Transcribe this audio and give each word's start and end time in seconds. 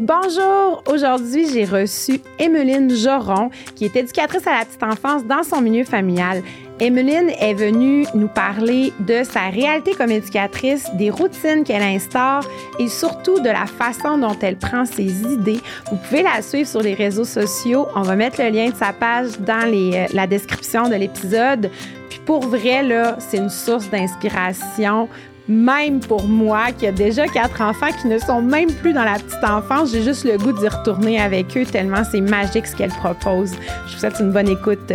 Bonjour! 0.00 0.82
Aujourd'hui, 0.90 1.46
j'ai 1.52 1.66
reçu 1.66 2.22
Emeline 2.38 2.90
Joron, 2.90 3.50
qui 3.74 3.84
est 3.84 3.94
éducatrice 3.94 4.46
à 4.46 4.60
la 4.60 4.64
petite 4.64 4.82
enfance 4.82 5.26
dans 5.26 5.42
son 5.42 5.60
milieu 5.60 5.84
familial. 5.84 6.42
Emeline 6.80 7.28
est 7.38 7.52
venue 7.52 8.06
nous 8.14 8.28
parler 8.28 8.94
de 9.00 9.22
sa 9.24 9.50
réalité 9.50 9.92
comme 9.92 10.10
éducatrice, 10.10 10.88
des 10.94 11.10
routines 11.10 11.64
qu'elle 11.64 11.82
instaure 11.82 12.40
et 12.78 12.88
surtout 12.88 13.40
de 13.40 13.50
la 13.50 13.66
façon 13.66 14.16
dont 14.16 14.38
elle 14.40 14.56
prend 14.56 14.86
ses 14.86 15.20
idées. 15.30 15.60
Vous 15.90 15.98
pouvez 15.98 16.22
la 16.22 16.40
suivre 16.40 16.66
sur 16.66 16.80
les 16.80 16.94
réseaux 16.94 17.26
sociaux. 17.26 17.86
On 17.94 18.00
va 18.00 18.16
mettre 18.16 18.42
le 18.42 18.48
lien 18.48 18.70
de 18.70 18.76
sa 18.76 18.94
page 18.94 19.38
dans 19.40 19.70
euh, 19.70 20.06
la 20.14 20.26
description 20.26 20.88
de 20.88 20.94
l'épisode. 20.94 21.70
Puis 22.08 22.20
pour 22.24 22.46
vrai, 22.46 22.82
là, 22.82 23.18
c'est 23.18 23.36
une 23.36 23.50
source 23.50 23.90
d'inspiration 23.90 25.10
même 25.50 26.00
pour 26.00 26.26
moi 26.26 26.72
qui 26.72 26.86
a 26.86 26.92
déjà 26.92 27.26
quatre 27.26 27.60
enfants 27.60 27.90
qui 28.00 28.06
ne 28.06 28.18
sont 28.18 28.40
même 28.40 28.72
plus 28.72 28.92
dans 28.92 29.04
la 29.04 29.14
petite 29.14 29.44
enfance, 29.44 29.90
j'ai 29.90 30.02
juste 30.02 30.24
le 30.24 30.38
goût 30.38 30.52
d'y 30.52 30.68
retourner 30.68 31.20
avec 31.20 31.56
eux 31.56 31.66
tellement 31.66 32.04
c'est 32.04 32.20
magique 32.20 32.66
ce 32.66 32.76
qu'elle 32.76 32.90
propose. 32.90 33.52
Je 33.86 33.92
vous 33.92 33.98
souhaite 33.98 34.20
une 34.20 34.32
bonne 34.32 34.48
écoute. 34.48 34.92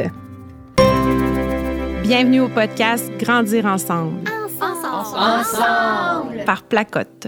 Bienvenue 2.04 2.42
au 2.42 2.50
podcast 2.50 3.12
Grandir 3.20 3.66
ensemble. 3.66 4.30
Ensemble. 4.62 5.18
ensemble. 5.18 6.46
Par 6.46 6.64
Placotte. 6.64 7.28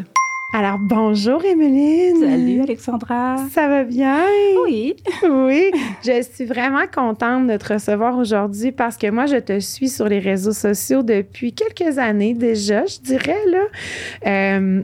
Alors, 0.59 0.79
bonjour, 0.79 1.45
Emeline. 1.45 2.19
Salut, 2.19 2.61
Alexandra. 2.63 3.35
Ça 3.51 3.67
va 3.67 3.83
bien? 3.83 4.25
Oui. 4.65 4.95
oui. 5.29 5.69
Je 6.03 6.23
suis 6.23 6.45
vraiment 6.45 6.87
contente 6.91 7.45
de 7.45 7.57
te 7.57 7.73
recevoir 7.73 8.17
aujourd'hui 8.17 8.71
parce 8.71 8.97
que 8.97 9.11
moi, 9.11 9.27
je 9.27 9.35
te 9.35 9.59
suis 9.59 9.87
sur 9.87 10.09
les 10.09 10.17
réseaux 10.17 10.53
sociaux 10.53 11.03
depuis 11.03 11.53
quelques 11.53 11.99
années 11.99 12.33
déjà, 12.33 12.87
je 12.87 12.99
dirais, 13.01 13.37
là. 13.51 13.65
Euh, 14.25 14.81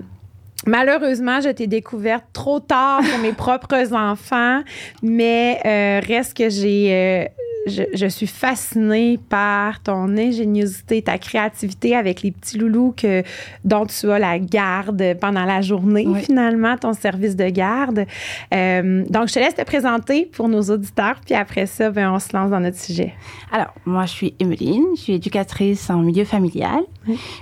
Malheureusement, 0.65 1.41
je 1.41 1.49
t'ai 1.49 1.67
découverte 1.67 2.23
trop 2.31 2.59
tard 2.59 3.01
pour 3.01 3.19
mes 3.19 3.33
propres 3.33 3.93
enfants, 3.93 4.61
mais 5.01 5.59
euh, 5.65 5.99
reste 6.05 6.37
que 6.37 6.49
j'ai 6.49 6.87
euh, 6.93 7.25
je, 7.65 8.07
suis 8.07 8.27
fascinée 8.27 9.19
par 9.29 9.81
ton 9.81 10.17
ingéniosité, 10.17 11.01
ta 11.01 11.17
créativité 11.17 11.95
avec 11.95 12.21
les 12.21 12.31
petits 12.31 12.57
loulous 12.57 12.93
que, 12.95 13.23
dont 13.63 13.85
tu 13.85 14.11
as 14.11 14.19
la 14.19 14.39
garde 14.39 15.15
pendant 15.19 15.45
la 15.45 15.61
journée, 15.61 16.07
finalement, 16.21 16.77
ton 16.77 16.93
service 16.93 17.35
de 17.35 17.47
garde. 17.49 18.05
Euh, 18.53 19.05
donc, 19.09 19.29
je 19.29 19.33
te 19.33 19.39
laisse 19.39 19.55
te 19.55 19.63
présenter 19.63 20.25
pour 20.25 20.49
nos 20.49 20.61
auditeurs, 20.63 21.21
puis 21.25 21.35
après 21.35 21.65
ça, 21.65 21.89
ben, 21.89 22.11
on 22.11 22.19
se 22.19 22.35
lance 22.35 22.49
dans 22.51 22.59
notre 22.59 22.79
sujet. 22.79 23.13
Alors, 23.51 23.73
moi, 23.85 24.05
je 24.05 24.11
suis 24.11 24.33
Emeline, 24.39 24.85
je 24.95 25.01
suis 25.01 25.13
éducatrice 25.13 25.89
en 25.89 25.99
milieu 25.99 26.25
familial, 26.25 26.81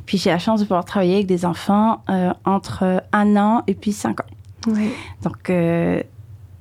puis 0.05 0.17
j'ai 0.17 0.29
la 0.29 0.39
chance 0.39 0.59
de 0.59 0.65
pouvoir 0.65 0.85
travailler 0.85 1.15
avec 1.15 1.27
des 1.27 1.45
enfants 1.45 2.03
euh, 2.09 2.31
entre 2.45 3.03
un 3.11 3.35
an 3.37 3.63
et 3.67 3.73
puis 3.73 3.91
cinq 3.91 4.19
ans. 4.19 4.67
Oui. 4.67 4.89
Donc, 5.23 5.49
euh, 5.49 6.01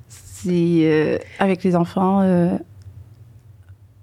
c'est 0.07 1.21
avec 1.37 1.63
les 1.63 1.75
enfants 1.75 2.57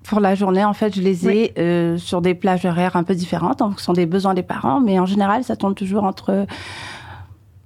pour 0.08 0.20
la 0.20 0.34
journée, 0.34 0.64
en 0.64 0.72
fait, 0.72 0.96
je 0.96 1.02
les 1.02 1.28
ai 1.28 1.52
euh, 1.58 1.98
sur 1.98 2.22
des 2.22 2.34
plages 2.34 2.64
horaires 2.64 2.96
un 2.96 3.04
peu 3.04 3.14
différentes 3.14 3.60
en 3.60 3.70
fonction 3.70 3.92
des 3.92 4.06
besoins 4.06 4.32
des 4.32 4.42
parents, 4.42 4.80
mais 4.80 4.98
en 4.98 5.06
général, 5.06 5.44
ça 5.44 5.54
tourne 5.54 5.74
toujours 5.74 6.04
entre 6.04 6.46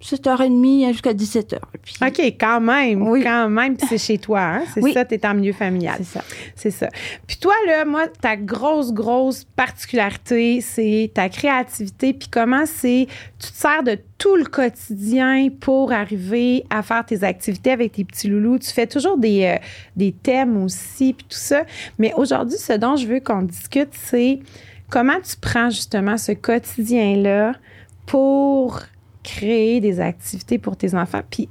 7h30 0.03 0.93
jusqu'à 0.93 1.13
17h. 1.13 1.57
OK, 2.07 2.21
quand 2.39 2.61
même. 2.61 3.07
Oui. 3.07 3.23
Quand 3.23 3.49
même. 3.49 3.77
Puis 3.77 3.87
c'est 3.89 3.99
chez 3.99 4.19
toi, 4.19 4.41
hein? 4.41 4.63
C'est 4.75 4.93
ça, 4.93 5.05
tu 5.05 5.15
es 5.15 5.27
en 5.27 5.35
milieu 5.35 5.53
familial. 5.53 5.97
C'est 5.99 6.05
ça. 6.05 6.25
C'est 6.57 6.71
ça. 6.71 6.89
Puis 7.27 7.37
toi, 7.37 7.55
là, 7.67 7.85
moi, 7.85 8.09
ta 8.09 8.37
grosse, 8.37 8.93
grosse 8.93 9.45
particularité, 9.45 10.61
c'est 10.61 11.11
ta 11.15 11.29
créativité. 11.29 12.13
Puis 12.13 12.29
comment 12.29 12.65
c'est. 12.67 13.07
Tu 13.39 13.51
te 13.51 13.57
sers 13.57 13.83
de 13.83 13.99
tout 14.19 14.37
le 14.37 14.45
quotidien 14.45 15.49
pour 15.61 15.93
arriver 15.93 16.65
à 16.71 16.83
faire 16.83 17.05
tes 17.05 17.23
activités 17.25 17.71
avec 17.71 17.93
tes 17.93 18.05
petits 18.05 18.29
loulous. 18.29 18.59
Tu 18.59 18.71
fais 18.71 18.87
toujours 18.87 19.19
des, 19.19 19.45
euh, 19.45 19.57
des 19.97 20.13
thèmes 20.13 20.63
aussi, 20.63 21.13
puis 21.13 21.27
tout 21.29 21.39
ça. 21.39 21.63
Mais 21.99 22.13
aujourd'hui, 22.15 22.59
ce 22.59 22.73
dont 22.75 22.97
je 22.97 23.07
veux 23.07 23.21
qu'on 23.21 23.43
discute, 23.43 23.91
c'est 23.93 24.41
comment 24.91 25.21
tu 25.21 25.37
prends 25.41 25.71
justement 25.71 26.19
ce 26.19 26.33
quotidien-là 26.33 27.55
pour 28.07 28.81
créer 29.23 29.81
des 29.81 30.01
activités 30.01 30.59
pour 30.59 30.77
tes 30.77 30.95
enfants. 30.95 31.23
Puis 31.31 31.49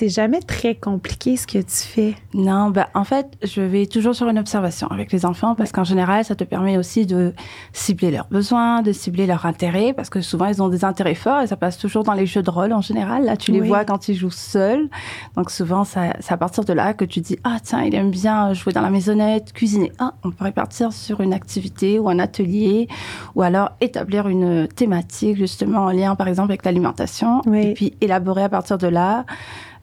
c'est 0.00 0.08
jamais 0.08 0.40
très 0.40 0.74
compliqué 0.74 1.36
ce 1.36 1.46
que 1.46 1.58
tu 1.58 1.66
fais. 1.68 2.14
Non, 2.32 2.70
bah, 2.70 2.88
en 2.94 3.04
fait, 3.04 3.36
je 3.42 3.60
vais 3.60 3.84
toujours 3.84 4.14
sur 4.14 4.30
une 4.30 4.38
observation 4.38 4.86
avec 4.86 5.12
les 5.12 5.26
enfants 5.26 5.54
parce 5.54 5.72
qu'en 5.72 5.84
général, 5.84 6.24
ça 6.24 6.34
te 6.34 6.42
permet 6.42 6.78
aussi 6.78 7.04
de 7.04 7.34
cibler 7.74 8.10
leurs 8.10 8.28
besoins, 8.28 8.80
de 8.80 8.92
cibler 8.92 9.26
leurs 9.26 9.44
intérêts 9.44 9.92
parce 9.92 10.08
que 10.08 10.22
souvent, 10.22 10.46
ils 10.46 10.62
ont 10.62 10.70
des 10.70 10.86
intérêts 10.86 11.14
forts 11.14 11.42
et 11.42 11.46
ça 11.48 11.56
passe 11.56 11.76
toujours 11.76 12.02
dans 12.02 12.14
les 12.14 12.24
jeux 12.24 12.42
de 12.42 12.48
rôle 12.48 12.72
en 12.72 12.80
général. 12.80 13.26
Là, 13.26 13.36
tu 13.36 13.52
les 13.52 13.60
vois 13.60 13.84
quand 13.84 14.08
ils 14.08 14.14
jouent 14.14 14.30
seuls. 14.30 14.88
Donc 15.36 15.50
souvent, 15.50 15.84
c'est 15.84 16.32
à 16.32 16.36
partir 16.38 16.64
de 16.64 16.72
là 16.72 16.94
que 16.94 17.04
tu 17.04 17.20
dis, 17.20 17.36
ah 17.44 17.58
tiens, 17.62 17.82
il 17.82 17.94
aime 17.94 18.10
bien 18.10 18.54
jouer 18.54 18.72
dans 18.72 18.80
la 18.80 18.88
maisonnette, 18.88 19.52
cuisiner. 19.52 19.92
Ah, 19.98 20.14
on 20.24 20.30
pourrait 20.30 20.52
partir 20.52 20.94
sur 20.94 21.20
une 21.20 21.34
activité 21.34 21.98
ou 21.98 22.08
un 22.08 22.20
atelier 22.20 22.88
ou 23.34 23.42
alors 23.42 23.72
établir 23.82 24.28
une 24.28 24.66
thématique 24.66 25.36
justement 25.36 25.80
en 25.80 25.90
lien, 25.90 26.16
par 26.16 26.28
exemple, 26.28 26.52
avec 26.52 26.64
l'alimentation 26.64 27.42
et 27.52 27.74
puis 27.74 27.92
élaborer 28.00 28.44
à 28.44 28.48
partir 28.48 28.78
de 28.78 28.86
là 28.86 29.26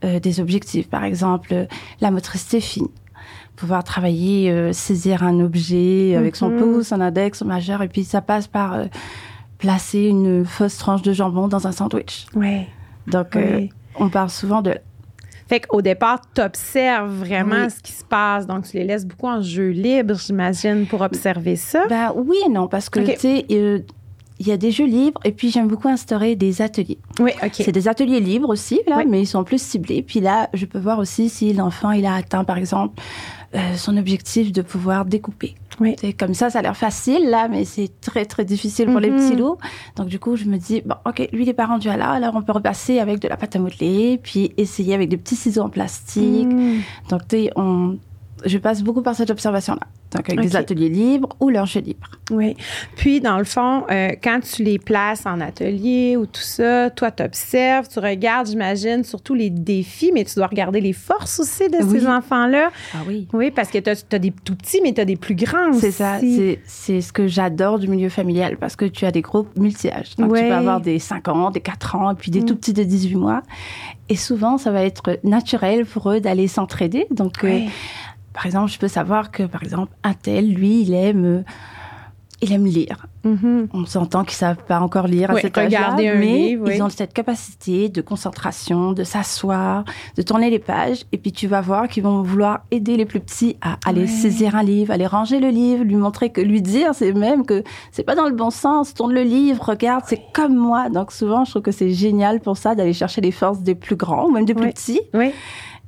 euh, 0.03 0.19
des 0.19 0.40
objectifs. 0.40 0.90
Par 0.90 1.03
exemple, 1.03 1.68
la 2.02 2.12
motricité 2.12 2.62
fine 2.62 2.88
pouvoir 3.56 3.84
travailler, 3.84 4.52
euh, 4.52 4.72
saisir 4.72 5.24
un 5.24 5.40
objet 5.40 6.16
avec 6.16 6.35
son 6.35 6.50
mhm. 6.50 6.59
pouce, 6.59 6.88
son 6.90 7.02
index, 7.02 7.40
son 7.40 7.46
majeur, 7.46 7.81
et 7.81 7.88
puis 7.88 8.03
ça 8.03 8.22
passe 8.22 8.46
par 8.47 8.75
euh, 8.75 8.85
placer 9.58 10.03
une 10.03 10.46
fausse 10.46 10.78
tranche 10.78 11.02
de 11.02 11.12
jambon 11.12 11.47
dans 11.47 11.66
un 11.66 11.72
sandwich. 11.72 12.28
Oui. 12.35 12.68
Donc, 13.08 13.35
on 13.96 14.09
parle 14.09 14.30
souvent 14.30 14.62
de 14.62 14.75
fait 15.47 15.62
qu'au 15.66 15.81
départ, 15.81 16.19
tu 16.35 16.41
observes 16.41 17.09
vraiment 17.09 17.69
ce 17.69 17.79
qui 17.81 17.94
se 17.94 18.03
passe. 18.03 18.46
Donc, 18.46 18.68
tu 18.68 18.78
les 18.78 18.84
laisses 18.84 19.06
beaucoup 19.06 19.28
en 19.28 19.41
jeu 19.41 19.69
libre, 19.69 20.16
j'imagine, 20.16 20.85
pour 20.85 21.02
observer 21.02 21.56
ça. 21.56 21.88
Ben 21.88 22.12
oui 22.16 22.35
et 22.46 22.50
non, 22.50 22.68
parce 22.68 22.90
que, 22.90 23.00
tu 23.00 23.18
sais, 23.18 23.46
il 24.39 24.47
y 24.47 24.51
a 24.51 24.57
des 24.57 24.71
jeux 24.71 24.85
libres 24.85 25.19
et 25.23 25.31
puis 25.31 25.49
j'aime 25.49 25.67
beaucoup 25.67 25.87
instaurer 25.87 26.35
des 26.35 26.61
ateliers. 26.61 26.99
Oui, 27.19 27.31
ok. 27.43 27.53
C'est 27.53 27.71
des 27.71 27.87
ateliers 27.87 28.19
libres 28.19 28.49
aussi, 28.49 28.81
là, 28.87 29.03
mais 29.07 29.21
ils 29.21 29.27
sont 29.27 29.43
plus 29.43 29.61
ciblés. 29.61 30.01
Puis 30.01 30.19
là, 30.19 30.49
je 30.53 30.65
peux 30.65 30.79
voir 30.79 30.99
aussi 30.99 31.29
si 31.29 31.53
l'enfant, 31.53 31.91
il 31.91 32.05
a 32.05 32.13
atteint, 32.15 32.43
par 32.43 32.57
exemple, 32.57 33.01
euh, 33.55 33.75
son 33.75 33.97
objectif 33.97 34.51
de 34.51 34.61
pouvoir 34.61 35.05
découper. 35.05 35.55
Oui. 35.79 35.95
C'est 35.99 36.13
comme 36.13 36.33
ça, 36.33 36.49
ça 36.49 36.59
a 36.59 36.61
l'air 36.61 36.77
facile, 36.77 37.29
là, 37.29 37.47
mais 37.47 37.65
c'est 37.65 37.89
très, 38.01 38.25
très 38.25 38.45
difficile 38.45 38.87
pour 38.87 38.99
les 38.99 39.09
mhm. 39.09 39.17
petits 39.17 39.35
loups. 39.35 39.57
Donc, 39.95 40.07
du 40.07 40.19
coup, 40.19 40.35
je 40.35 40.45
me 40.45 40.57
dis, 40.57 40.81
bon, 40.85 40.95
ok, 41.05 41.29
lui, 41.31 41.43
il 41.43 41.45
n'est 41.45 41.53
pas 41.53 41.65
rendu 41.65 41.87
à 41.89 41.97
là, 41.97 42.09
alors 42.09 42.35
on 42.35 42.41
peut 42.41 42.51
repasser 42.51 42.99
avec 42.99 43.19
de 43.19 43.27
la 43.27 43.37
pâte 43.37 43.55
à 43.55 43.59
modeler, 43.59 44.19
puis 44.21 44.51
essayer 44.57 44.93
avec 44.93 45.09
des 45.09 45.17
petits 45.17 45.35
ciseaux 45.35 45.61
en 45.61 45.69
plastique. 45.69 46.47
Mhm. 46.47 46.81
Donc, 47.09 47.27
tu 47.27 47.49
on, 47.55 47.97
je 48.45 48.57
passe 48.57 48.83
beaucoup 48.83 49.01
par 49.01 49.15
cette 49.15 49.29
observation-là. 49.29 49.87
Donc, 50.15 50.29
avec 50.29 50.39
des 50.39 50.55
ateliers 50.55 50.87
libres 50.87 51.29
ou 51.41 51.49
leurs 51.49 51.65
jeux 51.65 51.81
libres. 51.81 52.09
Oui. 52.31 52.55
Puis, 52.95 53.19
dans 53.19 53.37
le 53.37 53.43
fond, 53.43 53.83
euh, 53.89 54.11
quand 54.23 54.39
tu 54.39 54.63
les 54.63 54.79
places 54.79 55.25
en 55.25 55.41
atelier 55.41 56.15
ou 56.15 56.25
tout 56.25 56.41
ça, 56.41 56.89
toi, 56.89 57.11
tu 57.11 57.23
observes, 57.23 57.89
tu 57.89 57.99
regardes, 57.99 58.47
j'imagine, 58.47 59.03
surtout 59.03 59.33
les 59.33 59.49
défis, 59.49 60.11
mais 60.13 60.23
tu 60.23 60.35
dois 60.35 60.47
regarder 60.47 60.79
les 60.79 60.93
forces 60.93 61.39
aussi 61.39 61.67
de 61.67 61.77
ces 61.89 62.07
enfants-là. 62.07 62.69
Ah 62.93 62.99
oui. 63.05 63.27
Oui, 63.33 63.51
parce 63.51 63.69
que 63.69 63.79
tu 63.79 63.89
as, 63.89 64.19
des 64.19 64.31
tout 64.31 64.55
petits, 64.55 64.79
mais 64.81 64.93
tu 64.93 65.01
as 65.01 65.05
des 65.05 65.17
plus 65.17 65.35
grands 65.35 65.73
C'est 65.73 65.91
ça. 65.91 66.19
C'est 66.65 67.01
ce 67.01 67.11
que 67.11 67.27
j'adore 67.27 67.79
du 67.79 67.89
milieu 67.89 68.09
familial 68.09 68.57
parce 68.57 68.77
que 68.77 68.85
tu 68.85 69.05
as 69.05 69.11
des 69.11 69.21
groupes 69.21 69.57
multi-âges. 69.57 70.15
Donc, 70.17 70.35
tu 70.35 70.41
peux 70.41 70.53
avoir 70.53 70.79
des 70.79 70.99
5 70.99 71.27
ans, 71.27 71.51
des 71.51 71.59
4 71.59 71.95
ans, 71.95 72.11
et 72.11 72.15
puis 72.15 72.31
des 72.31 72.41
mm. 72.41 72.45
tout 72.45 72.55
petits 72.55 72.73
de 72.73 72.83
18 72.83 73.15
mois. 73.15 73.41
Et 74.09 74.15
souvent, 74.15 74.57
ça 74.57 74.71
va 74.71 74.83
être 74.83 75.19
naturel 75.23 75.85
pour 75.85 76.09
eux 76.11 76.21
d'aller 76.21 76.47
s'entraider. 76.47 77.07
Donc, 77.11 77.43
euh, 77.43 77.59
par 78.37 78.45
exemple, 78.45 78.71
je 78.71 78.77
peux 78.77 78.87
savoir 78.87 79.31
que, 79.31 79.41
par 79.41 79.63
exemple, 79.63 79.91
un 80.03 80.13
tel, 80.13 80.53
lui, 80.53 80.81
il 80.83 80.93
aime, 80.93 81.43
il 82.39 82.53
aime 82.53 82.67
lire. 82.67 83.07
Mm-hmm. 83.25 83.69
On 83.73 83.83
s'entend 83.87 84.23
qu'ils 84.23 84.35
savent 84.35 84.63
pas 84.63 84.79
encore 84.79 85.07
lire 85.07 85.31
à 85.31 85.39
cet 85.39 85.57
âge-là, 85.57 85.95
mais 85.97 86.51
ils 86.51 86.83
ont 86.83 86.89
cette 86.89 87.15
capacité 87.15 87.89
de 87.89 87.99
concentration, 87.99 88.91
de 88.93 89.03
s'asseoir, 89.03 89.85
de 90.15 90.21
tourner 90.21 90.51
les 90.51 90.59
pages, 90.59 91.05
et 91.11 91.17
puis 91.17 91.31
tu 91.31 91.47
vas 91.47 91.61
voir 91.61 91.87
qu'ils 91.87 92.03
vont 92.03 92.22
vouloir 92.22 92.59
aider 92.69 92.95
les 92.95 93.05
plus 93.05 93.22
petits 93.22 93.57
à 93.61 93.79
aller 93.87 94.05
saisir 94.05 94.55
un 94.55 94.61
livre, 94.61 94.93
aller 94.93 95.07
ranger 95.07 95.40
le 95.40 95.49
livre, 95.49 95.83
lui 95.83 95.95
montrer 95.95 96.29
que 96.29 96.40
lui 96.40 96.61
dire, 96.61 96.93
c'est 96.93 97.13
même 97.13 97.43
que 97.43 97.63
c'est 97.91 98.03
pas 98.03 98.13
dans 98.13 98.28
le 98.29 98.35
bon 98.35 98.51
sens, 98.51 98.93
tourne 98.93 99.16
le 99.16 99.23
livre, 99.23 99.69
regarde, 99.69 100.03
c'est 100.05 100.22
comme 100.35 100.55
moi. 100.55 100.90
Donc 100.90 101.11
souvent, 101.11 101.43
je 101.43 101.49
trouve 101.49 101.63
que 101.63 101.72
c'est 101.72 101.90
génial 101.90 102.40
pour 102.40 102.55
ça 102.55 102.75
d'aller 102.75 102.93
chercher 102.93 103.22
les 103.22 103.31
forces 103.31 103.61
des 103.61 103.73
plus 103.73 103.95
grands 103.95 104.28
ou 104.28 104.31
même 104.31 104.45
des 104.45 104.53
plus 104.53 104.69
petits. 104.69 105.01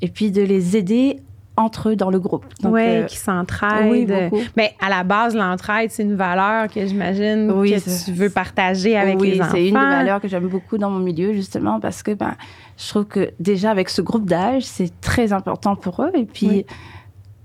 Et 0.01 0.07
puis 0.07 0.31
de 0.31 0.41
les 0.41 0.77
aider 0.77 1.19
entre 1.59 1.89
eux 1.89 1.95
dans 1.95 2.09
le 2.09 2.19
groupe. 2.19 2.45
Oui, 2.63 2.81
euh, 2.81 3.03
qui 3.03 3.17
s'entraident. 3.17 4.29
Oui, 4.31 4.47
Mais 4.55 4.73
à 4.79 4.89
la 4.89 5.03
base, 5.03 5.35
l'entraide, 5.35 5.91
c'est 5.91 6.03
une 6.03 6.15
valeur 6.15 6.69
que 6.69 6.85
j'imagine 6.85 7.47
que 7.47 8.05
tu 8.05 8.11
veux 8.13 8.29
partager 8.29 8.97
avec 8.97 9.21
les 9.21 9.41
enfants. 9.41 9.51
Oui, 9.53 9.59
c'est 9.59 9.67
une 9.67 9.73
des 9.73 9.79
valeurs 9.79 10.21
que 10.21 10.27
j'aime 10.27 10.47
beaucoup 10.47 10.77
dans 10.77 10.89
mon 10.89 10.99
milieu, 10.99 11.33
justement, 11.33 11.79
parce 11.79 12.01
que 12.01 12.11
ben, 12.11 12.35
je 12.77 12.87
trouve 12.87 13.05
que 13.05 13.31
déjà, 13.39 13.71
avec 13.71 13.89
ce 13.89 14.01
groupe 14.01 14.25
d'âge, 14.25 14.63
c'est 14.63 14.91
très 15.01 15.33
important 15.33 15.75
pour 15.75 16.01
eux. 16.01 16.11
Et 16.15 16.25
puis, 16.25 16.65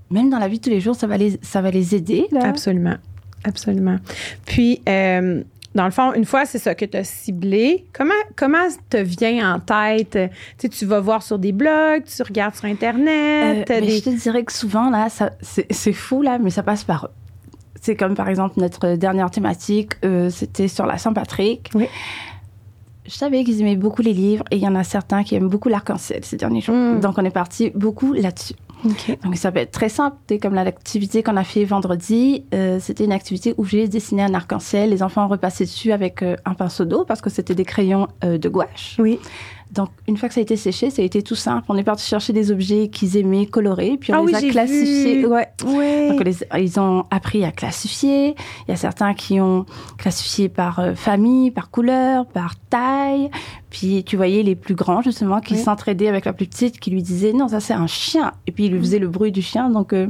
même 0.09 0.29
dans 0.29 0.39
la 0.39 0.47
vie 0.47 0.59
de 0.59 0.63
tous 0.63 0.69
les 0.69 0.79
jours, 0.79 0.95
ça 0.95 1.07
va 1.07 1.17
les, 1.17 1.37
ça 1.41 1.61
va 1.61 1.71
les 1.71 1.93
aider. 1.93 2.27
Absolument. 2.41 2.95
Absolument. 3.43 3.97
Puis, 4.45 4.81
euh, 4.89 5.43
dans 5.75 5.85
le 5.85 5.91
fond, 5.91 6.13
une 6.13 6.25
fois, 6.25 6.45
c'est 6.45 6.57
ça 6.57 6.73
que 6.73 6.85
tu 6.85 6.97
as 6.97 7.03
ciblé. 7.03 7.85
Comment, 7.93 8.13
comment 8.35 8.65
te 8.89 8.97
vient 8.97 9.55
en 9.55 9.59
tête? 9.59 10.11
Tu, 10.11 10.29
sais, 10.57 10.69
tu 10.69 10.85
vas 10.85 11.01
voir 11.01 11.21
sur 11.21 11.37
des 11.37 11.51
blogs, 11.51 12.03
tu 12.05 12.23
regardes 12.23 12.55
sur 12.55 12.65
Internet. 12.65 13.69
Euh, 13.69 13.81
je 13.81 14.03
te 14.03 14.09
dirais 14.09 14.43
que 14.45 14.53
souvent, 14.53 14.89
là, 14.89 15.07
c'est 15.41 15.93
fou, 15.93 16.21
là, 16.21 16.39
mais 16.39 16.49
ça 16.49 16.63
passe 16.63 16.85
par. 16.85 17.09
C'est 17.81 17.95
comme, 17.95 18.15
par 18.15 18.29
exemple, 18.29 18.55
notre 18.57 18.95
dernière 18.95 19.29
thématique, 19.29 19.91
euh, 20.05 20.29
c'était 20.29 20.69
sur 20.69 20.85
la 20.85 20.97
Saint-Patrick. 20.97 21.69
Oui. 21.75 21.87
Je 23.05 23.13
savais 23.13 23.43
qu'ils 23.43 23.61
aimaient 23.61 23.75
beaucoup 23.75 24.01
les 24.01 24.13
livres 24.13 24.43
et 24.51 24.57
il 24.57 24.61
y 24.61 24.67
en 24.67 24.75
a 24.75 24.83
certains 24.83 25.23
qui 25.23 25.35
aiment 25.35 25.49
beaucoup 25.49 25.69
l'arc-en-ciel 25.69 26.23
ces 26.23 26.37
derniers 26.37 26.61
jours. 26.61 26.75
Mm. 26.75 26.99
Donc, 26.99 27.17
on 27.17 27.25
est 27.25 27.31
parti 27.31 27.71
beaucoup 27.75 28.13
là-dessus. 28.13 28.55
Donc 29.23 29.35
ça 29.35 29.51
peut 29.51 29.59
être 29.59 29.71
très 29.71 29.89
simple, 29.89 30.17
comme 30.41 30.53
l'activité 30.53 31.23
qu'on 31.23 31.37
a 31.37 31.43
fait 31.43 31.65
vendredi, 31.65 32.45
euh, 32.53 32.79
c'était 32.79 33.05
une 33.05 33.11
activité 33.11 33.53
où 33.57 33.65
j'ai 33.65 33.87
dessiné 33.87 34.23
un 34.23 34.33
arc-en-ciel, 34.33 34.89
les 34.89 35.01
enfants 35.03 35.25
ont 35.25 35.29
repassé 35.29 35.65
dessus 35.65 35.91
avec 35.91 36.21
euh, 36.21 36.35
un 36.45 36.53
pinceau 36.53 36.85
d'eau 36.85 37.05
parce 37.05 37.21
que 37.21 37.29
c'était 37.29 37.55
des 37.55 37.65
crayons 37.65 38.07
euh, 38.23 38.37
de 38.37 38.49
gouache. 38.49 38.97
Oui. 38.99 39.19
Donc, 39.71 39.89
une 40.07 40.15
fois 40.15 40.29
que 40.29 40.35
ça 40.35 40.39
a 40.39 40.43
été 40.43 40.55
séché, 40.55 40.89
ça 40.89 41.01
a 41.01 41.05
été 41.05 41.21
tout 41.21 41.35
simple. 41.35 41.65
On 41.69 41.77
est 41.77 41.83
parti 41.83 42.05
chercher 42.05 42.33
des 42.33 42.51
objets 42.51 42.87
qu'ils 42.87 43.17
aimaient 43.17 43.45
colorer, 43.45 43.97
puis 43.99 44.13
on 44.13 44.25
ah 44.25 44.27
les 44.27 44.35
a 44.35 44.41
classifiés. 44.41 45.25
Ouais. 45.25 45.49
Donc, 46.09 46.21
ils 46.57 46.79
ont 46.79 47.05
appris 47.09 47.43
à 47.43 47.51
classifier. 47.51 48.35
Il 48.67 48.71
y 48.71 48.73
a 48.73 48.77
certains 48.77 49.13
qui 49.13 49.41
ont 49.41 49.65
classifié 49.97 50.49
par 50.49 50.79
euh, 50.79 50.93
famille, 50.95 51.51
par 51.51 51.71
couleur, 51.71 52.25
par 52.25 52.55
taille. 52.69 53.29
Puis, 53.69 54.03
tu 54.03 54.15
voyais 54.15 54.43
les 54.43 54.55
plus 54.55 54.75
grands, 54.75 55.01
justement, 55.01 55.41
qui 55.41 55.57
s'entraidaient 55.57 56.07
avec 56.07 56.25
la 56.25 56.33
plus 56.33 56.47
petite, 56.47 56.79
qui 56.79 56.91
lui 56.91 57.03
disaient 57.03 57.33
non, 57.33 57.47
ça 57.47 57.59
c'est 57.59 57.73
un 57.73 57.87
chien. 57.87 58.33
Et 58.47 58.51
puis, 58.51 58.65
il 58.65 58.71
lui 58.71 58.79
faisait 58.79 58.99
le 58.99 59.07
bruit 59.07 59.31
du 59.31 59.41
chien. 59.41 59.69
Donc, 59.69 59.93
euh, 59.93 60.07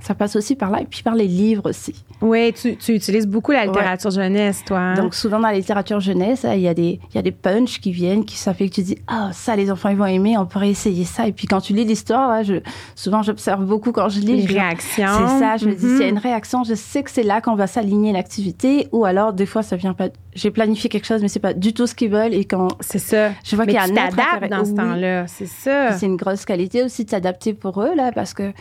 ça 0.00 0.14
passe 0.14 0.36
aussi 0.36 0.56
par 0.56 0.70
là, 0.70 0.80
et 0.80 0.86
puis 0.86 1.02
par 1.02 1.14
les 1.14 1.26
livres 1.26 1.68
aussi. 1.68 1.94
Oui, 2.20 2.52
tu, 2.52 2.76
tu 2.76 2.94
utilises 2.94 3.26
beaucoup 3.26 3.52
la 3.52 3.66
littérature 3.66 4.10
jeunesse, 4.10 4.62
toi. 4.64 4.78
Hein? 4.78 4.94
Donc, 4.94 5.14
souvent 5.14 5.38
dans 5.38 5.48
la 5.48 5.54
littérature 5.54 6.00
jeunesse, 6.00 6.44
il 6.52 6.60
y 6.60 6.68
a 6.68 6.74
des, 6.74 7.00
il 7.10 7.14
y 7.14 7.18
a 7.18 7.22
des 7.22 7.32
punchs 7.32 7.80
qui 7.80 7.92
viennent, 7.92 8.24
qui 8.24 8.36
ça 8.36 8.54
fait 8.54 8.68
que 8.68 8.74
tu 8.74 8.82
dis, 8.82 8.98
ah, 9.06 9.30
ça, 9.32 9.56
les 9.56 9.70
enfants, 9.70 9.88
ils 9.88 9.96
vont 9.96 10.06
aimer, 10.06 10.36
on 10.36 10.46
pourrait 10.46 10.70
essayer 10.70 11.04
ça. 11.04 11.26
Et 11.26 11.32
puis, 11.32 11.46
quand 11.46 11.60
tu 11.60 11.72
lis 11.72 11.84
l'histoire, 11.84 12.42
je, 12.42 12.56
souvent, 12.94 13.22
j'observe 13.22 13.64
beaucoup 13.64 13.92
quand 13.92 14.08
je 14.08 14.20
lis. 14.20 14.46
Les 14.46 14.46
réactions. 14.46 15.06
C'est 15.06 15.38
ça, 15.38 15.56
je 15.56 15.66
me 15.66 15.74
dis, 15.74 15.80
s'il 15.80 15.98
y 15.98 16.02
a 16.02 16.06
mhm. 16.06 16.10
une 16.10 16.18
réaction, 16.18 16.64
je 16.64 16.74
sais 16.74 17.02
que 17.02 17.10
c'est 17.10 17.22
là 17.22 17.40
qu'on 17.40 17.54
va 17.54 17.66
s'aligner 17.66 18.12
l'activité, 18.12 18.88
ou 18.92 19.04
alors, 19.04 19.32
des 19.32 19.46
fois, 19.46 19.62
ça 19.62 19.76
vient 19.76 19.94
pas. 19.94 20.08
J'ai 20.34 20.50
planifié 20.50 20.88
quelque 20.88 21.06
chose, 21.06 21.22
mais 21.22 21.28
c'est 21.28 21.40
pas 21.40 21.54
du 21.54 21.72
tout 21.72 21.86
ce 21.86 21.94
qu'ils 21.94 22.10
veulent, 22.10 22.34
et 22.34 22.44
quand. 22.44 22.68
C'est 22.80 22.98
ça. 22.98 23.30
Je 23.44 23.56
vois 23.56 23.66
qu'il 23.66 23.74
y 23.74 23.78
a 23.78 23.82
un 23.82 23.96
adapte 23.96 24.50
dans 24.50 24.64
ce 24.64 24.72
temps-là, 24.72 25.26
c'est 25.26 25.46
ça. 25.46 25.92
C'est 25.92 26.06
une 26.06 26.16
grosse 26.16 26.44
qualité 26.44 26.82
aussi 26.82 27.04
de 27.04 27.10
s'adapter 27.10 27.54
pour 27.54 27.82
eux, 27.82 27.94
là, 27.94 28.12
parce 28.12 28.34
que 28.34 28.52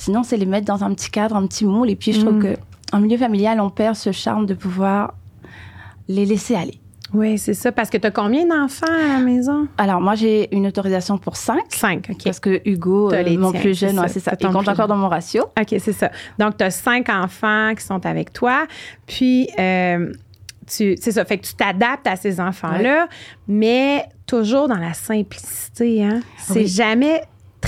Sinon, 0.00 0.22
c'est 0.22 0.38
les 0.38 0.46
mettre 0.46 0.64
dans 0.64 0.82
un 0.82 0.94
petit 0.94 1.10
cadre, 1.10 1.36
un 1.36 1.46
petit 1.46 1.66
moule. 1.66 1.90
Et 1.90 1.94
puis, 1.94 2.14
je 2.14 2.20
trouve 2.20 2.36
mm. 2.36 2.42
que 2.42 2.56
en 2.94 3.00
milieu 3.00 3.18
familial, 3.18 3.60
on 3.60 3.68
perd 3.68 3.96
ce 3.96 4.12
charme 4.12 4.46
de 4.46 4.54
pouvoir 4.54 5.12
les 6.08 6.24
laisser 6.24 6.54
aller. 6.54 6.80
Oui, 7.12 7.36
c'est 7.36 7.52
ça. 7.52 7.70
Parce 7.70 7.90
que 7.90 7.98
tu 7.98 8.06
as 8.06 8.10
combien 8.10 8.46
d'enfants 8.46 8.86
à 8.86 9.18
la 9.18 9.18
maison? 9.18 9.68
Alors, 9.76 10.00
moi, 10.00 10.14
j'ai 10.14 10.54
une 10.56 10.66
autorisation 10.66 11.18
pour 11.18 11.36
cinq. 11.36 11.64
Cinq, 11.68 12.08
OK. 12.08 12.24
Parce 12.24 12.40
que 12.40 12.62
Hugo, 12.64 13.12
euh, 13.12 13.38
mon 13.38 13.52
plus 13.52 13.78
jeune, 13.78 14.00
c'est 14.08 14.20
ça. 14.20 14.32
Il 14.40 14.48
compte 14.48 14.68
encore 14.68 14.88
dans 14.88 14.96
mon 14.96 15.08
ratio. 15.08 15.44
OK, 15.60 15.74
c'est 15.78 15.92
ça. 15.92 16.10
Donc, 16.38 16.56
tu 16.56 16.64
as 16.64 16.70
cinq 16.70 17.10
enfants 17.10 17.74
qui 17.76 17.84
sont 17.84 18.06
avec 18.06 18.32
toi. 18.32 18.66
Puis, 19.06 19.50
euh, 19.58 20.14
c'est 20.66 20.96
ça. 20.96 21.26
Fait 21.26 21.36
que 21.36 21.46
tu 21.46 21.54
t'adaptes 21.54 22.06
à 22.06 22.16
ces 22.16 22.40
enfants-là, 22.40 23.08
mais 23.48 24.06
toujours 24.26 24.66
dans 24.66 24.78
la 24.78 24.94
simplicité. 24.94 26.04
Hein? 26.04 26.20
C'est 26.38 26.66
jamais 26.66 27.20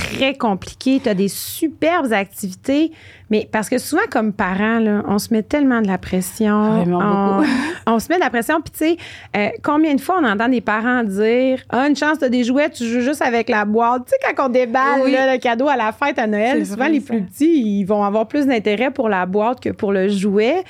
très 0.02 0.34
compliqué. 0.34 1.00
Tu 1.02 1.08
as 1.08 1.14
des 1.14 1.28
superbes 1.28 2.12
activités, 2.12 2.93
mais 3.32 3.49
parce 3.50 3.70
que 3.70 3.79
souvent, 3.79 4.02
comme 4.11 4.34
parents, 4.34 4.79
là, 4.79 5.02
on 5.08 5.19
se 5.19 5.32
met 5.32 5.43
tellement 5.43 5.81
de 5.81 5.87
la 5.87 5.96
pression. 5.96 6.84
on, 6.84 7.43
on, 7.87 7.99
se 7.99 8.11
met 8.11 8.17
de 8.17 8.20
la 8.20 8.29
pression. 8.29 8.61
Puis, 8.61 8.73
tu 8.73 8.79
sais, 8.79 8.96
euh, 9.34 9.49
combien 9.62 9.94
de 9.94 10.02
fois 10.02 10.19
on 10.20 10.25
entend 10.26 10.50
des 10.50 10.61
parents 10.61 11.02
dire 11.02 11.61
Ah, 11.70 11.88
une 11.88 11.96
chance, 11.96 12.19
de 12.19 12.29
des 12.29 12.44
jouets, 12.44 12.69
tu 12.69 12.84
joues 12.84 13.00
juste 13.00 13.23
avec 13.23 13.49
la 13.49 13.64
boîte. 13.64 14.02
Tu 14.05 14.11
sais, 14.11 14.34
quand 14.34 14.49
on 14.49 14.49
déballe 14.50 15.00
le 15.06 15.38
cadeau 15.38 15.67
à 15.67 15.79
la 15.79 15.93
fête 15.93 16.19
à 16.19 16.26
Noël, 16.26 16.67
souvent, 16.67 16.88
les 16.88 17.00
plus 17.00 17.23
petits, 17.23 17.79
ils 17.79 17.84
vont 17.84 18.05
avoir 18.05 18.29
plus 18.29 18.44
d'intérêt 18.44 18.90
pour 18.90 19.08
la 19.08 19.25
boîte 19.25 19.61
que 19.61 19.70
pour 19.70 19.93
le 19.93 20.11
jouet. 20.11 20.62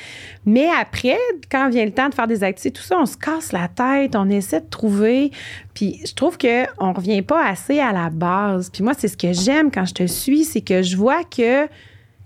Mais 0.46 0.68
après, 0.80 1.18
quand 1.50 1.68
vient 1.68 1.84
le 1.84 1.90
temps 1.90 2.10
de 2.10 2.14
faire 2.14 2.28
des 2.28 2.44
activités, 2.44 2.78
tout 2.78 2.86
ça, 2.86 2.96
on 2.96 3.06
se 3.06 3.16
casse 3.16 3.50
la 3.50 3.66
tête, 3.66 4.14
on 4.14 4.30
essaie 4.30 4.60
de 4.60 4.70
trouver. 4.70 5.32
Puis 5.74 5.98
je 6.06 6.14
trouve 6.14 6.38
qu'on 6.38 6.90
ne 6.90 6.94
revient 6.94 7.22
pas 7.22 7.44
assez 7.44 7.80
à 7.80 7.92
la 7.92 8.08
base. 8.08 8.70
Puis 8.70 8.84
moi, 8.84 8.92
c'est 8.96 9.08
ce 9.08 9.16
que 9.16 9.32
j'aime 9.32 9.72
quand 9.72 9.84
je 9.84 9.94
te 9.94 10.06
suis, 10.06 10.44
c'est 10.44 10.60
que 10.60 10.82
je 10.82 10.96
vois 10.96 11.24
que 11.24 11.66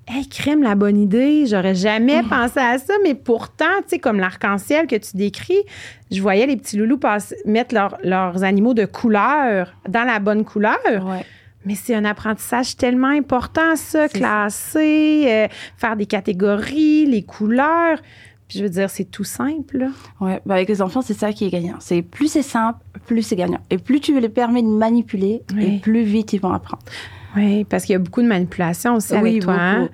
Hey, 0.09 0.29
crème, 0.29 0.63
la 0.63 0.77
bonne 0.77 0.99
idée. 0.99 1.47
J'aurais 1.47 1.75
jamais 1.75 2.23
mm. 2.23 2.29
pensé 2.29 2.61
à 2.61 2.79
ça, 2.79 2.95
mais 3.03 3.15
pourtant, 3.15 3.65
tu 3.83 3.89
sais, 3.89 3.99
comme 3.99 4.21
l'arc-en-ciel 4.21 4.87
que 4.87 4.95
tu 4.95 5.17
décris, 5.17 5.65
je 6.13 6.23
voyais 6.23 6.47
les 6.47 6.57
petits 6.57 6.77
loulous 6.77 7.01
mettre 7.45 7.75
leurs 8.05 8.45
animaux 8.45 8.73
de 8.73 8.85
couleur 8.85 9.75
dans 9.89 10.05
la 10.05 10.21
bonne 10.21 10.45
couleur. 10.45 10.79
Mais 11.65 11.75
c'est 11.75 11.97
un 11.97 12.05
apprentissage 12.05 12.77
tellement 12.77 13.09
important, 13.09 13.75
ça, 13.75 14.09
classer, 14.09 15.25
euh, 15.27 15.49
faire 15.77 15.97
des 15.97 16.07
catégories, 16.07 17.07
les 17.07 17.25
couleurs. 17.25 17.99
Puis 18.47 18.59
je 18.59 18.63
veux 18.63 18.71
dire, 18.71 18.89
c'est 18.89 19.11
tout 19.11 19.25
simple. 19.25 19.89
Oui, 20.21 20.33
ben 20.47 20.55
avec 20.55 20.69
les 20.69 20.81
enfants, 20.81 21.03
c'est 21.03 21.15
ça 21.15 21.33
qui 21.33 21.47
est 21.47 21.51
gagnant. 21.51 21.79
C'est 21.81 22.03
plus 22.03 22.29
c'est 22.29 22.43
simple, 22.43 22.79
plus 23.07 23.23
c'est 23.23 23.35
gagnant. 23.35 23.59
Et 23.71 23.79
plus 23.79 24.01
tu 24.01 24.19
les 24.21 24.29
permets 24.29 24.63
de 24.63 24.69
manipuler, 24.69 25.43
et 25.59 25.79
plus 25.79 26.05
vite 26.05 26.33
ils 26.33 26.41
vont 26.41 26.53
apprendre. 26.53 26.85
Oui, 27.37 27.65
parce 27.65 27.85
qu'il 27.85 27.93
y 27.93 27.97
a 27.97 27.99
beaucoup 27.99 28.23
de 28.23 28.29
manipulation 28.29 28.97
aussi 28.97 29.15
avec 29.15 29.43
toi. 29.43 29.55
Hein. 29.57 29.89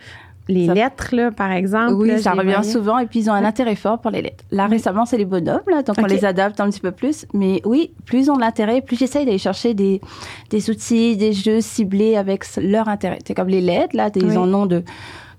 Les 0.49 0.67
lettres, 0.67 1.15
là, 1.15 1.31
par 1.31 1.53
exemple. 1.53 1.94
Oui, 1.94 2.21
ça 2.21 2.33
revient 2.33 2.65
souvent. 2.65 2.99
Et 2.99 3.06
puis, 3.06 3.21
ils 3.21 3.31
ont 3.31 3.33
un 3.33 3.44
intérêt 3.44 3.77
fort 3.77 4.00
pour 4.00 4.11
les 4.11 4.23
lettres. 4.23 4.44
Là, 4.50 4.67
récemment, 4.67 5.06
c'est 5.06 5.17
les 5.17 5.25
bonhommes, 5.25 5.62
là, 5.69 5.83
donc 5.83 5.97
on 5.99 6.05
les 6.05 6.25
adapte 6.25 6.61
un 6.61 6.69
petit 6.69 6.81
peu 6.81 6.91
plus. 6.91 7.27
Mais 7.33 7.62
oui, 7.65 7.93
plus 8.05 8.25
ils 8.25 8.31
ont 8.31 8.37
de 8.37 8.41
l'intérêt, 8.41 8.81
plus 8.81 8.99
j'essaye 8.99 9.25
d'aller 9.25 9.39
chercher 9.39 9.73
des, 9.73 10.00
des 10.50 10.71
outils, 10.71 11.17
des 11.17 11.33
jeux 11.33 11.61
ciblés 11.61 12.17
avec 12.17 12.44
leur 12.56 12.89
intérêt. 12.89 13.19
C'est 13.27 13.35
comme 13.35 13.49
les 13.49 13.61
lettres, 13.61 13.97
là, 13.97 14.11
ils 14.15 14.37
en 14.37 14.53
ont 14.53 14.67
de 14.67 14.83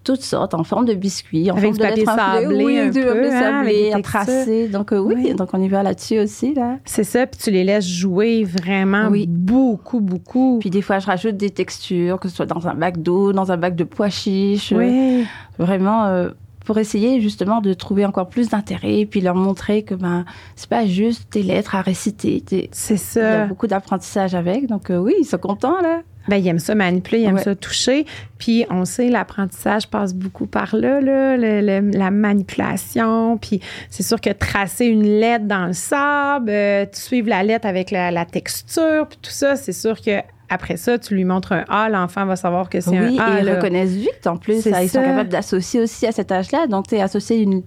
toutes 0.04 0.22
sortes, 0.22 0.54
en 0.54 0.64
forme 0.64 0.86
de 0.86 0.94
biscuits, 0.94 1.50
en 1.52 1.56
avec 1.56 1.76
forme 1.76 1.78
de 1.78 1.84
papier 1.84 2.06
sablé, 2.06 2.66
oui, 2.66 2.80
un 2.80 2.90
du 2.90 3.02
peu, 3.02 3.30
sablé, 3.30 3.92
hein, 3.94 4.02
tracé. 4.02 4.68
Donc 4.68 4.92
euh, 4.92 4.98
oui, 4.98 5.34
donc 5.34 5.50
on 5.54 5.62
y 5.62 5.70
va 5.70 5.84
là-dessus 5.84 6.20
aussi 6.20 6.54
là. 6.54 6.78
C'est 6.86 7.04
ça, 7.04 7.26
puis 7.28 7.40
tu 7.42 7.52
les 7.52 7.64
laisses 7.64 7.88
jouer 7.88 8.44
vraiment 8.44 9.10
beaucoup, 9.28 10.00
beaucoup. 10.00 10.60
Puis 10.60 10.70
des 10.70 10.82
fois, 10.82 11.00
je 11.00 11.08
rajoute 11.08 11.38
des 11.38 11.50
textures, 11.50 12.20
que 12.20 12.30
ce 12.30 12.36
soit 12.36 12.46
dans 12.46 12.68
un 12.68 12.76
bac 12.76 13.02
d'eau, 13.02 13.34
dans 13.34 13.52
un 13.52 13.58
bac 13.58 13.76
de 13.76 13.84
pois 13.84 14.10
chiches. 14.10 14.74
Oui. 14.76 15.26
vraiment. 15.58 16.06
Euh, 16.06 16.30
pour 16.66 16.78
essayer 16.78 17.20
justement 17.22 17.62
de 17.62 17.74
trouver 17.74 18.06
encore 18.06 18.30
plus 18.30 18.50
d'intérêt 18.50 19.00
et 19.00 19.06
puis 19.06 19.22
leur 19.22 19.36
montrer 19.36 19.84
que 19.84 19.96
ben 19.96 20.26
c'est 20.56 20.70
pas 20.70 20.86
juste 20.86 21.32
des 21.34 21.44
lettres 21.44 21.76
à 21.76 21.82
réciter. 21.82 22.42
C'est 22.72 22.98
ça. 22.98 23.20
Il 23.20 23.24
y 23.24 23.42
a 23.42 23.46
beaucoup 23.48 23.68
d'apprentissage 23.68 24.34
avec, 24.34 24.68
donc 24.68 24.90
euh, 24.90 24.98
oui, 24.98 25.14
ils 25.20 25.26
sont 25.26 25.38
contents 25.38 25.82
là. 25.82 26.02
Ben, 26.28 26.38
il 26.38 26.48
aime 26.48 26.60
ça 26.60 26.74
manipuler, 26.74 27.22
il 27.22 27.25
aime 27.25 27.38
ça 27.38 27.56
toucher. 27.56 28.06
Puis 28.38 28.66
on 28.69 28.86
sait, 28.86 29.09
l'apprentissage 29.09 29.88
passe 29.88 30.14
beaucoup 30.14 30.47
par 30.47 30.76
là, 30.76 31.02
là 31.02 31.38
la 31.38 32.12
manipulation. 32.12 33.38
Puis 33.38 33.59
c'est 33.90 34.04
sûr 34.04 34.21
que 34.21 34.30
tracer 34.31 34.86
une 34.86 35.04
lettre 35.04 35.45
dans 35.45 35.68
le 35.68 35.74
sable, 35.74 36.50
euh, 36.50 36.86
suivre 36.94 37.30
la 37.30 37.44
lettre 37.44 37.68
avec 37.68 37.92
la, 37.92 38.26
texture, 38.26 39.07
puis 39.07 39.19
tout 39.21 39.31
ça, 39.31 39.56
c'est 39.56 39.74
sûr 39.74 40.00
que 40.02 40.21
après 40.50 40.78
ça, 40.78 40.97
tu 40.97 41.16
lui 41.16 41.26
montres 41.26 41.52
un 41.52 41.66
A, 41.68 41.90
l'enfant 41.90 42.26
va 42.26 42.36
savoir 42.36 42.69
que 42.69 42.80
c'est 42.80 42.97
un 42.97 43.18
A. 43.18 43.40
Et 43.40 43.44
ils 43.44 43.50
reconnaissent 43.50 43.95
vite 43.95 44.28
en 44.28 44.38
plus. 44.38 44.66
ils 44.66 44.90
sont 44.90 45.02
capables 45.02 45.30
d'associer 45.30 45.81
aussi 45.81 46.06
à 46.06 46.12
cet 46.12 46.31
âge-là. 46.31 46.68
Donc, 46.68 46.88
tu 46.88 46.95
associé 46.97 47.42
une, 47.42 47.64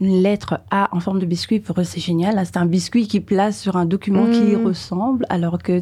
une 0.00 0.22
lettre 0.22 0.60
A 0.70 0.88
en 0.92 1.00
forme 1.00 1.18
de 1.18 1.26
biscuit, 1.26 1.60
pour 1.60 1.78
eux, 1.80 1.84
c'est 1.84 2.00
génial. 2.00 2.40
C'est 2.44 2.56
un 2.56 2.66
biscuit 2.66 3.06
qui 3.06 3.20
place 3.20 3.58
sur 3.58 3.76
un 3.76 3.86
document 3.86 4.26
qui 4.26 4.52
y 4.52 4.56
mm. 4.56 4.66
ressemble, 4.66 5.26
alors 5.28 5.58
que 5.58 5.80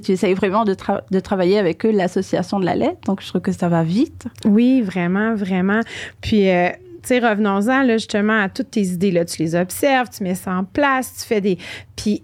tu 0.00 0.12
essayes 0.12 0.34
vraiment 0.34 0.64
de, 0.64 0.76
de 1.10 1.20
travailler 1.20 1.58
avec 1.58 1.84
eux 1.84 1.90
l'association 1.90 2.60
de 2.60 2.64
la 2.64 2.74
lettre. 2.74 3.00
Donc, 3.06 3.20
je 3.22 3.28
trouve 3.28 3.40
que 3.40 3.52
ça 3.52 3.68
va 3.68 3.82
vite. 3.82 4.26
Oui, 4.44 4.82
vraiment, 4.82 5.34
vraiment. 5.34 5.80
Puis, 6.20 6.48
euh, 6.48 6.68
tu 7.02 7.08
sais, 7.08 7.18
revenons-en 7.18 7.82
là, 7.82 7.96
justement 7.96 8.40
à 8.40 8.48
toutes 8.48 8.70
tes 8.70 8.82
idées. 8.82 9.10
Là. 9.10 9.24
Tu 9.24 9.42
les 9.42 9.54
observes, 9.54 10.08
tu 10.10 10.22
mets 10.22 10.34
ça 10.34 10.52
en 10.52 10.64
place, 10.64 11.14
tu 11.20 11.26
fais 11.26 11.40
des. 11.40 11.58
Puis, 11.96 12.22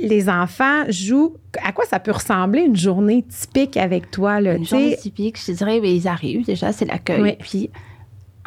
les 0.00 0.28
enfants 0.28 0.84
jouent. 0.88 1.34
À 1.64 1.72
quoi 1.72 1.84
ça 1.86 1.98
peut 1.98 2.12
ressembler 2.12 2.60
une 2.60 2.76
journée 2.76 3.24
typique 3.24 3.76
avec 3.76 4.10
toi? 4.10 4.40
Là, 4.40 4.54
une 4.54 4.64
journée 4.64 4.96
typique, 4.96 5.38
je 5.40 5.46
te 5.46 5.52
dirais, 5.52 5.80
ils 5.82 6.06
arrivent 6.06 6.44
déjà, 6.44 6.72
c'est 6.72 6.84
l'accueil. 6.84 7.36
Puis 7.40 7.70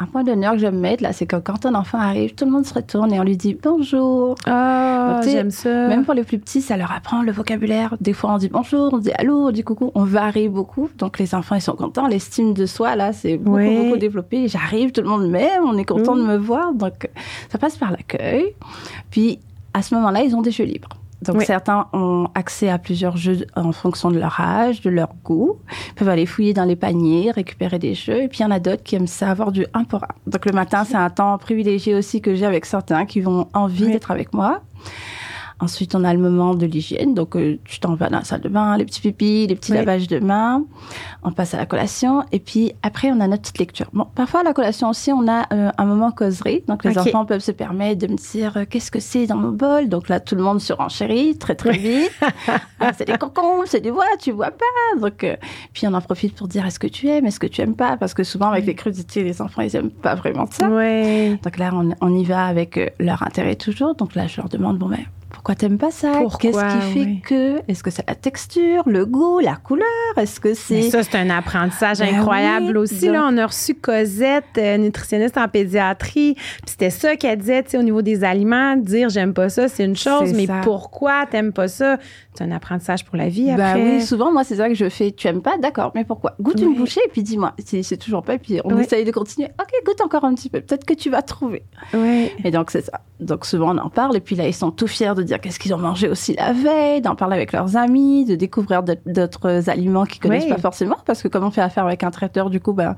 un 0.02 0.06
point 0.06 0.24
d'honneur 0.24 0.52
que 0.52 0.58
je 0.58 0.66
me 0.66 0.78
mettre, 0.78 1.02
là, 1.02 1.12
c'est 1.12 1.26
que 1.26 1.36
quand 1.36 1.64
un 1.64 1.74
enfant 1.74 1.98
arrive, 1.98 2.34
tout 2.34 2.44
le 2.44 2.50
monde 2.50 2.66
se 2.66 2.74
retourne 2.74 3.12
et 3.12 3.20
on 3.20 3.22
lui 3.22 3.36
dit 3.36 3.54
bonjour. 3.54 4.34
Ah, 4.46 5.20
j'aime 5.24 5.50
ça. 5.50 5.88
Même 5.88 6.04
pour 6.04 6.14
les 6.14 6.24
plus 6.24 6.38
petits, 6.38 6.60
ça 6.60 6.76
leur 6.76 6.90
apprend 6.92 7.22
le 7.22 7.30
vocabulaire. 7.32 7.96
Des 8.00 8.12
fois, 8.12 8.34
on 8.34 8.38
dit 8.38 8.48
bonjour, 8.48 8.92
on 8.92 8.98
dit 8.98 9.12
allô, 9.12 9.46
on 9.46 9.50
dit 9.50 9.62
coucou. 9.62 9.92
On 9.94 10.04
varie 10.04 10.48
beaucoup. 10.48 10.90
Donc, 10.98 11.18
les 11.18 11.34
enfants, 11.34 11.54
ils 11.54 11.62
sont 11.62 11.76
contents. 11.76 12.08
L'estime 12.08 12.52
de 12.52 12.66
soi, 12.66 12.96
là, 12.96 13.12
c'est 13.12 13.36
beaucoup, 13.36 13.58
beaucoup 13.58 13.96
développé. 13.96 14.48
J'arrive, 14.48 14.92
tout 14.92 15.02
le 15.02 15.08
monde 15.08 15.28
m'aime, 15.28 15.62
on 15.64 15.76
est 15.78 15.84
content 15.84 16.16
de 16.16 16.22
me 16.22 16.36
voir. 16.36 16.72
Donc, 16.72 17.08
ça 17.50 17.58
passe 17.58 17.76
par 17.76 17.92
l'accueil. 17.92 18.54
Puis, 19.10 19.38
à 19.74 19.82
ce 19.82 19.94
moment-là, 19.94 20.22
ils 20.22 20.34
ont 20.34 20.42
des 20.42 20.50
jeux 20.50 20.64
libres. 20.64 20.88
Donc 21.22 21.42
certains 21.42 21.88
ont 21.92 22.28
accès 22.34 22.68
à 22.68 22.78
plusieurs 22.78 23.16
jeux 23.16 23.46
en 23.54 23.72
fonction 23.72 24.10
de 24.10 24.18
leur 24.18 24.40
âge, 24.40 24.80
de 24.80 24.90
leur 24.90 25.10
goût. 25.24 25.58
Ils 25.88 25.94
peuvent 25.94 26.08
aller 26.08 26.26
fouiller 26.26 26.52
dans 26.52 26.64
les 26.64 26.76
paniers, 26.76 27.30
récupérer 27.30 27.78
des 27.78 27.94
jeux. 27.94 28.22
Et 28.22 28.28
puis 28.28 28.40
il 28.40 28.42
y 28.42 28.44
en 28.44 28.50
a 28.50 28.58
d'autres 28.58 28.82
qui 28.82 28.96
aiment 28.96 29.06
ça 29.06 29.30
avoir 29.30 29.52
du 29.52 29.66
un 29.74 29.84
pour 29.84 30.04
un. 30.04 30.08
Donc 30.26 30.46
le 30.46 30.52
matin, 30.52 30.84
c'est 30.84 30.96
un 30.96 31.10
temps 31.10 31.38
privilégié 31.38 31.94
aussi 31.94 32.20
que 32.20 32.34
j'ai 32.34 32.46
avec 32.46 32.66
certains 32.66 33.06
qui 33.06 33.20
vont 33.20 33.48
envie 33.54 33.86
d'être 33.86 34.10
avec 34.10 34.32
moi. 34.32 34.62
Ensuite, 35.62 35.94
on 35.94 36.02
a 36.02 36.12
le 36.12 36.18
moment 36.18 36.56
de 36.56 36.66
l'hygiène. 36.66 37.14
Donc, 37.14 37.36
euh, 37.36 37.56
tu 37.64 37.78
t'en 37.78 37.94
vas 37.94 38.08
dans 38.08 38.18
la 38.18 38.24
salle 38.24 38.40
de 38.40 38.48
bain, 38.48 38.76
les 38.76 38.84
petits 38.84 39.00
pipis, 39.00 39.46
les 39.46 39.54
petits 39.54 39.70
lavages 39.70 40.08
de 40.08 40.18
mains. 40.18 40.64
On 41.22 41.30
passe 41.30 41.54
à 41.54 41.56
la 41.56 41.66
collation. 41.66 42.24
Et 42.32 42.40
puis, 42.40 42.72
après, 42.82 43.12
on 43.12 43.20
a 43.20 43.28
notre 43.28 43.42
petite 43.42 43.60
lecture. 43.60 43.86
Bon, 43.92 44.04
parfois, 44.12 44.40
à 44.40 44.42
la 44.42 44.54
collation 44.54 44.90
aussi, 44.90 45.12
on 45.12 45.28
a 45.28 45.46
euh, 45.54 45.70
un 45.78 45.84
moment 45.84 46.10
causerie. 46.10 46.64
Donc, 46.66 46.82
les 46.82 46.98
enfants 46.98 47.24
peuvent 47.24 47.44
se 47.44 47.52
permettre 47.52 48.04
de 48.04 48.12
me 48.12 48.16
dire 48.16 48.56
euh, 48.56 48.64
qu'est-ce 48.68 48.90
que 48.90 48.98
c'est 48.98 49.28
dans 49.28 49.36
mon 49.36 49.52
bol? 49.52 49.88
Donc 49.88 50.08
là, 50.08 50.18
tout 50.18 50.34
le 50.34 50.42
monde 50.42 50.60
se 50.60 50.72
renchérit 50.72 51.38
très, 51.38 51.54
très 51.54 51.78
vite. 51.78 52.10
Ah, 52.84 52.90
c'est 52.98 53.04
des 53.04 53.16
concombres, 53.16 53.62
c'est 53.66 53.80
des 53.80 53.92
voix, 53.92 54.04
tu 54.18 54.32
vois 54.32 54.50
pas. 54.50 55.00
Donc, 55.00 55.24
puis, 55.72 55.86
on 55.86 55.94
en 55.94 56.00
profite 56.00 56.34
pour 56.34 56.48
dire 56.48 56.66
est-ce 56.66 56.80
que 56.80 56.88
tu 56.88 57.06
aimes, 57.06 57.26
est-ce 57.26 57.38
que 57.38 57.46
tu 57.46 57.60
aimes 57.60 57.76
pas? 57.76 57.96
Parce 57.96 58.12
que 58.12 58.24
souvent, 58.24 58.50
avec 58.50 58.66
les 58.66 58.74
crudités, 58.74 59.22
les 59.22 59.40
enfants, 59.40 59.62
ils 59.62 59.76
aiment 59.76 59.90
pas 59.90 60.16
vraiment 60.16 60.46
ça. 60.50 60.66
Donc 60.66 61.58
là, 61.58 61.70
on, 61.72 61.90
on, 62.00 62.16
y 62.16 62.24
va 62.24 62.44
avec 62.46 62.94
leur 62.98 63.22
intérêt 63.22 63.54
toujours. 63.54 63.94
Donc 63.94 64.16
là, 64.16 64.26
je 64.26 64.38
leur 64.38 64.48
demande 64.48 64.78
bon, 64.78 64.88
ben, 64.88 64.98
pourquoi 65.32 65.54
t'aimes 65.54 65.78
pas 65.78 65.90
ça? 65.90 66.20
Qu'est-ce 66.38 66.58
qui 66.58 66.92
fait 66.92 67.20
que 67.22 67.70
Est-ce 67.70 67.82
que 67.82 67.90
c'est 67.90 68.06
la 68.08 68.14
texture, 68.14 68.82
le 68.86 69.06
goût, 69.06 69.40
la 69.40 69.56
couleur? 69.56 69.86
Est-ce 70.16 70.38
que 70.38 70.54
c'est 70.54 70.82
Ça 70.90 71.02
c'est 71.02 71.16
un 71.16 71.30
apprentissage 71.30 71.98
ben 71.98 72.14
incroyable 72.14 72.76
aussi 72.76 73.08
là, 73.08 73.26
on 73.30 73.36
a 73.38 73.46
reçu 73.46 73.74
Cosette, 73.74 74.44
euh, 74.58 74.76
nutritionniste 74.76 75.38
en 75.38 75.48
pédiatrie, 75.48 76.34
puis 76.34 76.62
c'était 76.66 76.90
ça 76.90 77.16
qu'elle 77.16 77.38
disait, 77.38 77.62
tu 77.62 77.70
sais 77.70 77.78
au 77.78 77.82
niveau 77.82 78.02
des 78.02 78.24
aliments, 78.24 78.76
dire 78.76 79.08
j'aime 79.08 79.34
pas 79.34 79.48
ça, 79.48 79.68
c'est 79.68 79.84
une 79.84 79.96
chose, 79.96 80.32
mais 80.34 80.46
pourquoi 80.62 81.26
t'aimes 81.26 81.52
pas 81.52 81.68
ça? 81.68 81.98
C'est 82.34 82.44
un 82.44 82.50
apprentissage 82.50 83.04
pour 83.04 83.16
la 83.16 83.28
vie 83.28 83.46
ben 83.46 83.60
après. 83.60 83.96
oui, 83.96 84.02
souvent 84.02 84.32
moi 84.32 84.42
c'est 84.42 84.56
ça 84.56 84.68
que 84.68 84.74
je 84.74 84.88
fais, 84.88 85.10
tu 85.12 85.28
aimes 85.28 85.42
pas? 85.42 85.58
D'accord, 85.58 85.92
mais 85.94 86.04
pourquoi? 86.04 86.34
Goûte 86.40 86.60
une 86.60 86.74
bouchée 86.74 87.00
et 87.04 87.08
puis 87.10 87.22
dis-moi, 87.22 87.54
c'est 87.62 87.96
toujours 87.98 88.22
pas 88.22 88.34
et 88.34 88.38
puis 88.38 88.60
on 88.64 88.78
essaye 88.78 89.04
de 89.04 89.10
continuer. 89.10 89.48
OK, 89.60 89.84
goûte 89.84 90.00
encore 90.00 90.24
un 90.24 90.34
petit 90.34 90.48
peu, 90.48 90.60
peut-être 90.60 90.86
que 90.86 90.94
tu 90.94 91.10
vas 91.10 91.20
trouver. 91.20 91.62
Oui. 91.92 92.30
Et 92.42 92.50
donc 92.50 92.70
c'est 92.70 92.82
ça. 92.82 93.00
Donc 93.20 93.44
souvent 93.44 93.74
on 93.74 93.78
en 93.78 93.90
parle 93.90 94.16
et 94.16 94.20
puis 94.20 94.34
là 94.34 94.48
ils 94.48 94.54
sont 94.54 94.70
tout 94.70 94.86
fiers 94.86 95.14
de 95.14 95.22
dire 95.22 95.40
qu'est-ce 95.40 95.58
qu'ils 95.58 95.74
ont 95.74 95.78
mangé 95.78 96.08
aussi 96.08 96.34
la 96.34 96.52
veille, 96.52 97.02
d'en 97.02 97.16
parler 97.16 97.36
avec 97.36 97.52
leurs 97.52 97.76
amis, 97.76 98.24
de 98.24 98.34
découvrir 98.34 98.82
d'autres 98.82 99.68
aliments 99.68 100.06
qu'ils 100.06 100.20
connaissent 100.20 100.46
pas 100.46 100.58
forcément, 100.58 100.96
parce 101.04 101.22
que 101.22 101.28
comme 101.28 101.44
on 101.44 101.50
fait 101.50 101.60
affaire 101.60 101.84
avec 101.84 102.02
un 102.02 102.10
traiteur, 102.10 102.48
du 102.48 102.60
coup, 102.60 102.72
ben, 102.72 102.96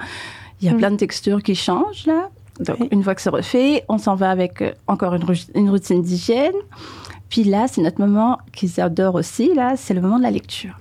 il 0.61 0.67
y 0.67 0.71
a 0.71 0.75
mm. 0.75 0.79
plein 0.79 0.91
de 0.93 0.97
textures 0.97 1.43
qui 1.43 1.55
changent 1.55 2.07
là. 2.07 2.31
Donc, 2.61 2.76
une 2.93 3.03
fois 3.03 3.17
que 3.17 3.21
c'est 3.21 3.31
refait, 3.31 3.85
on 3.88 3.99
s'en 3.99 4.14
va 4.14 4.31
avec 4.31 4.62
euh, 4.62 4.71
encore 4.87 5.14
une, 5.14 5.25
une 5.57 5.71
routine 5.71 6.03
d'hygiène. 6.03 6.55
Puis 7.35 7.43
là, 7.43 7.67
c'est 7.67 7.83
notre 7.83 8.00
moment 8.00 8.38
qu'ils 8.53 8.81
adorent 8.81 9.17
aussi, 9.17 9.53
là, 9.55 9.73
c'est 9.76 9.93
le 9.93 10.00
moment 10.00 10.19
de 10.19 10.23
la 10.23 10.31
lecture. 10.31 10.79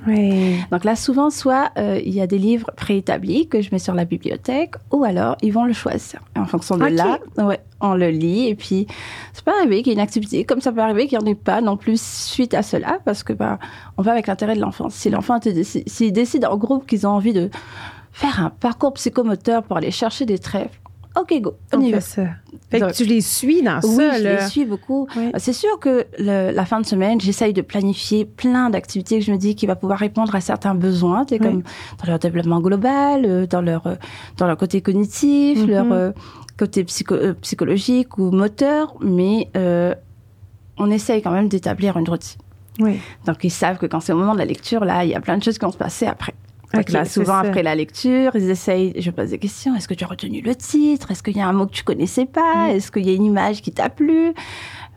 Donc 0.70 0.84
là, 0.84 0.96
souvent, 0.96 1.32
soit 1.32 1.72
euh, 1.80 2.00
il 2.06 2.14
y 2.14 2.22
a 2.22 2.28
des 2.28 2.38
livres 2.38 2.70
préétablis 2.78 3.48
que 3.48 3.64
je 3.64 3.70
mets 3.72 3.80
sur 3.80 3.96
la 3.96 4.06
bibliothèque, 4.06 4.76
ou 4.92 5.04
alors 5.04 5.36
ils 5.42 5.52
vont 5.52 5.66
le 5.66 5.74
choisir. 5.74 6.20
En 6.36 6.46
fonction 6.46 6.78
de 6.78 6.86
là, 6.86 7.18
ouais, 7.40 7.60
on 7.82 7.96
le 7.96 8.10
lit. 8.10 8.50
Et 8.50 8.54
puis, 8.54 8.86
c'est 9.34 9.44
pas 9.44 9.58
arrivé 9.58 9.78
qu'il 9.78 9.88
y 9.88 9.90
ait 9.90 9.96
une 9.96 10.00
activité, 10.00 10.44
comme 10.44 10.62
ça 10.62 10.72
peut 10.72 10.82
arriver 10.82 11.08
qu'il 11.08 11.18
n'y 11.18 11.24
en 11.24 11.28
ait 11.28 11.34
pas 11.34 11.60
non 11.60 11.76
plus 11.76 12.00
suite 12.00 12.54
à 12.54 12.62
cela, 12.62 13.00
parce 13.04 13.24
que 13.24 13.34
bah, 13.34 13.58
on 13.98 14.04
va 14.04 14.12
avec 14.12 14.28
l'intérêt 14.28 14.54
de 14.54 14.62
l'enfant. 14.62 14.90
Si 14.92 15.10
l'enfant 15.10 15.40
s'il 15.42 16.14
décide 16.14 16.46
en 16.46 16.56
groupe 16.58 16.86
qu'ils 16.86 17.08
ont 17.08 17.14
envie 17.14 17.34
de 17.34 17.50
faire 18.12 18.40
un 18.40 18.52
parcours 18.52 18.94
psychomoteur 18.94 19.64
pour 19.64 19.78
aller 19.78 19.90
chercher 19.90 20.28
des 20.28 20.38
trèfles, 20.38 20.80
OK, 21.16 21.42
go, 21.42 21.54
on, 21.72 21.82
y 21.82 21.92
va. 21.92 22.02
Ça. 22.02 22.24
Fait 22.72 22.80
que 22.80 22.92
tu 22.92 23.06
les 23.06 23.22
suis 23.22 23.62
dans 23.62 23.82
ça. 23.82 23.88
Oui, 23.88 24.06
je 24.18 24.24
les 24.24 24.48
suis 24.48 24.66
beaucoup. 24.66 25.08
C'est 25.38 25.54
sûr 25.54 25.80
que 25.80 26.06
la 26.18 26.66
fin 26.66 26.82
de 26.82 26.86
semaine, 26.86 27.22
j'essaye 27.22 27.54
de 27.54 27.62
planifier 27.62 28.26
plein 28.26 28.70
d'activités 28.70 29.20
que 29.20 29.26
je 29.26 29.32
me 29.32 29.38
dis 29.38 29.56
qui 29.56 29.66
va 29.66 29.76
pouvoir 29.76 30.00
répondre 30.00 30.34
à 30.34 30.42
certains 30.42 30.76
besoins, 30.76 31.26
comme 31.26 31.64
dans 32.00 32.08
leur 32.08 32.20
développement 32.20 32.62
global, 32.62 33.26
euh, 33.26 33.46
dans 33.46 33.62
leur 33.62 33.88
euh, 33.88 33.96
dans 34.38 34.48
leur 34.48 34.58
côté 34.58 34.82
cognitif, 34.82 35.60
mm-hmm. 35.60 35.68
leur 35.68 35.92
euh, 35.92 36.12
côté 36.58 36.84
psychologique 36.84 38.18
ou 38.18 38.32
moteur, 38.32 38.96
mais 39.02 39.50
on 40.78 40.90
essaye 40.90 41.22
quand 41.22 41.32
même 41.32 41.50
d'établir 41.50 41.98
une 41.98 42.10
routine. 42.10 42.42
Oui. 42.80 43.00
Donc 43.28 43.44
ils 43.44 43.52
savent 43.52 43.78
que 43.78 43.86
quand 43.86 44.00
c'est 44.00 44.14
au 44.14 44.18
moment 44.18 44.34
de 44.34 44.40
la 44.40 44.46
lecture, 44.46 44.84
là, 44.84 45.04
il 45.06 45.12
y 45.12 45.16
a 45.16 45.22
plein 45.22 45.38
de 45.38 45.44
choses 45.44 45.60
qui 45.60 45.66
vont 45.66 45.72
se 45.72 45.78
passer 45.78 46.08
après 46.08 46.34
souvent 47.06 47.38
après 47.38 47.64
la 47.64 47.76
lecture, 47.76 48.32
ils 48.36 48.50
essayent, 48.50 48.94
je 48.98 49.12
pose 49.12 49.30
des 49.30 49.38
questions. 49.38 49.76
Est-ce 49.76 49.88
que 49.88 49.94
tu 49.94 50.04
as 50.04 50.08
retenu 50.08 50.42
le 50.42 50.56
titre? 50.56 51.12
Est-ce 51.12 51.24
qu'il 51.24 51.38
y 51.38 51.42
a 51.42 51.48
un 51.48 51.54
mot 51.54 51.66
que 51.66 51.74
tu 51.74 51.84
connaissais 51.84 52.26
pas? 52.26 52.68
Mm. 52.68 52.76
Est-ce 52.76 52.92
qu'il 52.92 53.06
y 53.06 53.10
a 53.10 53.14
une 53.14 53.26
image 53.26 53.62
qui 53.62 53.72
t'a 53.72 53.90
plu? 53.90 54.34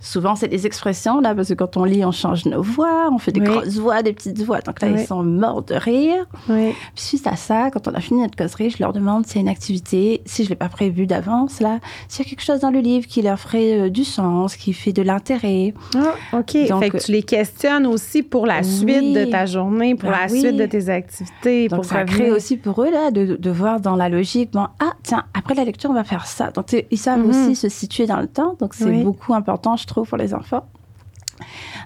Souvent, 0.00 0.36
c'est 0.36 0.48
des 0.48 0.66
expressions, 0.66 1.20
là, 1.20 1.34
parce 1.34 1.48
que 1.48 1.54
quand 1.54 1.76
on 1.76 1.84
lit, 1.84 2.04
on 2.04 2.12
change 2.12 2.44
nos 2.44 2.62
voix, 2.62 3.08
on 3.10 3.18
fait 3.18 3.32
des 3.32 3.40
grosses 3.40 3.76
voix, 3.78 4.02
des 4.02 4.12
petites 4.12 4.42
voix. 4.42 4.60
Donc 4.60 4.80
là, 4.80 4.88
ils 4.88 5.06
sont 5.06 5.22
morts 5.22 5.62
de 5.62 5.74
rire. 5.74 6.26
Puis 6.46 6.74
suite 6.94 7.26
à 7.26 7.36
ça, 7.36 7.70
quand 7.70 7.88
on 7.88 7.94
a 7.94 8.00
fini 8.00 8.20
notre 8.20 8.36
causerie, 8.36 8.70
je 8.70 8.78
leur 8.78 8.92
demande 8.92 9.26
s'il 9.26 9.36
y 9.36 9.38
a 9.38 9.42
une 9.42 9.48
activité, 9.48 10.22
si 10.26 10.44
je 10.44 10.50
l'ai 10.50 10.56
pas 10.56 10.68
prévu 10.68 11.06
d'avance, 11.06 11.60
là, 11.60 11.78
s'il 12.08 12.24
y 12.24 12.28
a 12.28 12.30
quelque 12.30 12.44
chose 12.44 12.60
dans 12.60 12.70
le 12.70 12.80
livre 12.80 13.06
qui 13.06 13.22
leur 13.22 13.38
ferait 13.38 13.80
euh, 13.80 13.90
du 13.90 14.04
sens, 14.04 14.56
qui 14.56 14.72
fait 14.72 14.92
de 14.92 15.02
l'intérêt. 15.02 15.74
Ah, 15.94 16.38
OK. 16.38 16.68
Donc, 16.68 16.82
fait 16.82 16.90
que 16.90 16.98
tu 16.98 17.12
les 17.12 17.22
questionnes 17.22 17.86
aussi 17.86 18.22
pour 18.22 18.46
la 18.46 18.62
suite 18.62 19.14
de 19.14 19.24
ta 19.24 19.46
journée, 19.46 19.94
pour 19.94 20.10
ben 20.10 20.18
la 20.22 20.28
suite 20.28 20.56
de 20.56 20.66
tes 20.66 20.88
activités. 20.88 21.68
Donc, 21.68 21.84
ça 21.84 22.04
crée 22.04 22.30
aussi 22.30 22.56
pour 22.56 22.82
eux, 22.82 22.90
là, 22.90 23.10
de, 23.10 23.36
de, 23.36 23.50
voir 23.50 23.80
dans 23.80 23.96
la 23.96 24.08
logique, 24.08 24.52
bon, 24.52 24.66
ah, 24.80 24.92
tiens, 25.02 25.24
après 25.34 25.54
la 25.54 25.64
lecture, 25.64 25.90
on 25.90 25.94
va 25.94 26.04
faire 26.04 26.26
ça. 26.26 26.50
Donc, 26.50 26.66
ils 26.90 26.98
savent 26.98 27.20
mhm. 27.20 27.30
aussi 27.30 27.56
se 27.56 27.68
situer 27.68 28.06
dans 28.06 28.20
le 28.20 28.26
temps. 28.26 28.56
Donc, 28.60 28.74
c'est 28.74 29.02
beaucoup 29.02 29.34
important, 29.34 29.76
je 29.76 29.85
trouve, 29.86 30.08
pour 30.08 30.18
les 30.18 30.34
enfants. 30.34 30.66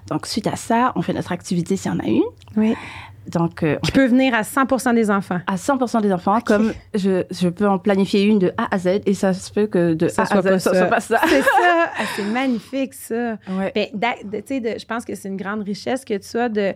Donc, 0.07 0.27
suite 0.27 0.47
à 0.47 0.55
ça, 0.55 0.91
on 0.95 1.01
fait 1.01 1.13
notre 1.13 1.31
activité 1.31 1.75
s'il 1.75 1.91
y 1.91 1.95
en 1.95 1.99
a 1.99 2.07
une. 2.07 2.23
Oui. 2.55 2.75
Donc, 3.27 3.61
euh, 3.61 3.77
qui 3.83 3.91
peut 3.91 4.07
venir 4.07 4.33
à 4.33 4.43
100 4.43 4.93
des 4.93 5.11
enfants. 5.11 5.39
À 5.45 5.55
100 5.57 6.01
des 6.01 6.11
enfants, 6.11 6.41
comme 6.41 6.73
je, 6.95 7.23
je, 7.29 7.49
peux 7.49 7.67
en 7.67 7.77
planifier 7.77 8.23
une 8.23 8.39
de 8.39 8.51
A 8.57 8.73
à 8.73 8.79
Z 8.79 9.01
et 9.05 9.13
ça 9.13 9.33
se 9.33 9.51
peut 9.51 9.67
que 9.67 9.93
de 9.93 10.07
ça 10.07 10.23
A 10.23 10.37
à 10.37 10.41
Z, 10.41 10.57
ça 10.57 10.73
soit 10.73 10.87
pas 10.87 10.99
ça. 10.99 11.19
C'est 11.27 11.41
ça. 11.41 11.47
Ah, 11.93 12.03
c'est 12.15 12.23
magnifique, 12.23 12.93
ça. 12.93 13.37
Ouais. 13.49 13.91
Ben, 13.93 14.13
je 14.23 14.85
pense 14.85 15.05
que 15.05 15.13
c'est 15.13 15.27
une 15.27 15.37
grande 15.37 15.61
richesse 15.63 16.03
que 16.05 16.17
tu 16.17 16.37
as 16.37 16.49
de 16.49 16.73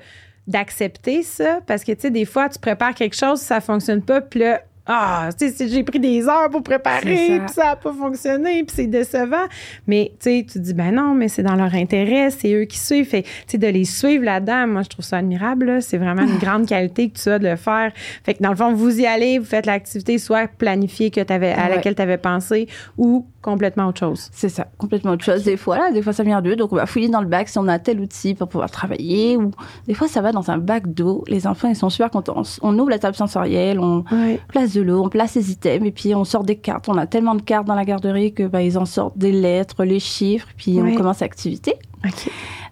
d'accepter 0.48 1.24
ça 1.24 1.60
parce 1.66 1.84
que 1.84 1.92
tu 1.94 2.02
sais 2.02 2.12
des 2.12 2.26
fois 2.26 2.50
tu 2.50 2.60
prépares 2.60 2.94
quelque 2.94 3.16
chose 3.16 3.40
ça 3.40 3.62
fonctionne 3.62 4.04
pas 4.04 4.22
puis 4.22 4.42
là 4.42 4.62
ah, 4.88 5.30
tu 5.38 5.50
sais, 5.50 5.68
j'ai 5.68 5.84
pris 5.84 6.00
des 6.00 6.28
heures 6.28 6.50
pour 6.52 6.62
préparer, 6.62 7.40
puis 7.40 7.54
ça 7.54 7.66
n'a 7.66 7.76
pas 7.76 7.92
fonctionné, 7.92 8.64
puis 8.64 8.76
c'est 8.76 8.88
décevant. 8.88 9.46
Mais 9.88 10.12
tu 10.20 10.30
sais, 10.30 10.46
tu 10.50 10.60
dis, 10.60 10.76
ben 10.76 10.94
non, 10.94 11.16
mais 11.16 11.28
c'est 11.28 11.42
dans 11.42 11.56
leur 11.56 11.74
intérêt, 11.74 12.30
c'est 12.30 12.54
eux 12.54 12.66
qui 12.66 12.78
suivent. 12.78 13.08
Fait 13.08 13.24
tu 13.24 13.30
sais, 13.48 13.58
de 13.58 13.68
les 13.68 13.86
suivre 13.86 14.24
là-dedans, 14.24 14.68
moi, 14.68 14.84
je 14.84 14.90
trouve 14.90 15.04
ça 15.04 15.18
admirable. 15.18 15.82
C'est 15.82 15.98
vraiment 15.98 16.22
une 16.22 16.38
grande 16.40 16.68
qualité 16.68 17.10
que 17.10 17.18
tu 17.18 17.30
as 17.30 17.40
de 17.40 17.48
le 17.48 17.56
faire. 17.56 17.92
Fait 18.24 18.36
que 18.36 18.44
dans 18.44 18.52
le 18.52 18.56
fond, 18.56 18.74
vous 18.74 19.00
y 19.00 19.08
allez, 19.08 19.40
vous 19.40 19.46
faites 19.46 19.66
l'activité 19.66 20.20
soit 20.20 20.48
planifiée 20.48 21.10
que 21.10 21.22
avais, 21.34 21.54
à 21.54 21.68
laquelle 21.68 21.96
tu 21.96 22.02
avais 22.04 22.20
pensé 22.20 22.68
ou 22.98 23.26
complètement 23.42 23.88
autre 23.88 24.00
chose. 24.00 24.30
C'est 24.32 24.50
ça, 24.50 24.68
complètement 24.78 25.12
autre 25.12 25.24
chose. 25.24 25.44
Des 25.44 25.58
fois, 25.58 25.78
là, 25.78 25.92
des 25.92 26.02
fois, 26.02 26.14
ça 26.14 26.24
vient 26.24 26.42
d'eux. 26.42 26.56
Donc, 26.56 26.74
on 26.74 26.76
va 26.76 26.86
fouiller 26.86 27.10
dans 27.10 27.22
le 27.22 27.28
bac 27.28 27.50
si 27.50 27.58
on 27.58 27.68
a 27.68 27.80
tel 27.80 28.00
outil 28.00 28.34
pour 28.34 28.48
pouvoir 28.48 28.70
travailler. 28.72 29.38
Ou 29.38 29.52
des 29.88 29.94
fois, 29.94 30.08
ça 30.08 30.22
va 30.22 30.32
dans 30.32 30.50
un 30.52 30.58
bac 30.58 30.94
d'eau. 30.94 31.24
Les 31.28 31.48
enfants, 31.48 31.68
ils 31.68 31.76
sont 31.76 31.90
super 31.90 32.10
contents. 32.10 32.42
On 32.62 32.78
ouvre 32.78 32.90
la 32.90 33.00
table 33.00 33.16
sensorielle, 33.16 33.80
on 33.80 34.04
place 34.48 34.75
de 34.76 34.82
l'eau, 34.82 35.04
on 35.04 35.10
place 35.10 35.36
les 35.36 35.52
items, 35.52 35.88
et 35.88 35.92
puis 35.92 36.14
on 36.14 36.24
sort 36.24 36.44
des 36.44 36.58
cartes. 36.58 36.88
On 36.90 36.98
a 36.98 37.08
tellement 37.08 37.36
de 37.36 37.42
cartes 37.42 37.66
dans 37.66 37.76
la 37.76 37.86
garderie 37.86 38.34
que 38.34 38.44
bah, 38.44 38.62
ils 38.62 38.78
en 38.78 38.86
sortent 38.86 39.18
des 39.18 39.32
lettres, 39.32 39.84
les 39.84 40.00
chiffres, 40.00 40.48
puis 40.58 40.80
on 40.80 40.96
commence 40.96 41.22
l'activité. 41.22 41.76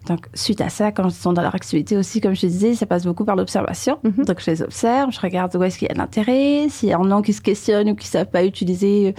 Donc, 0.07 0.27
suite 0.33 0.60
à 0.60 0.69
ça, 0.69 0.91
quand 0.91 1.07
ils 1.07 1.13
sont 1.13 1.31
dans 1.31 1.41
leur 1.41 1.55
activité 1.55 1.95
aussi, 1.95 2.19
comme 2.19 2.36
je 2.36 2.41
te 2.41 2.45
disais, 2.45 2.75
ça 2.75 2.86
passe 2.86 3.05
beaucoup 3.05 3.24
par 3.24 3.36
l'observation. 3.36 4.00
Mhm. 4.03 4.25
Donc, 4.25 4.41
je 4.41 4.51
les 4.51 4.62
observe, 4.62 5.12
je 5.12 5.19
regarde 5.19 5.55
où 5.55 5.63
est-ce 5.63 5.77
qu'il 5.77 5.88
y 5.88 5.91
a 5.91 5.93
de 5.93 6.00
l'intérêt, 6.00 6.67
s'il 6.69 6.89
y 6.89 6.95
en 6.95 7.10
a 7.10 7.22
qui 7.22 7.31
se 7.31 7.41
questionnent 7.41 7.89
ou 7.89 7.95
qui 7.95 8.07
ne 8.07 8.12
savent 8.12 8.29
pas 8.29 8.43
utiliser 8.43 9.15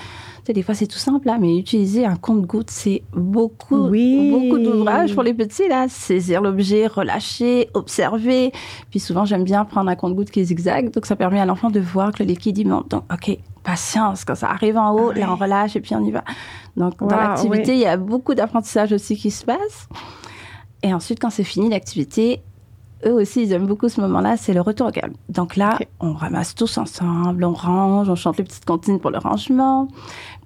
des 0.52 0.62
fois, 0.62 0.74
c'est 0.74 0.86
tout 0.86 0.98
simple, 0.98 1.26
là, 1.26 1.38
mais 1.40 1.56
utiliser 1.56 2.04
un 2.04 2.16
compte-goutte, 2.16 2.70
c'est 2.70 3.02
beaucoup, 3.14 3.88
beaucoup 3.88 4.58
d'ouvrages 4.58 5.14
pour 5.14 5.22
les 5.22 5.32
petits, 5.32 5.68
là. 5.68 5.86
Saisir 5.88 6.42
l'objet, 6.42 6.86
relâcher, 6.86 7.70
observer. 7.74 8.52
Puis 8.90 9.00
souvent, 9.00 9.24
j'aime 9.24 9.44
bien 9.44 9.64
prendre 9.64 9.90
un 9.90 9.96
compte-goutte 9.96 10.30
qui 10.30 10.40
est 10.40 10.44
zigzag, 10.44 10.90
donc 10.90 11.06
ça 11.06 11.16
permet 11.16 11.40
à 11.40 11.46
l'enfant 11.46 11.70
de 11.70 11.80
voir 11.80 12.12
que 12.12 12.22
le 12.22 12.28
liquide, 12.28 12.58
il 12.58 12.68
monte. 12.68 12.90
Donc, 12.90 13.04
OK, 13.12 13.38
patience, 13.62 14.24
quand 14.24 14.34
ça 14.34 14.50
arrive 14.50 14.76
en 14.76 14.92
haut, 14.92 15.12
là, 15.12 15.32
on 15.32 15.36
relâche 15.36 15.76
et 15.76 15.80
puis 15.80 15.94
on 15.94 16.04
y 16.04 16.10
va. 16.10 16.24
Donc, 16.76 16.98
dans 16.98 17.16
l'activité, 17.16 17.72
il 17.72 17.80
y 17.80 17.86
a 17.86 17.96
beaucoup 17.96 18.34
d'apprentissage 18.34 18.92
aussi 18.92 19.16
qui 19.16 19.30
se 19.30 19.44
passe. 19.44 19.88
Et 20.82 20.92
ensuite, 20.92 21.18
quand 21.18 21.30
c'est 21.30 21.44
fini 21.44 21.70
l'activité, 21.70 22.42
eux 23.06 23.12
aussi, 23.12 23.42
ils 23.42 23.52
aiment 23.52 23.66
beaucoup 23.66 23.88
ce 23.88 24.00
moment-là, 24.00 24.37
c'est 24.37 24.52
le 24.52 24.61
retour 24.61 24.88
au 24.88 24.90
calme. 24.90 25.14
Donc 25.28 25.56
là, 25.56 25.78
on 26.00 26.12
ramasse 26.12 26.54
tous 26.54 26.78
ensemble, 26.78 27.44
on 27.44 27.52
range, 27.52 28.08
on 28.08 28.14
chante 28.14 28.38
les 28.38 28.44
petites 28.44 28.64
comptines 28.64 29.00
pour 29.00 29.11
le 29.11 29.18
rangement. 29.18 29.88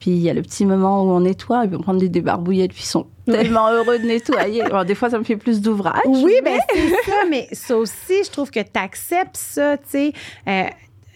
Puis 0.00 0.10
il 0.10 0.18
y 0.18 0.30
a 0.30 0.34
le 0.34 0.42
petit 0.42 0.64
moment 0.64 1.02
où 1.02 1.10
on 1.10 1.20
nettoie, 1.20 1.64
ils 1.64 1.70
vont 1.70 1.80
prendre 1.80 2.00
des 2.00 2.08
débarbouillettes, 2.08 2.72
puis 2.72 2.82
ils 2.82 2.86
sont 2.86 3.06
tellement 3.26 3.70
heureux 3.70 3.98
de 3.98 4.06
nettoyer. 4.06 4.62
Alors, 4.62 4.84
des 4.84 4.94
fois, 4.94 5.10
ça 5.10 5.18
me 5.18 5.24
fait 5.24 5.36
plus 5.36 5.60
d'ouvrage. 5.60 6.00
Oui, 6.06 6.34
mais, 6.42 6.58
ben, 6.58 6.60
c'est 6.74 7.10
ça, 7.10 7.16
mais 7.28 7.48
ça 7.52 7.76
aussi, 7.76 8.24
je 8.24 8.30
trouve 8.30 8.50
que 8.50 8.60
tu 8.60 8.70
acceptes 8.74 9.36
ça, 9.36 9.76
tu 9.76 9.84
sais. 9.88 10.12
Euh, 10.46 10.64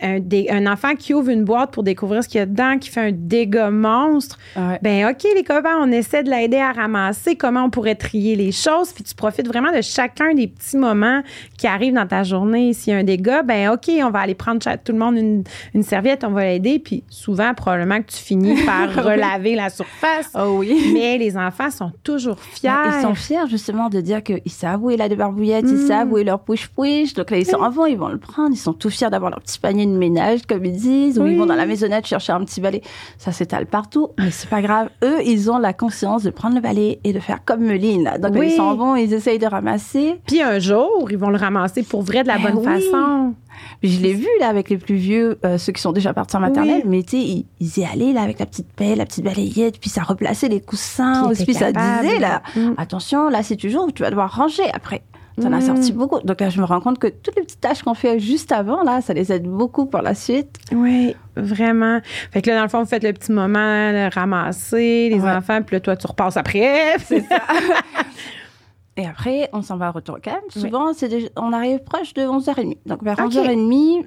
un, 0.02 0.18
un, 0.50 0.73
enfant 0.73 0.94
qui 0.94 1.14
ouvre 1.14 1.30
une 1.30 1.44
boîte 1.44 1.71
pour 1.71 1.82
découvrir 1.82 2.23
ce 2.23 2.28
qu'il 2.28 2.38
y 2.38 2.42
a 2.42 2.47
dedans, 2.47 2.78
qui 2.78 2.90
fait 2.90 3.00
un 3.00 3.12
dégât 3.12 3.71
monstre, 3.71 4.38
ben 4.82 5.11
OK, 5.11 5.26
les 5.35 5.44
copains, 5.44 5.78
on 5.80 5.90
essaie 5.92 6.23
de 6.23 6.30
l'aider 6.30 6.59
à 6.59 6.73
ramasser 6.73 7.37
comment 7.37 7.64
on 7.64 7.71
pourrait 7.71 7.94
trier 7.94 8.37
les 8.37 8.52
choses, 8.52 8.92
puis 8.92 9.04
tu 9.04 9.14
profites 9.14 9.47
vraiment 9.47 9.73
de 9.73 9.80
chacun 9.80 10.35
des 10.35 10.49
petits 10.49 10.76
moments 10.76 11.23
qui 11.56 11.66
arrivent 11.66 11.94
dans 11.94 12.06
ta 12.06 12.23
journée. 12.23 12.73
S'il 12.73 12.92
y 12.92 12.97
a 12.97 12.99
un 12.99 13.04
dégât, 13.04 13.42
ben 13.42 13.71
OK, 13.71 13.90
on 14.02 14.11
va 14.11 14.21
aller 14.21 14.35
prendre 14.35 14.61
tout 14.61 14.92
le 14.92 14.99
monde 14.99 15.16
une, 15.16 15.44
une 15.75 15.82
serviette, 15.82 16.25
on 16.25 16.30
va 16.30 16.44
l'aider, 16.44 16.78
puis 16.78 17.04
souvent, 17.09 17.54
probablement 17.54 17.99
que 17.99 18.11
tu 18.11 18.18
finis 18.18 18.62
par 18.66 18.92
relaver 18.94 19.54
la 19.54 19.71
surface. 19.71 20.30
Oh 20.35 20.56
oui. 20.59 20.92
Mais 20.92 21.18
les 21.18 21.37
enfants 21.37 21.71
sont 21.71 21.92
toujours 22.02 22.38
fiers. 22.38 22.71
Ils 22.87 23.02
sont 23.02 23.14
fiers, 23.14 23.47
justement, 23.49 23.88
de 23.88 24.00
dire 24.00 24.23
qu'ils 24.23 24.40
savent 24.47 24.82
où 24.85 24.90
est 24.90 24.97
la 24.97 25.09
débarbouillette, 25.09 25.66
ils 25.68 25.85
mm. 25.85 25.87
savent 25.87 26.12
où 26.12 26.18
est 26.18 26.25
leur 26.25 26.40
push-push. 26.40 27.14
Donc 27.14 27.30
là, 27.30 27.38
ils 27.38 27.47
sont 27.47 27.62
avant, 27.62 27.87
ils 27.87 27.99
vont 27.99 28.09
le 28.09 28.18
prendre. 28.18 28.50
Ils 28.52 28.59
sont 28.59 28.73
tout 28.73 28.90
fiers 28.90 29.11
d'avoir 29.11 29.30
leur 29.30 29.40
petit 29.40 29.59
panier 29.59 29.87
de 29.92 29.99
ménage, 29.99 30.40
comme 30.49 30.64
ils 30.64 30.72
disent, 30.72 31.18
ou 31.18 31.26
ils 31.26 31.38
vont 31.38 31.46
dans 31.46 31.54
la 31.54 31.66
maisonnette 31.66 32.06
chercher 32.06 32.32
un 32.32 32.44
petit 32.44 32.61
balai. 32.61 32.82
Ça 33.18 33.32
s'étale 33.32 33.66
partout, 33.66 34.08
mais 34.18 34.30
c'est 34.30 34.49
pas 34.49 34.62
grave. 34.62 34.88
Eux, 35.02 35.18
ils 35.25 35.50
ont 35.50 35.58
la 35.58 35.72
conscience 35.72 36.22
de 36.22 36.30
prendre 36.30 36.56
le 36.56 36.61
balai 36.61 37.00
et 37.04 37.12
de 37.12 37.20
faire 37.20 37.44
comme 37.44 37.61
Meline. 37.61 38.11
Donc 38.20 38.37
ils 38.42 38.52
s'en 38.52 38.75
vont, 38.75 38.96
ils 38.96 39.12
essayent 39.12 39.38
de 39.38 39.46
ramasser. 39.46 40.20
Puis 40.26 40.42
un 40.42 40.58
jour, 40.58 41.08
ils 41.11 41.18
vont 41.18 41.30
le 41.30 41.38
ramasser 41.38 41.82
pour 41.82 42.02
vrai 42.02 42.22
de 42.22 42.28
la 42.28 42.38
ben 42.38 42.54
bonne 42.54 42.64
façon. 42.64 43.34
je 43.82 44.00
l'ai 44.00 44.14
vu 44.14 44.28
là 44.40 44.49
avec 44.49 44.70
les 44.70 44.78
plus 44.78 44.96
vieux, 44.96 45.38
euh, 45.44 45.58
ceux 45.58 45.72
qui 45.72 45.82
sont 45.82 45.92
déjà 45.92 46.12
partis 46.12 46.37
en 46.37 46.40
maternelle, 46.40 46.82
mais 46.87 47.02
tu 47.02 47.20
sais, 47.20 47.44
ils, 47.61 47.78
y 47.78 47.84
allaient 47.84 48.12
là 48.12 48.22
avec 48.22 48.38
la 48.38 48.46
petite 48.46 48.72
pelle, 48.72 48.99
la 48.99 49.06
petite 49.06 49.25
balayette, 49.25 49.78
puis 49.78 49.90
ça 49.90 50.02
replaçait 50.02 50.49
les 50.49 50.61
coussins, 50.61 51.30
puis, 51.34 51.44
puis 51.44 51.54
ça 51.54 51.72
disait 51.72 52.18
là, 52.18 52.42
mm. 52.56 52.75
attention, 52.76 53.28
là 53.28 53.42
c'est 53.42 53.56
toujours, 53.56 53.92
tu 53.92 54.02
vas 54.02 54.11
devoir 54.11 54.34
ranger 54.34 54.70
après. 54.72 55.02
Ça 55.40 55.48
en 55.48 55.52
as 55.52 55.62
sorti 55.62 55.92
mm. 55.92 55.96
beaucoup. 55.96 56.20
Donc 56.20 56.40
là, 56.40 56.50
je 56.50 56.60
me 56.60 56.66
rends 56.66 56.80
compte 56.80 56.98
que 56.98 57.06
toutes 57.06 57.36
les 57.36 57.42
petites 57.42 57.60
tâches 57.60 57.82
qu'on 57.82 57.94
fait 57.94 58.18
juste 58.18 58.52
avant, 58.52 58.82
là, 58.82 59.00
ça 59.00 59.14
les 59.14 59.32
aide 59.32 59.44
beaucoup 59.44 59.86
pour 59.86 60.02
la 60.02 60.14
suite. 60.14 60.58
Oui, 60.72 61.16
vraiment. 61.36 62.00
Fait 62.30 62.42
que 62.42 62.50
là, 62.50 62.56
dans 62.56 62.62
le 62.62 62.68
fond, 62.68 62.80
vous 62.80 62.88
faites 62.88 63.04
le 63.04 63.12
petit 63.12 63.32
moment, 63.32 64.08
ramasser 64.12 65.08
les 65.08 65.22
enfants, 65.22 65.62
puis 65.62 65.76
là, 65.76 65.80
toi, 65.80 65.96
tu 65.96 66.06
repasses 66.06 66.36
après. 66.36 66.98
C'est 67.04 67.20
ça. 67.20 67.38
Et 68.96 69.06
après, 69.06 69.48
on 69.54 69.62
s'en 69.62 69.78
va 69.78 69.86
à 69.86 69.90
retour 69.90 70.16
au 70.16 70.20
calme. 70.20 70.44
Souvent, 70.50 70.92
c'est 70.92 71.32
on 71.36 71.54
arrive 71.54 71.78
proche 71.78 72.12
de 72.12 72.22
11h30. 72.22 72.76
Donc 72.84 73.02
vers 73.02 73.16
11h30, 73.16 74.04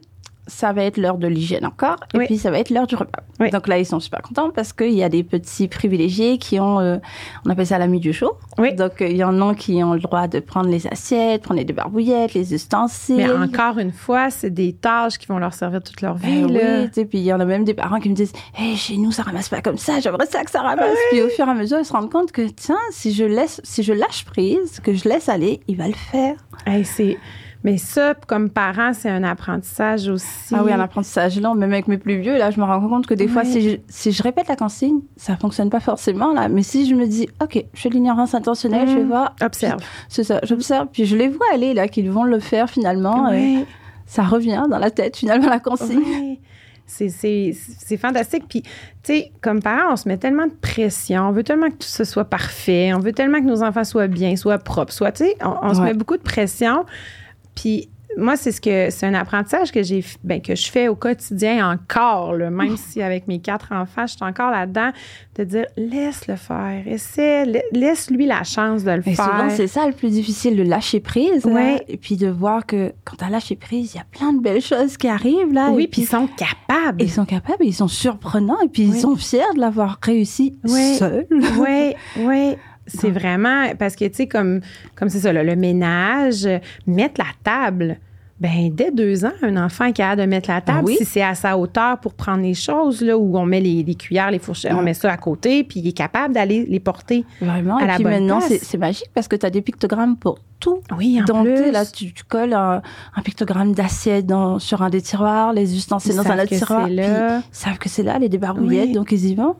ça 0.47 0.73
va 0.73 0.83
être 0.83 0.97
l'heure 0.97 1.17
de 1.17 1.27
l'hygiène 1.27 1.65
encore, 1.65 1.97
et 2.13 2.19
puis 2.19 2.37
ça 2.37 2.51
va 2.51 2.59
être 2.59 2.69
l'heure 2.69 2.87
du 2.87 2.95
repas. 2.95 3.23
Donc 3.51 3.67
là, 3.67 3.77
ils 3.77 3.85
sont 3.85 3.99
super 3.99 4.21
contents 4.21 4.49
parce 4.49 4.73
qu'il 4.73 4.93
y 4.93 5.03
a 5.03 5.09
des 5.09 5.23
petits 5.23 5.67
privilégiés 5.67 6.37
qui 6.37 6.59
ont, 6.59 6.79
euh, 6.79 6.97
on 7.45 7.49
appelle 7.49 7.67
ça 7.67 7.77
la 7.77 7.87
nuit 7.87 7.99
du 7.99 8.13
jour. 8.13 8.37
Donc 8.57 9.01
euh, 9.01 9.07
il 9.07 9.17
y 9.17 9.23
en 9.23 9.41
a 9.41 9.55
qui 9.55 9.83
ont 9.83 9.93
le 9.93 9.99
droit 9.99 10.27
de 10.27 10.39
prendre 10.39 10.69
les 10.69 10.87
assiettes, 10.87 11.43
prendre 11.43 11.59
les 11.59 11.73
barbouillettes, 11.73 12.33
les 12.33 12.53
ustensiles. 12.53 13.17
Mais 13.17 13.31
encore 13.31 13.79
une 13.79 13.91
fois, 13.91 14.29
c'est 14.29 14.49
des 14.49 14.73
tâches 14.73 15.17
qui 15.17 15.27
vont 15.27 15.37
leur 15.37 15.53
servir 15.53 15.81
toute 15.81 16.01
leur 16.01 16.15
vie. 16.15 16.43
Ben 16.43 16.89
oui, 16.95 17.05
puis 17.05 17.19
il 17.19 17.25
y 17.25 17.33
en 17.33 17.39
a 17.39 17.45
même 17.45 17.63
des 17.63 17.73
parents 17.73 17.99
qui 17.99 18.09
me 18.09 18.15
disent, 18.15 18.33
hey, 18.57 18.75
chez 18.75 18.97
nous 18.97 19.11
ça 19.11 19.23
ramasse 19.23 19.49
pas 19.49 19.61
comme 19.61 19.77
ça, 19.77 19.99
j'aimerais 19.99 20.27
ça 20.27 20.43
que 20.43 20.51
ça 20.51 20.61
ramasse. 20.61 20.97
Puis 21.11 21.21
au 21.21 21.29
fur 21.29 21.47
et 21.47 21.51
à 21.51 21.53
mesure, 21.53 21.79
ils 21.79 21.85
se 21.85 21.93
rendent 21.93 22.11
compte 22.11 22.31
que 22.31 22.47
tiens, 22.47 22.77
si 22.91 23.13
je 23.13 23.25
laisse, 23.25 23.61
si 23.63 23.83
je 23.83 23.93
lâche 23.93 24.25
prise, 24.25 24.79
que 24.79 24.93
je 24.93 25.07
laisse 25.09 25.29
aller, 25.29 25.59
il 25.67 25.77
va 25.77 25.87
le 25.87 25.93
faire. 25.93 26.35
c'est 26.83 27.17
mais 27.65 27.79
ça, 27.79 28.13
comme 28.27 28.51
parent, 28.51 28.93
c'est 28.93 29.09
un 29.09 29.23
apprentissage 29.23 30.07
aussi. 30.07 30.53
Ah 30.53 30.61
oui, 30.63 30.71
un 30.71 30.79
apprentissage 30.79 31.41
lent. 31.41 31.55
Même 31.55 31.73
avec 31.73 31.87
mes 31.87 31.97
plus 31.97 32.19
vieux, 32.19 32.37
là, 32.37 32.51
je 32.51 32.59
me 32.59 32.63
rends 32.63 32.79
compte 32.87 33.07
que 33.07 33.15
des 33.15 33.27
fois, 33.27 33.43
si 33.43 33.59
je, 33.67 33.77
si 33.87 34.11
je, 34.11 34.21
répète 34.21 34.47
la 34.49 34.55
consigne, 34.55 34.99
ça 35.17 35.35
fonctionne 35.35 35.71
pas 35.71 35.79
forcément, 35.79 36.31
là. 36.31 36.47
Mais 36.47 36.61
si 36.61 36.87
je 36.87 36.93
me 36.93 37.07
dis, 37.07 37.27
OK, 37.41 37.65
je 37.73 37.81
fais 37.81 37.89
l'ignorance 37.89 38.35
intentionnelle, 38.35 38.87
je 38.87 38.93
vais 38.93 39.03
mmh. 39.03 39.07
voir. 39.07 39.35
Observe. 39.41 39.81
C'est 40.09 40.23
ça, 40.23 40.41
j'observe. 40.43 40.89
Puis 40.93 41.07
je 41.07 41.15
les 41.15 41.27
vois 41.27 41.47
aller, 41.55 41.73
là, 41.73 41.87
qu'ils 41.87 42.11
vont 42.11 42.23
le 42.23 42.39
faire 42.39 42.69
finalement. 42.69 43.31
Et 43.31 43.65
ça 44.05 44.21
revient 44.21 44.65
dans 44.69 44.77
la 44.77 44.91
tête, 44.91 45.17
finalement, 45.17 45.49
la 45.49 45.59
consigne. 45.59 46.37
C'est 46.85 47.97
fantastique. 47.99 48.43
Puis, 48.47 48.61
tu 48.61 48.69
sais, 49.01 49.31
comme 49.41 49.63
parents, 49.63 49.93
on 49.93 49.95
se 49.95 50.07
met 50.07 50.17
tellement 50.17 50.45
de 50.45 50.53
pression. 50.53 51.29
On 51.29 51.31
veut 51.31 51.43
tellement 51.43 51.71
que 51.71 51.77
tout 51.77 51.87
ce 51.87 52.03
soit 52.03 52.25
parfait. 52.25 52.93
On 52.93 52.99
veut 52.99 53.11
tellement 53.11 53.39
que 53.39 53.47
nos 53.47 53.63
enfants 53.63 53.83
soient 53.83 54.05
bien, 54.05 54.35
soient 54.35 54.59
propres, 54.59 54.93
soient, 54.93 55.11
tu 55.11 55.25
sais, 55.25 55.35
on, 55.41 55.73
se 55.73 55.81
met 55.81 55.95
beaucoup 55.95 56.17
de 56.17 56.21
pression. 56.21 56.85
Puis 57.55 57.89
moi, 58.17 58.37
c'est 58.37 58.51
ce 58.51 58.61
que 58.61 58.89
c'est 58.89 59.05
un 59.05 59.13
apprentissage 59.13 59.71
que 59.71 59.83
j'ai 59.83 60.03
ben, 60.23 60.41
que 60.41 60.55
je 60.55 60.69
fais 60.69 60.87
au 60.87 60.95
quotidien 60.95 61.69
encore, 61.69 62.33
même 62.33 62.77
si 62.77 63.01
avec 63.01 63.27
mes 63.27 63.39
quatre 63.39 63.71
enfants, 63.71 64.07
je 64.07 64.13
suis 64.13 64.23
encore 64.23 64.51
là-dedans, 64.51 64.91
de 65.35 65.43
dire 65.43 65.65
laisse 65.75 66.27
le 66.27 66.35
faire, 66.35 66.83
essaie, 66.85 67.45
laisse 67.71 68.09
lui 68.09 68.25
la 68.25 68.43
chance 68.43 68.83
de 68.83 68.91
le 68.91 69.01
faire. 69.01 69.15
Souvent, 69.15 69.49
c'est 69.49 69.67
ça 69.67 69.85
le 69.85 69.93
plus 69.93 70.11
difficile, 70.11 70.55
de 70.55 70.63
lâcher 70.63 70.99
prise. 70.99 71.45
Ouais. 71.45 71.83
et 71.87 71.97
puis 71.97 72.15
de 72.15 72.27
voir 72.27 72.65
que 72.65 72.93
quand 73.03 73.17
tu 73.17 73.23
as 73.23 73.29
lâché 73.29 73.55
prise, 73.55 73.93
il 73.93 73.97
y 73.97 73.99
a 73.99 74.05
plein 74.09 74.33
de 74.33 74.41
belles 74.41 74.61
choses 74.61 74.97
qui 74.97 75.07
arrivent 75.07 75.53
là. 75.53 75.71
Oui, 75.71 75.87
puis 75.87 76.03
ils 76.03 76.07
sont 76.07 76.27
capables. 76.27 77.01
Ils 77.01 77.11
sont 77.11 77.25
capables, 77.25 77.65
ils 77.65 77.73
sont 77.73 77.87
surprenants, 77.87 78.61
et 78.61 78.69
puis 78.69 78.83
ils 78.83 78.99
sont 78.99 79.15
fiers 79.15 79.41
de 79.55 79.59
l'avoir 79.59 79.99
réussi 80.01 80.57
seuls. 80.97 81.27
Oui, 81.57 81.93
oui. 82.17 82.55
C'est 82.87 83.11
vraiment 83.11 83.73
parce 83.77 83.95
que, 83.95 84.05
tu 84.05 84.15
sais, 84.15 84.27
comme, 84.27 84.61
comme 84.95 85.09
c'est 85.09 85.19
ça, 85.19 85.33
le 85.33 85.55
ménage, 85.55 86.47
mettre 86.87 87.19
la 87.19 87.31
table. 87.43 87.97
Ben, 88.37 88.69
dès 88.69 88.91
deux 88.91 89.23
ans, 89.23 89.31
un 89.43 89.55
enfant 89.55 89.93
qui 89.93 90.01
a 90.01 90.13
de 90.17 90.23
mettre 90.23 90.51
la 90.51 90.59
table, 90.59 90.89
si 90.97 91.05
c'est 91.05 91.21
à 91.21 91.35
sa 91.35 91.57
hauteur 91.57 91.97
pour 91.99 92.13
prendre 92.13 92.43
les 92.43 92.53
choses, 92.53 93.01
là, 93.01 93.17
où 93.17 93.37
on 93.37 93.45
met 93.45 93.61
les, 93.61 93.95
cuillères, 93.95 94.29
les 94.29 94.39
fourchettes, 94.39 94.73
on 94.73 94.81
met 94.81 94.93
ça 94.93 95.09
à 95.09 95.15
côté, 95.15 95.63
puis 95.63 95.79
il 95.79 95.87
est 95.87 95.93
capable 95.93 96.33
d'aller 96.33 96.65
les 96.67 96.81
porter 96.81 97.23
Vraiment. 97.39 97.77
à 97.77 97.85
la 97.85 97.93
Et 97.93 97.95
puis 97.95 98.03
maintenant, 98.03 98.41
c'est 98.41 98.77
magique 98.77 99.09
parce 99.13 99.29
que 99.29 99.37
tu 99.37 99.45
as 99.45 99.49
des 99.49 99.61
pictogrammes 99.61 100.17
pour 100.17 100.39
tout. 100.59 100.79
Oui, 100.97 101.19
en 101.21 101.43
plus. 101.43 101.71
Là, 101.71 101.85
tu, 101.85 102.13
colles 102.27 102.53
un, 102.53 102.81
pictogramme 103.23 103.73
d'assiette 103.73 104.31
sur 104.59 104.81
un 104.81 104.89
des 104.89 105.01
tiroirs, 105.01 105.53
les 105.53 105.75
ustensiles 105.75 106.15
dans 106.15 106.27
un 106.27 106.39
autre 106.39 106.55
tiroir. 106.55 106.85
Puis, 106.85 106.95
ils 106.95 107.41
savent 107.51 107.77
que 107.77 107.89
c'est 107.89 108.03
là, 108.03 108.19
les 108.19 108.29
débarbouillettes, 108.29 108.91
donc 108.91 109.11
ils 109.11 109.25
y 109.25 109.35
vont. 109.35 109.55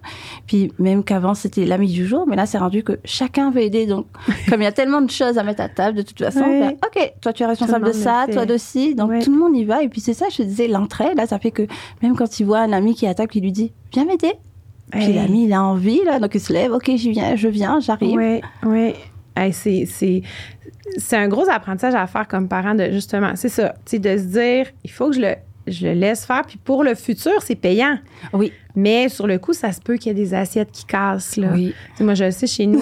Puis 0.48 0.72
même 0.80 1.04
qu'avant, 1.04 1.34
c'était 1.34 1.66
l'ami 1.66 1.88
du 1.88 2.06
jour, 2.06 2.26
mais 2.28 2.36
là, 2.36 2.46
c'est 2.46 2.58
rendu 2.58 2.84
que 2.84 3.00
chacun 3.04 3.52
veut 3.52 3.62
aider. 3.62 3.86
Donc, 3.86 4.08
comme 4.50 4.62
il 4.62 4.66
y 4.66 4.68
a 4.68 4.72
tellement 4.72 5.02
de 5.02 5.12
choses 5.12 5.38
à 5.38 5.44
mettre 5.44 5.62
à 5.62 5.70
table, 5.70 5.98
de 5.98 6.04
toute 6.04 6.20
façon, 6.20 6.42
ben, 6.42 6.76
OK, 6.86 7.14
toi, 7.22 7.34
tu 7.34 7.44
es 7.44 7.46
responsable 7.46 7.88
de 7.88 7.92
ça, 7.94 8.26
toi 8.32 8.46
aussi. 8.52 8.96
Donc, 8.96 9.12
tout 9.24 9.32
le 9.32 9.38
monde 9.38 9.56
y 9.56 9.66
va. 9.66 9.84
Et 9.84 9.90
puis, 9.90 10.02
c'est 10.02 10.14
ça, 10.14 10.28
je 10.30 10.38
te 10.38 10.44
disais, 10.44 10.68
l'entraide, 10.68 11.18
là, 11.18 11.28
ça 11.28 11.40
fait 11.40 11.52
que 11.52 11.68
même 12.02 12.16
quand 12.16 12.40
il 12.40 12.46
voit 12.46 12.60
un 12.60 12.72
ami 12.72 12.96
qui 12.96 13.08
attaque, 13.08 13.36
il 13.36 13.44
lui 13.44 13.52
dit, 13.52 13.74
viens 13.92 14.06
m'aider. 14.06 14.34
Puis 14.92 15.14
l'ami, 15.14 15.46
il 15.46 15.54
a 15.54 15.64
envie, 15.64 16.04
là, 16.06 16.20
donc 16.20 16.36
il 16.36 16.40
se 16.40 16.54
lève, 16.54 16.72
OK, 16.72 16.92
j'y 16.96 17.12
viens, 17.12 17.36
je 17.36 17.48
viens, 17.48 17.80
j'arrive. 17.80 18.18
Oui, 18.18 18.42
oui. 18.64 19.52
c'est, 19.52 20.22
c'est 20.98 21.18
un 21.18 21.28
gros 21.28 21.50
apprentissage 21.50 21.96
à 21.96 22.08
faire 22.08 22.28
comme 22.28 22.48
parent 22.48 22.76
de 22.76 22.92
justement, 22.92 23.32
c'est 23.36 23.50
ça, 23.50 23.74
de 23.92 24.18
se 24.18 24.24
dire, 24.24 24.68
il 24.84 24.92
faut 24.92 25.10
que 25.10 25.16
je 25.16 25.22
le, 25.22 25.36
je 25.68 25.88
le 25.88 25.94
laisse 25.94 26.26
faire. 26.26 26.44
Puis 26.46 26.58
pour 26.58 26.84
le 26.84 26.96
futur, 26.96 27.42
c'est 27.42 27.56
payant. 27.56 27.98
Oui. 28.34 28.52
Mais 28.76 29.10
sur 29.10 29.26
le 29.26 29.40
coup, 29.40 29.54
ça 29.54 29.72
se 29.72 29.82
peut 29.82 29.96
qu'il 29.96 30.08
y 30.08 30.12
ait 30.12 30.24
des 30.24 30.34
assiettes 30.34 30.72
qui 30.72 30.86
cassent. 30.86 31.38
Là. 31.38 31.50
Oui. 31.54 31.74
moi, 32.00 32.14
je 32.14 32.30
sais, 32.30 32.48
chez 32.48 32.66
nous, 32.66 32.82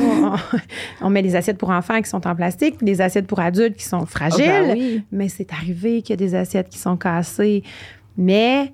on, 1.01 1.09
met 1.09 1.21
des 1.21 1.35
assiettes 1.35 1.57
pour 1.57 1.69
enfants 1.69 2.01
qui 2.01 2.09
sont 2.09 2.25
en 2.27 2.35
plastique, 2.35 2.77
puis 2.77 2.85
des 2.85 2.99
assiettes 2.99 3.27
pour 3.27 3.39
adultes 3.39 3.75
qui 3.75 3.85
sont 3.85 3.97
oh, 3.97 4.01
ben 4.01 4.07
fragiles. 4.07 5.03
Mais 5.11 5.29
c'est 5.29 5.51
arrivé 5.53 6.01
qu'il 6.01 6.11
y 6.11 6.13
a 6.13 6.17
des 6.17 6.35
assiettes 6.35 6.69
qui 6.69 6.79
sont 6.79 6.97
cassées. 6.97 7.63
Mais 8.17 8.73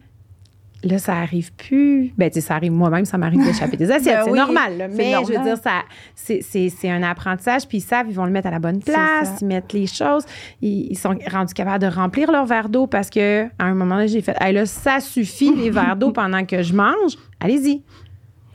Là, 0.84 0.98
ça 0.98 1.16
arrive 1.16 1.52
plus. 1.54 2.14
Ben, 2.18 2.30
tu 2.30 2.36
sais, 2.36 2.48
ça 2.48 2.56
arrive 2.56 2.72
moi-même, 2.72 3.04
ça 3.04 3.18
m'arrive 3.18 3.44
d'échapper 3.44 3.76
des 3.76 3.92
assiettes. 3.92 4.20
Ben 4.20 4.26
c'est 4.26 4.32
normal, 4.32 4.90
Mais 4.96 5.14
je 5.28 5.34
veux 5.34 5.44
dire, 5.44 5.58
ça, 5.58 5.84
c'est, 6.16 6.90
un 6.90 7.04
apprentissage. 7.04 7.68
Puis 7.68 7.80
ils 7.80 7.82
savent, 7.82 8.08
ils 8.08 8.16
vont 8.16 8.26
le 8.26 8.32
mettre 8.32 8.48
à 8.48 8.52
la 8.52 8.60
bonne 8.60 8.80
place, 8.80 9.40
ils 9.42 9.48
mettent 9.48 9.74
les 9.74 9.88
choses. 9.88 10.24
Ils, 10.62 10.98
sont 10.98 11.16
rendus 11.30 11.54
capables 11.54 11.84
de 11.84 11.94
remplir 11.94 12.32
leur 12.32 12.46
verre 12.46 12.70
d'eau 12.70 12.88
parce 12.88 13.10
que 13.10 13.46
à 13.60 13.66
un 13.66 13.74
moment 13.74 13.96
là, 13.96 14.08
j'ai 14.08 14.22
fait, 14.22 14.36
hey, 14.40 14.54
là, 14.54 14.66
ça 14.66 15.00
suffit 15.00 15.54
les 15.54 15.70
verres 15.70 15.98
d'eau 15.98 16.12
pendant 16.12 16.46
que 16.46 16.64
je 16.64 16.74
mange. 16.74 17.18
Allez-y. 17.42 17.82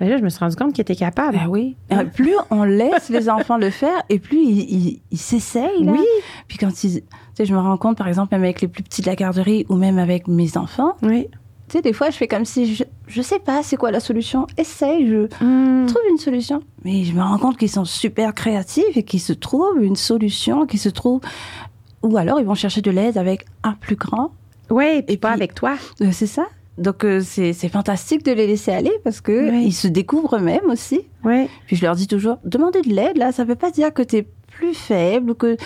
Ben 0.00 0.08
là, 0.08 0.16
je 0.16 0.22
me 0.22 0.28
suis 0.28 0.40
rendu 0.40 0.56
compte 0.56 0.72
qu'ils 0.72 0.82
étaient 0.82 0.96
capables. 0.96 1.36
Ben 1.36 1.46
oui. 1.46 1.76
plus 2.14 2.34
on 2.50 2.64
laisse 2.64 3.10
les 3.10 3.28
enfants 3.28 3.58
le 3.58 3.70
faire, 3.70 4.02
et 4.08 4.18
plus 4.18 4.38
ils, 4.38 5.00
s'essayent. 5.12 5.86
Oui. 5.86 6.00
Puis 6.48 6.58
quand 6.58 6.84
ils, 6.84 7.00
tu 7.00 7.06
sais, 7.34 7.44
je 7.44 7.54
me 7.54 7.58
rends 7.58 7.76
compte, 7.76 7.96
par 7.96 8.08
exemple, 8.08 8.34
même 8.34 8.42
avec 8.42 8.60
les 8.60 8.68
plus 8.68 8.82
petits 8.82 9.02
de 9.02 9.06
la 9.06 9.14
garderie 9.14 9.66
ou 9.68 9.76
même 9.76 9.98
avec 9.98 10.26
mes 10.26 10.56
enfants. 10.56 10.96
Oui 11.02 11.28
tu 11.68 11.78
sais, 11.78 11.82
des 11.82 11.92
fois, 11.92 12.10
je 12.10 12.16
fais 12.16 12.28
comme 12.28 12.44
si 12.44 12.74
je, 12.74 12.84
je 13.06 13.22
sais 13.22 13.38
pas 13.38 13.62
c'est 13.62 13.76
quoi 13.76 13.90
la 13.90 14.00
solution. 14.00 14.46
Essaye, 14.58 15.08
je 15.08 15.44
hmm. 15.44 15.86
trouve 15.86 16.02
une 16.10 16.18
solution. 16.18 16.60
Mais 16.84 17.04
je 17.04 17.14
me 17.14 17.22
rends 17.22 17.38
compte 17.38 17.56
qu'ils 17.56 17.70
sont 17.70 17.86
super 17.86 18.34
créatifs 18.34 18.96
et 18.96 19.02
qu'ils 19.02 19.20
se 19.20 19.32
trouvent 19.32 19.82
une 19.82 19.96
solution, 19.96 20.66
qu'ils 20.66 20.80
se 20.80 20.90
trouvent. 20.90 21.22
Ou 22.02 22.16
alors, 22.18 22.38
ils 22.38 22.46
vont 22.46 22.54
chercher 22.54 22.82
de 22.82 22.90
l'aide 22.90 23.16
avec 23.16 23.46
un 23.62 23.72
plus 23.72 23.96
grand. 23.96 24.32
Oui, 24.70 25.02
et 25.08 25.16
pas 25.16 25.30
avec 25.30 25.54
toi. 25.54 25.76
Euh, 26.02 26.08
c'est 26.12 26.26
ça. 26.26 26.44
Donc, 26.76 27.04
euh, 27.04 27.20
c'est 27.20 27.68
fantastique 27.68 28.24
de 28.24 28.32
les 28.32 28.46
laisser 28.46 28.72
aller 28.72 28.92
parce 29.04 29.20
que 29.20 29.54
ils 29.62 29.72
se 29.72 29.86
découvrent 29.86 30.36
eux-mêmes 30.36 30.68
aussi. 30.68 31.02
Oui. 31.24 31.46
Puis 31.66 31.76
je 31.76 31.82
leur 31.82 31.94
dis 31.94 32.08
toujours, 32.08 32.38
demandez 32.44 32.82
de 32.82 32.90
l'aide, 32.90 33.16
là, 33.16 33.32
ça 33.32 33.44
veut 33.44 33.54
pas 33.54 33.70
dire 33.70 33.94
que 33.94 34.02
tu 34.02 34.16
es 34.16 34.26
plus 34.56 34.74
faible 34.74 35.30
ou 35.30 35.34
que 35.34 35.56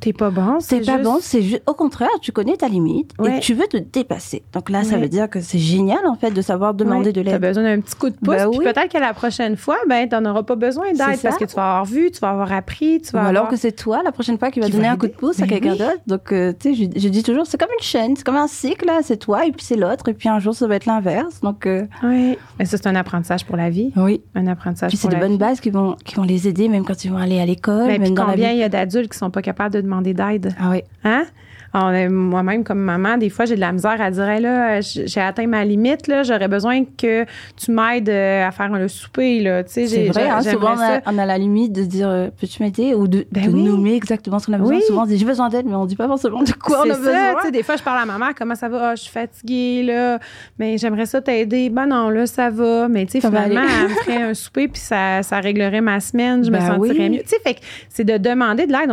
t'es 0.00 0.12
pas 0.12 0.30
bon. 0.30 0.58
C'est 0.60 0.84
pas 0.84 0.98
bon. 0.98 1.18
C'est 1.20 1.42
juste, 1.42 1.62
au 1.66 1.74
contraire, 1.74 2.08
tu 2.20 2.32
connais 2.32 2.56
ta 2.56 2.68
limite 2.68 3.12
et 3.24 3.40
tu 3.40 3.54
veux 3.54 3.66
te 3.66 3.76
dépasser. 3.76 4.42
Donc 4.52 4.70
là, 4.70 4.84
ça 4.84 4.96
veut 4.96 5.08
dire 5.08 5.28
que 5.28 5.40
c'est 5.40 5.58
génial 5.58 6.06
en 6.06 6.14
fait 6.14 6.30
de 6.30 6.42
savoir 6.42 6.74
demander 6.74 7.12
de 7.12 7.20
l'aide. 7.20 7.34
T'as 7.34 7.48
besoin 7.48 7.64
d'un 7.64 7.80
petit 7.80 7.96
coup 7.96 8.10
de 8.10 8.16
pouce. 8.16 8.36
Ben 8.36 8.50
peut-être 8.50 8.92
que 8.92 8.98
la 8.98 9.14
prochaine 9.14 9.56
fois, 9.56 9.76
ben 9.88 10.08
t'en 10.08 10.24
auras 10.24 10.42
pas 10.42 10.56
besoin 10.56 10.92
d'aide 10.92 11.20
parce 11.22 11.36
que 11.36 11.44
tu 11.44 11.54
vas 11.54 11.70
avoir 11.70 11.84
vu, 11.84 12.10
tu 12.10 12.20
vas 12.20 12.30
avoir 12.30 12.52
appris, 12.52 13.00
tu 13.00 13.12
vas. 13.12 13.24
Ou 13.24 13.26
alors 13.26 13.48
que 13.48 13.56
c'est 13.56 13.72
toi 13.72 14.02
la 14.02 14.12
prochaine 14.12 14.38
fois 14.38 14.50
qui 14.50 14.60
va 14.60 14.68
donner 14.68 14.88
un 14.88 14.96
coup 14.96 15.06
de 15.06 15.12
pouce 15.12 15.38
à 15.40 15.46
ben 15.46 15.60
quelqu'un 15.60 15.76
d'autre. 15.76 16.00
Donc 16.06 16.32
euh, 16.32 16.52
tu 16.58 16.74
sais, 16.74 16.90
je, 16.96 17.08
dis 17.08 17.22
toujours, 17.22 17.46
c'est 17.46 17.58
comme 17.58 17.72
une 17.78 17.84
chaîne, 17.84 18.16
c'est 18.16 18.24
comme 18.24 18.36
un 18.36 18.46
cycle. 18.46 18.90
C'est 19.02 19.16
toi 19.16 19.46
et 19.46 19.52
puis 19.52 19.64
c'est 19.64 19.76
l'autre 19.76 20.08
et 20.08 20.14
puis 20.14 20.28
un 20.28 20.38
jour 20.38 20.54
ça 20.54 20.66
va 20.66 20.76
être 20.76 20.86
l'inverse. 20.86 21.40
Donc 21.40 21.66
euh, 21.66 21.86
oui. 22.02 22.38
Mais 22.58 22.64
ça 22.64 22.76
c'est 22.76 22.86
un 22.86 22.94
apprentissage 22.94 23.44
pour 23.44 23.56
la 23.56 23.70
vie. 23.70 23.92
Oui. 23.96 24.22
Un 24.34 24.46
apprentissage. 24.46 24.90
Puis 24.90 24.96
c'est 24.96 25.08
de 25.08 25.16
bonnes 25.16 25.38
bases 25.38 25.60
qui 25.60 25.70
vont 25.70 25.96
qui 26.04 26.14
vont 26.14 26.24
les 26.24 26.48
aider 26.48 26.68
même 26.68 26.84
quand 26.84 27.04
ils 27.04 27.10
vont 27.10 27.18
aller 27.18 27.40
à 27.40 27.46
l'école. 27.46 27.88
Combien 28.26 28.52
il 28.52 28.58
y 28.58 28.62
a 28.62 28.68
d'adultes 28.68 29.12
qui 29.12 29.18
sont 29.18 29.30
pas 29.30 29.42
capables 29.42 29.74
de 29.74 29.80
demander 29.80 30.14
d'aide? 30.14 30.54
Ah 30.58 30.70
oui. 30.70 30.82
Hein? 31.04 31.26
Moi-même, 31.74 32.64
comme 32.64 32.80
maman, 32.80 33.16
des 33.16 33.30
fois, 33.30 33.44
j'ai 33.44 33.54
de 33.54 33.60
la 33.60 33.72
misère 33.72 34.00
à 34.00 34.10
dire 34.10 34.40
là, 34.40 34.80
j'ai 34.80 35.20
atteint 35.20 35.46
ma 35.46 35.64
limite, 35.64 36.06
là, 36.06 36.22
j'aurais 36.22 36.48
besoin 36.48 36.84
que 36.84 37.24
tu 37.56 37.70
m'aides 37.70 38.08
euh, 38.08 38.46
à 38.46 38.50
faire 38.50 38.68
le 38.70 38.88
souper. 38.88 39.40
Là. 39.40 39.62
C'est 39.66 40.08
vrai, 40.08 40.28
hein, 40.28 40.42
souvent, 40.42 40.74
on 41.06 41.18
a, 41.18 41.26
la 41.26 41.38
limite 41.38 41.72
de 41.72 41.84
dire 41.84 42.08
euh, 42.08 42.28
peux-tu 42.38 42.62
m'aider 42.62 42.94
ou 42.94 43.08
de, 43.08 43.26
ben 43.30 43.50
nommer 43.50 43.94
exactement 43.94 44.38
ce 44.38 44.46
qu'on 44.46 44.52
a 44.52 44.58
besoin? 44.58 44.80
Souvent, 44.80 45.02
on 45.02 45.06
dit 45.06 45.16
j'ai 45.16 45.24
besoin 45.24 45.48
d'aide, 45.48 45.66
mais 45.66 45.74
on 45.74 45.86
dit 45.86 45.96
pas 45.96 46.06
forcément 46.06 46.42
de 46.42 46.52
quoi 46.52 46.80
on 46.86 46.90
a 46.90 46.94
ça, 46.94 46.98
besoin. 46.98 47.50
Des 47.50 47.62
fois, 47.62 47.76
je 47.76 47.82
parle 47.82 48.02
à 48.02 48.06
maman 48.06 48.32
comment 48.36 48.54
ça 48.54 48.68
va? 48.68 48.90
Ah, 48.90 48.94
Je 48.94 49.02
suis 49.02 49.12
fatiguée, 49.12 49.82
là, 49.82 50.18
mais 50.58 50.78
j'aimerais 50.78 51.06
ça 51.06 51.20
t'aider. 51.20 51.70
Ben 51.70 51.86
non, 51.86 52.10
là, 52.10 52.26
ça 52.26 52.50
va. 52.50 52.88
Mais 52.88 53.06
tu 53.06 53.12
sais, 53.12 53.20
finalement, 53.20 53.62
elle 53.62 53.88
me 53.88 53.94
ferait 53.94 54.22
un 54.22 54.34
souper, 54.42 54.68
puis 54.68 54.80
ça, 54.80 55.22
ça 55.22 55.40
réglerait 55.40 55.80
ma 55.80 56.00
semaine, 56.00 56.44
je 56.44 56.50
me 56.50 56.58
ben 56.58 56.66
sentirais 56.66 57.08
mieux. 57.08 57.22
Tu 57.22 57.28
sais, 57.28 57.38
fait 57.42 57.54
que 57.54 57.60
c'est 57.88 58.04
de 58.04 58.18
demander 58.18 58.66
de 58.66 58.72
l'aide 58.72 58.90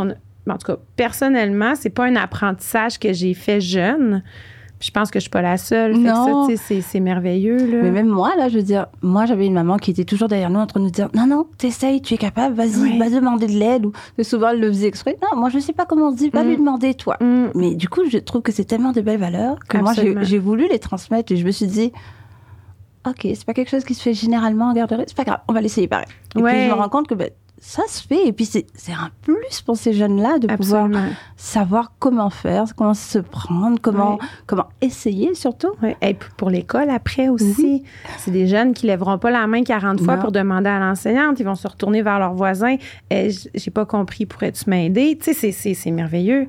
en 0.51 0.57
tout 0.57 0.67
cas, 0.67 0.79
personnellement, 0.95 1.73
c'est 1.75 1.89
pas 1.89 2.05
un 2.05 2.15
apprentissage 2.15 2.99
que 2.99 3.13
j'ai 3.13 3.33
fait 3.33 3.61
jeune. 3.61 4.23
je 4.79 4.91
pense 4.91 5.11
que 5.11 5.19
je 5.19 5.21
suis 5.21 5.29
pas 5.29 5.41
la 5.41 5.57
seule. 5.57 5.97
Non. 5.97 6.47
c'est 6.55 6.99
merveilleux. 6.99 7.57
Là. 7.57 7.83
Mais 7.83 7.91
même 7.91 8.07
moi, 8.07 8.35
là, 8.37 8.49
je 8.49 8.57
veux 8.57 8.63
dire, 8.63 8.87
moi, 9.01 9.25
j'avais 9.25 9.45
une 9.45 9.53
maman 9.53 9.77
qui 9.77 9.91
était 9.91 10.05
toujours 10.05 10.27
derrière 10.27 10.49
nous 10.49 10.59
en 10.59 10.67
train 10.67 10.79
de 10.79 10.85
nous 10.85 10.91
dire 10.91 11.09
Non, 11.13 11.27
non, 11.27 11.47
t'essayes, 11.57 12.01
tu 12.01 12.13
es 12.13 12.17
capable, 12.17 12.55
vas-y, 12.55 12.97
va 12.97 13.09
demander 13.09 13.47
de 13.47 13.57
l'aide. 13.59 13.85
Ou 13.85 13.93
souvent, 14.23 14.49
elle 14.49 14.59
le 14.59 14.67
faisait 14.69 14.87
exprès. 14.87 15.17
Non, 15.21 15.39
moi, 15.39 15.49
je 15.49 15.59
sais 15.59 15.73
pas 15.73 15.85
comment 15.85 16.07
on 16.07 16.11
se 16.11 16.17
dit, 16.17 16.29
va 16.29 16.43
lui 16.43 16.53
mm. 16.53 16.59
demander, 16.59 16.93
toi. 16.93 17.17
Mm. 17.19 17.51
Mais 17.55 17.75
du 17.75 17.89
coup, 17.89 18.01
je 18.09 18.17
trouve 18.17 18.41
que 18.41 18.51
c'est 18.51 18.65
tellement 18.65 18.91
de 18.91 19.01
belles 19.01 19.19
valeurs 19.19 19.57
que 19.67 19.77
moi, 19.77 19.93
j'ai 19.93 20.39
voulu 20.39 20.67
les 20.69 20.79
transmettre 20.79 21.31
et 21.31 21.37
je 21.37 21.45
me 21.45 21.51
suis 21.51 21.67
dit 21.67 21.91
Ok, 23.07 23.21
c'est 23.23 23.45
pas 23.45 23.53
quelque 23.53 23.69
chose 23.69 23.85
qui 23.85 23.93
se 23.93 24.01
fait 24.01 24.13
généralement 24.13 24.65
en 24.65 24.73
garderie, 24.73 25.03
c'est 25.07 25.15
pas 25.15 25.23
grave, 25.23 25.39
on 25.47 25.53
va 25.53 25.61
l'essayer 25.61 25.87
pareil. 25.87 26.07
Et 26.35 26.41
puis, 26.41 26.63
je 26.63 26.67
me 26.67 26.73
rends 26.73 26.89
compte 26.89 27.07
que 27.07 27.15
ben, 27.15 27.29
ça 27.61 27.83
se 27.87 28.01
fait. 28.01 28.27
Et 28.27 28.33
puis, 28.33 28.45
c'est 28.45 28.65
un 28.91 29.09
plus 29.21 29.61
pour 29.65 29.77
ces 29.77 29.93
jeunes-là 29.93 30.39
de 30.39 30.47
pouvoir 30.55 30.89
savoir 31.37 31.91
comment 31.99 32.29
faire, 32.29 32.65
comment 32.75 32.93
se 32.93 33.19
prendre, 33.19 33.79
comment, 33.81 34.17
comment 34.45 34.67
essayer 34.81 35.35
surtout. 35.35 35.71
Et 36.01 36.15
pour 36.37 36.49
l'école, 36.49 36.89
après 36.89 37.29
aussi, 37.29 37.83
c'est 38.17 38.31
des 38.31 38.47
jeunes 38.47 38.73
qui 38.73 38.87
lèveront 38.87 39.17
pas 39.17 39.31
la 39.31 39.45
main 39.47 39.63
40 39.63 40.01
fois 40.01 40.17
pour 40.17 40.31
demander 40.31 40.69
à 40.69 40.79
l'enseignante. 40.79 41.39
Ils 41.39 41.45
vont 41.45 41.55
se 41.55 41.67
retourner 41.67 42.01
vers 42.01 42.19
leurs 42.19 42.33
voisins. 42.33 42.75
Eh, 43.09 43.29
j'ai 43.53 43.71
pas 43.71 43.85
compris, 43.85 44.25
pourrais-tu 44.25 44.69
m'aider? 44.69 45.17
Tu 45.21 45.33
sais, 45.33 45.51
c'est 45.51 45.91
merveilleux. 45.91 46.47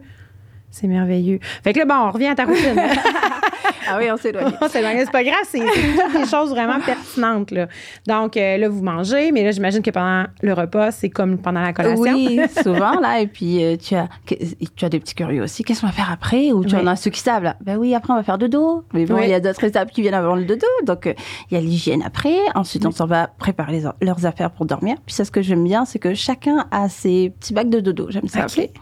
C'est 0.71 0.87
merveilleux. 0.87 1.41
Fait 1.65 1.73
que 1.73 1.81
là, 1.81 1.85
bon, 1.85 1.95
on 1.95 2.11
revient 2.11 2.29
à 2.29 2.35
ta 2.35 2.45
routine. 2.45 2.77
ah 3.89 3.97
oui, 3.99 4.11
on 4.11 4.17
s'éloigne. 4.17 4.53
on 4.61 4.69
s'éloigne. 4.69 4.99
C'est 5.01 5.11
pas 5.11 5.25
grave, 5.25 5.45
c'est 5.45 5.59
des 5.59 6.27
choses 6.27 6.51
vraiment 6.51 6.81
pertinentes. 6.81 7.51
Là. 7.51 7.67
Donc, 8.07 8.37
euh, 8.37 8.57
là, 8.57 8.69
vous 8.69 8.83
mangez, 8.83 9.33
mais 9.33 9.43
là, 9.43 9.51
j'imagine 9.51 9.83
que 9.83 9.91
pendant 9.91 10.27
le 10.43 10.53
repas, 10.53 10.91
c'est 10.93 11.11
comme 11.11 11.39
pendant 11.39 11.61
la 11.61 11.73
collation. 11.73 12.15
Oui, 12.15 12.41
souvent, 12.63 13.01
là. 13.01 13.21
Et 13.21 13.27
puis, 13.27 13.65
euh, 13.65 13.77
tu, 13.77 13.95
as, 13.95 14.09
tu 14.27 14.85
as 14.85 14.89
des 14.89 15.01
petits 15.01 15.15
curieux 15.15 15.43
aussi. 15.43 15.65
Qu'est-ce 15.65 15.81
qu'on 15.81 15.89
va 15.89 15.93
faire 15.93 16.11
après? 16.11 16.53
Ou 16.53 16.65
tu 16.65 16.77
en 16.77 16.87
as 16.87 16.97
ceux 16.97 17.11
qui 17.11 17.21
savent, 17.21 17.43
là. 17.43 17.57
Ben 17.61 17.77
oui, 17.77 17.95
après, 17.95 18.13
on 18.13 18.17
va 18.17 18.23
faire 18.23 18.39
dodo. 18.39 18.85
Mais 18.93 19.07
bon, 19.07 19.19
il 19.23 19.31
y 19.31 19.35
a 19.35 19.41
d'autres 19.41 19.65
étapes 19.65 19.91
qui 19.91 20.03
viennent 20.03 20.15
avant 20.15 20.37
le 20.37 20.45
dodo. 20.45 20.67
Donc, 20.85 21.07
euh, 21.07 21.15
il 21.51 21.55
y 21.55 21.57
a 21.57 21.61
l'hygiène 21.61 22.03
après. 22.05 22.39
Ensuite, 22.55 22.87
on 22.87 22.93
s'en 22.93 23.07
va 23.07 23.27
préparer 23.27 23.83
leurs 24.01 24.27
affaires 24.27 24.51
pour 24.51 24.67
dormir. 24.67 24.97
Puis, 25.05 25.15
ça, 25.15 25.25
ce 25.25 25.31
que 25.31 25.43
j'aime 25.43 25.65
bien, 25.65 25.85
c'est 25.85 25.99
que 25.99 26.15
chacun 26.15 26.67
a 26.71 26.89
ses 26.89 27.31
petits 27.41 27.55
bacs 27.55 27.71
de 27.71 27.81
dodo. 27.81 28.07
J'aime 28.11 28.29
ça 28.29 28.45
okay. 28.45 28.73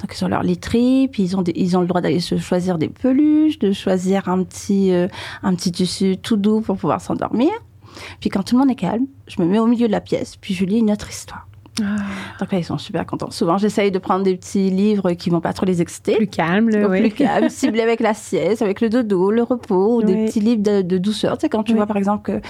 Donc, 0.00 0.14
ils 0.18 0.24
ont 0.24 0.28
leur 0.28 0.42
literie, 0.42 1.08
puis 1.08 1.25
ils 1.26 1.36
ont, 1.36 1.44
ils 1.54 1.76
ont 1.76 1.80
le 1.80 1.86
droit 1.86 2.00
d'aller 2.00 2.20
se 2.20 2.36
choisir 2.36 2.78
des 2.78 2.88
peluches, 2.88 3.58
de 3.58 3.72
choisir 3.72 4.28
un 4.28 4.42
petit, 4.42 4.92
euh, 4.92 5.08
un 5.42 5.54
petit 5.54 5.72
tissu 5.72 6.16
tout 6.16 6.36
doux 6.36 6.60
pour 6.60 6.76
pouvoir 6.76 7.00
s'endormir. 7.00 7.52
Puis 8.20 8.30
quand 8.30 8.42
tout 8.42 8.54
le 8.54 8.60
monde 8.60 8.70
est 8.70 8.76
calme, 8.76 9.06
je 9.26 9.40
me 9.40 9.46
mets 9.46 9.58
au 9.58 9.66
milieu 9.66 9.86
de 9.86 9.92
la 9.92 10.00
pièce, 10.00 10.36
puis 10.36 10.54
je 10.54 10.64
lis 10.64 10.78
une 10.78 10.90
autre 10.90 11.10
histoire. 11.10 11.46
Ah. 11.82 11.96
Donc 12.40 12.52
là, 12.52 12.58
ils 12.58 12.64
sont 12.64 12.78
super 12.78 13.04
contents. 13.04 13.30
Souvent, 13.30 13.58
j'essaye 13.58 13.90
de 13.90 13.98
prendre 13.98 14.24
des 14.24 14.36
petits 14.36 14.70
livres 14.70 15.12
qui 15.12 15.28
vont 15.28 15.40
pas 15.40 15.52
trop 15.52 15.66
les 15.66 15.82
exciter. 15.82 16.16
Plus 16.16 16.26
calme, 16.26 16.70
le, 16.70 16.88
oui. 16.88 17.00
Plus 17.00 17.10
calme, 17.10 17.48
ciblés 17.50 17.82
avec 17.82 18.00
la 18.00 18.14
sieste, 18.14 18.62
avec 18.62 18.80
le 18.80 18.88
dodo, 18.88 19.30
le 19.30 19.42
repos, 19.42 19.98
ou 19.98 20.02
des 20.02 20.26
petits 20.26 20.40
livres 20.40 20.62
de, 20.62 20.82
de 20.82 20.98
douceur. 20.98 21.36
Tu 21.36 21.42
sais, 21.42 21.48
quand 21.48 21.64
tu 21.64 21.74
vois, 21.74 21.86
par 21.86 21.98
exemple, 21.98 22.22
que 22.22 22.40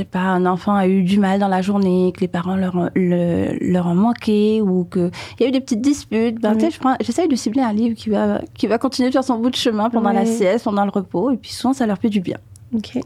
sais 0.00 0.04
pas, 0.04 0.20
un 0.20 0.46
enfant 0.46 0.74
a 0.74 0.86
eu 0.86 1.02
du 1.02 1.18
mal 1.18 1.38
dans 1.38 1.48
la 1.48 1.62
journée, 1.62 2.12
que 2.14 2.20
les 2.20 2.28
parents 2.28 2.56
leur, 2.56 2.90
leur 2.94 3.86
ont 3.86 3.94
manqué 3.94 4.60
ou 4.62 4.84
qu'il 4.84 5.10
y 5.40 5.44
a 5.44 5.48
eu 5.48 5.50
des 5.50 5.60
petites 5.60 5.80
disputes, 5.80 6.40
ben, 6.40 6.56
j'essaye 7.00 7.28
de 7.28 7.36
cibler 7.36 7.62
un 7.62 7.72
livre 7.72 7.94
qui 7.96 8.10
va, 8.10 8.40
qui 8.54 8.66
va 8.66 8.78
continuer 8.78 9.08
de 9.08 9.12
faire 9.12 9.24
son 9.24 9.38
bout 9.38 9.50
de 9.50 9.56
chemin 9.56 9.90
pendant 9.90 10.12
la 10.12 10.26
sieste, 10.26 10.64
pendant 10.64 10.84
le 10.84 10.90
repos, 10.90 11.30
et 11.30 11.36
puis 11.36 11.52
souvent 11.52 11.72
ça 11.72 11.86
leur 11.86 11.98
fait 11.98 12.08
du 12.08 12.20
bien. 12.20 12.38
Ok. 12.74 12.98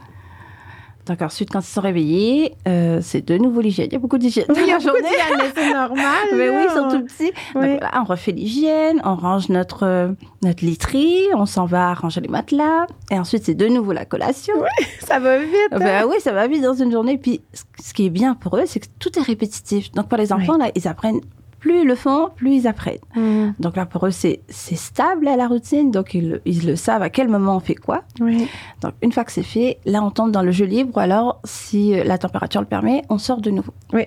Donc 1.07 1.21
ensuite, 1.21 1.51
quand 1.51 1.61
ils 1.61 1.65
sont 1.65 1.81
réveillés, 1.81 2.55
euh, 2.67 3.01
c'est 3.03 3.21
de 3.21 3.37
nouveau 3.37 3.61
l'hygiène. 3.61 3.89
Il 3.91 3.93
y 3.93 3.97
a 3.97 3.99
beaucoup 3.99 4.19
d'hygiène. 4.19 4.47
Oui, 4.49 4.63
il 4.63 4.69
y 4.69 4.73
a 4.73 4.79
beaucoup 4.79 4.97
d'hygiène, 4.97 5.37
mais 5.37 5.53
c'est 5.55 5.73
normal. 5.73 6.29
mais 6.35 6.49
oui, 6.49 6.67
ils 6.69 6.75
sont 6.75 6.89
tout 6.89 7.05
petits. 7.05 7.33
Donc 7.55 7.81
là, 7.81 7.91
on 8.01 8.05
refait 8.05 8.33
l'hygiène, 8.33 9.03
on 9.05 9.15
range 9.15 9.49
notre, 9.51 10.15
notre 10.43 10.65
literie, 10.65 11.27
on 11.35 11.47
s'en 11.47 11.67
va 11.67 11.93
ranger 11.95 12.21
les 12.21 12.29
matelas. 12.29 12.87
Et 13.11 13.19
ensuite, 13.19 13.45
c'est 13.45 13.55
de 13.55 13.67
nouveau 13.67 13.93
la 13.93 14.07
collation. 14.07 14.55
Oui, 14.57 14.87
ça 15.01 15.19
va 15.19 15.39
vite. 15.39 15.53
Hein. 15.73 15.79
Ben 15.79 16.07
oui, 16.09 16.17
ça 16.21 16.33
va 16.33 16.47
vite 16.47 16.63
dans 16.63 16.75
une 16.75 16.91
journée. 16.91 17.19
Puis 17.19 17.43
ce 17.81 17.93
qui 17.93 18.07
est 18.07 18.11
bien 18.11 18.35
pour 18.35 18.57
eux, 18.57 18.65
c'est 18.67 18.81
que 18.81 18.89
tout 18.99 19.19
est 19.19 19.23
répétitif. 19.23 19.93
Donc 19.93 20.09
pour 20.09 20.19
les 20.19 20.33
enfants, 20.33 20.57
là, 20.57 20.71
ils 20.75 20.89
apprennent 20.89 21.21
plus 21.65 21.81
ils 21.81 21.87
le 21.87 21.95
font, 21.95 22.29
plus 22.37 22.57
ils 22.57 22.67
apprennent. 22.67 22.99
Mm. 23.17 23.53
Donc 23.59 23.77
là, 23.77 23.87
pour 23.87 24.07
eux, 24.07 24.11
c'est 24.11 24.43
stable 24.51 25.27
à 25.27 25.35
la 25.35 25.49
routine, 25.49 25.91
donc 25.91 26.13
ils, 26.13 26.43
ils, 26.45 26.67
le 26.67 26.77
savent 26.77 27.01
à 27.01 27.09
quel 27.09 27.27
moment 27.27 27.57
on 27.57 27.61
fait 27.61 27.75
quoi. 27.75 28.03
Donc 28.21 28.93
une 29.01 29.13
fois 29.13 29.25
que 29.25 29.33
c'est 29.33 29.43
fait, 29.43 29.79
là, 29.87 30.03
on 30.05 30.11
tombe 30.11 30.31
dans 30.31 30.43
le 30.43 30.51
jeu 30.51 30.67
libre, 30.67 30.95
ou 30.95 31.01
alors, 31.01 31.41
si 31.45 31.99
euh, 31.99 32.05
la 32.05 32.19
température 32.19 32.61
le 32.61 32.67
permet, 32.67 33.01
on 33.09 33.17
sort 33.17 33.41
de 33.41 33.49
nouveau. 33.51 33.73
Oui. 33.95 34.03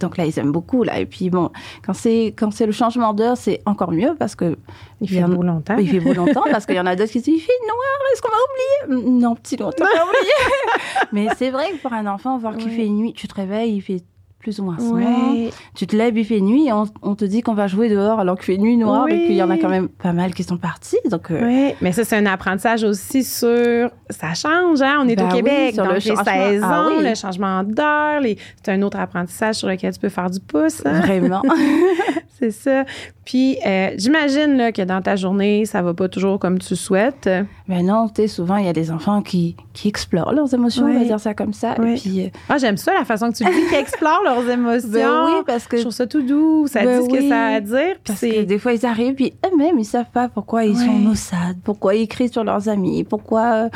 Donc 0.00 0.16
là, 0.16 0.24
ils 0.24 0.38
aiment 0.38 0.52
beaucoup 0.52 0.82
là. 0.82 0.98
Et 0.98 1.04
puis 1.04 1.28
bon, 1.28 1.50
quand 1.84 1.92
c'est 1.92 2.28
quand 2.38 2.50
c'est 2.52 2.66
le 2.66 2.72
changement 2.72 3.12
d'heure, 3.12 3.36
c'est 3.36 3.60
encore 3.66 3.92
mieux 3.92 4.14
parce 4.18 4.34
que 4.34 4.56
il 5.02 5.10
fait 5.10 5.22
beau 5.24 5.42
longtemps. 5.42 5.76
Il 5.76 5.90
fait 5.90 6.00
beau 6.00 6.14
longtemps 6.22 6.44
parce 6.50 6.64
qu'il 6.64 6.76
y 6.76 6.80
en 6.80 6.86
a 6.86 6.96
d'autres 6.96 7.12
qui 7.12 7.20
se 7.20 7.24
disent 7.24 7.36
il 7.36 7.40
fait 7.40 7.52
noir. 7.66 7.98
Est-ce 8.12 8.22
qu'on 8.22 8.30
va 8.30 8.96
oublier? 8.96 9.10
Non, 9.10 9.34
petit 9.34 9.56
longtemps, 9.56 9.84
on 9.92 9.96
va 9.98 10.04
oublier. 10.04 11.12
Mais 11.12 11.28
c'est 11.36 11.50
vrai 11.50 11.72
que 11.72 11.82
pour 11.82 11.92
un 11.92 12.06
enfant, 12.06 12.38
voir 12.38 12.56
qu'il 12.56 12.70
fait 12.70 12.88
nuit, 12.88 13.12
tu 13.12 13.28
te 13.28 13.34
réveilles, 13.34 13.74
il 13.76 13.82
fait 13.82 14.02
plus 14.38 14.60
ou 14.60 14.64
moins 14.64 14.78
ouais. 14.78 15.50
Tu 15.74 15.86
te 15.86 15.96
lèves, 15.96 16.16
il 16.16 16.24
fait 16.24 16.40
nuit, 16.40 16.68
et 16.68 16.72
on, 16.72 17.14
te 17.14 17.24
dit 17.24 17.42
qu'on 17.42 17.54
va 17.54 17.66
jouer 17.66 17.88
dehors 17.88 18.20
alors 18.20 18.36
qu'il 18.36 18.44
fait 18.44 18.58
nuit 18.58 18.76
noire 18.76 19.08
et 19.08 19.26
qu'il 19.26 19.34
y 19.34 19.42
en 19.42 19.50
a 19.50 19.58
quand 19.58 19.68
même 19.68 19.88
pas 19.88 20.12
mal 20.12 20.32
qui 20.32 20.44
sont 20.44 20.58
partis. 20.58 20.98
Donc, 21.10 21.30
euh, 21.30 21.40
Oui, 21.42 21.74
mais 21.80 21.92
ça, 21.92 22.04
c'est 22.04 22.16
un 22.16 22.26
apprentissage 22.26 22.84
aussi 22.84 23.24
sur. 23.24 23.90
Ça 24.10 24.34
change, 24.34 24.80
hein? 24.80 24.98
On 25.00 25.08
est 25.08 25.20
au 25.20 25.26
ben 25.26 25.34
Québec, 25.34 25.74
sur 25.74 25.84
donc 25.84 25.94
le 25.94 25.98
les 25.98 26.16
saisons, 26.16 26.66
ah 26.66 26.88
le 27.00 27.14
changement 27.14 27.64
d'heure. 27.64 28.20
Les... 28.20 28.38
C'est 28.62 28.72
un 28.72 28.82
autre 28.82 28.98
apprentissage 28.98 29.56
sur 29.56 29.68
lequel 29.68 29.92
tu 29.92 29.98
peux 29.98 30.08
faire 30.08 30.30
du 30.30 30.40
pouce. 30.40 30.82
Hein? 30.84 31.00
Vraiment. 31.00 31.42
c'est 32.38 32.52
ça. 32.52 32.84
Puis, 33.24 33.58
euh, 33.66 33.90
j'imagine 33.96 34.72
que 34.72 34.82
dans 34.82 35.02
ta 35.02 35.16
journée, 35.16 35.64
ça 35.64 35.82
va 35.82 35.94
pas 35.94 36.08
toujours 36.08 36.38
comme 36.38 36.58
tu 36.58 36.76
souhaites. 36.76 37.28
Mais 37.68 37.82
non, 37.82 38.08
tu 38.08 38.22
sais, 38.22 38.28
souvent, 38.28 38.56
il 38.56 38.64
y 38.64 38.68
a 38.68 38.72
des 38.72 38.90
enfants 38.90 39.20
qui, 39.20 39.54
qui 39.74 39.88
explorent 39.88 40.32
leurs 40.32 40.52
émotions, 40.54 40.86
on 40.86 40.98
va 40.98 41.04
dire 41.04 41.20
ça 41.20 41.34
comme 41.34 41.52
ça. 41.52 41.74
Et 41.74 41.96
puis, 41.96 42.24
euh, 42.24 42.28
ah, 42.48 42.56
j'aime 42.56 42.78
ça, 42.78 42.94
la 42.94 43.04
façon 43.04 43.30
que 43.30 43.36
tu 43.36 43.44
le 43.44 43.50
dis, 43.50 43.68
qui 43.68 43.74
explorent 43.74 44.22
leurs 44.24 44.48
émotions. 44.48 44.88
Ben 44.98 45.24
oui, 45.26 45.42
parce 45.46 45.66
que... 45.66 45.76
Je 45.76 45.82
trouve 45.82 45.92
ça 45.92 46.06
tout 46.06 46.22
doux, 46.22 46.66
ça 46.66 46.82
ben 46.82 47.00
dit 47.00 47.06
ce 47.06 47.14
que 47.14 47.28
ça 47.28 47.46
a 47.46 47.54
à 47.56 47.60
dire. 47.60 47.96
Parce 48.04 48.20
que 48.20 48.44
des 48.44 48.58
fois, 48.58 48.72
ils 48.72 48.86
arrivent, 48.86 49.14
puis 49.14 49.34
eux-mêmes, 49.44 49.78
ils 49.78 49.84
savent 49.84 50.10
pas 50.12 50.28
pourquoi 50.28 50.64
ils 50.64 50.76
sont 50.76 50.92
maussades, 50.92 51.58
pourquoi 51.62 51.94
ils 51.94 52.08
crient 52.08 52.30
sur 52.30 52.44
leurs 52.44 52.68
amis, 52.68 53.04
pourquoi... 53.04 53.68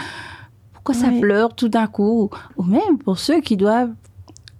Pourquoi 0.73 0.95
ça 0.95 1.11
pleure 1.21 1.55
tout 1.55 1.69
d'un 1.69 1.87
coup 1.87 2.29
Ou 2.57 2.65
même 2.65 2.99
pour 3.05 3.17
ceux 3.19 3.41
qui 3.41 3.57
doivent 3.57 3.93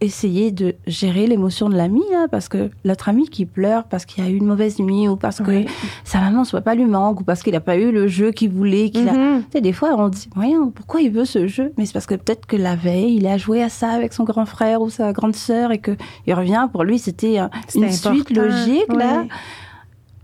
essayer 0.03 0.51
de 0.51 0.75
gérer 0.87 1.27
l'émotion 1.27 1.69
de 1.69 1.77
l'ami, 1.77 2.03
hein, 2.15 2.27
parce 2.31 2.49
que 2.49 2.71
l'autre 2.85 3.09
ami 3.09 3.29
qui 3.29 3.47
pleure 3.47 3.85
parce 3.85 4.05
qu'il 4.05 4.23
a 4.25 4.29
eu 4.29 4.37
une 4.37 4.47
mauvaise 4.47 4.79
nuit 4.79 5.09
ou 5.09 5.17
parce 5.17 5.41
que 5.41 5.65
sa 6.05 6.21
maman 6.21 6.45
soit 6.45 6.61
pas 6.61 6.75
lui 6.75 6.85
manque 6.85 7.21
ou 7.21 7.25
parce 7.25 7.43
qu'il 7.43 7.53
n'a 7.53 7.61
pas 7.61 7.77
eu 7.77 7.93
le 7.93 8.09
jeu 8.09 8.33
qu'il 8.33 8.51
voulait. 8.51 8.91
Qu'il 8.91 9.09
a... 9.09 9.13
Mhm. 9.13 9.43
tu 9.43 9.47
sais, 9.53 9.61
des 9.61 9.73
fois, 9.73 9.95
on 9.97 10.09
dit, 10.09 10.29
voyons, 10.35 10.71
pourquoi 10.71 11.01
il 11.01 11.11
veut 11.11 11.25
ce 11.25 11.47
jeu? 11.47 11.73
Mais 11.79 11.87
c'est 11.87 11.93
parce 11.93 12.07
que 12.07 12.15
peut-être 12.15 12.47
que 12.47 12.57
la 12.57 12.77
veille, 12.77 13.17
il 13.17 13.27
a 13.27 13.39
joué 13.39 13.63
à 13.63 13.69
ça 13.69 13.91
avec 13.91 14.13
son 14.13 14.25
grand 14.25 14.47
frère 14.47 14.83
ou 14.83 14.91
sa 14.91 15.13
grande 15.13 15.37
sœur 15.37 15.73
et 15.73 15.79
que 15.79 15.93
il 16.27 16.35
revient, 16.35 16.69
pour 16.73 16.85
lui, 16.85 16.99
c'était 16.99 17.39
une 17.75 17.91
suite 17.91 18.31
logique, 18.31 18.93
là. 18.93 19.25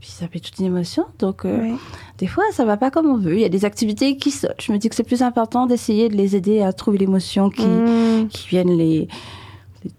Puis 0.00 0.10
ça 0.10 0.28
fait 0.28 0.38
toute 0.38 0.58
une 0.58 0.66
émotion. 0.66 1.04
Donc, 1.18 1.44
euh, 1.44 1.72
des 2.18 2.28
fois, 2.28 2.44
ça 2.52 2.64
va 2.64 2.76
pas 2.76 2.90
comme 2.90 3.06
on 3.06 3.16
veut. 3.16 3.34
Il 3.34 3.40
y 3.40 3.44
a 3.44 3.48
des 3.48 3.64
activités 3.64 4.16
qui 4.16 4.30
sautent. 4.30 4.52
Je 4.60 4.72
me 4.72 4.78
dis 4.78 4.88
que 4.88 4.94
c'est 4.94 5.02
plus 5.02 5.22
important 5.22 5.66
d'essayer 5.66 6.08
de 6.08 6.16
les 6.16 6.36
aider 6.36 6.62
à 6.62 6.72
trouver 6.72 6.98
l'émotion 6.98 7.50
qui, 7.50 7.66
mhm. 7.66 8.28
qui 8.28 8.48
viennent 8.48 8.76
les 8.76 9.08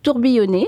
tourbillonner. 0.03 0.67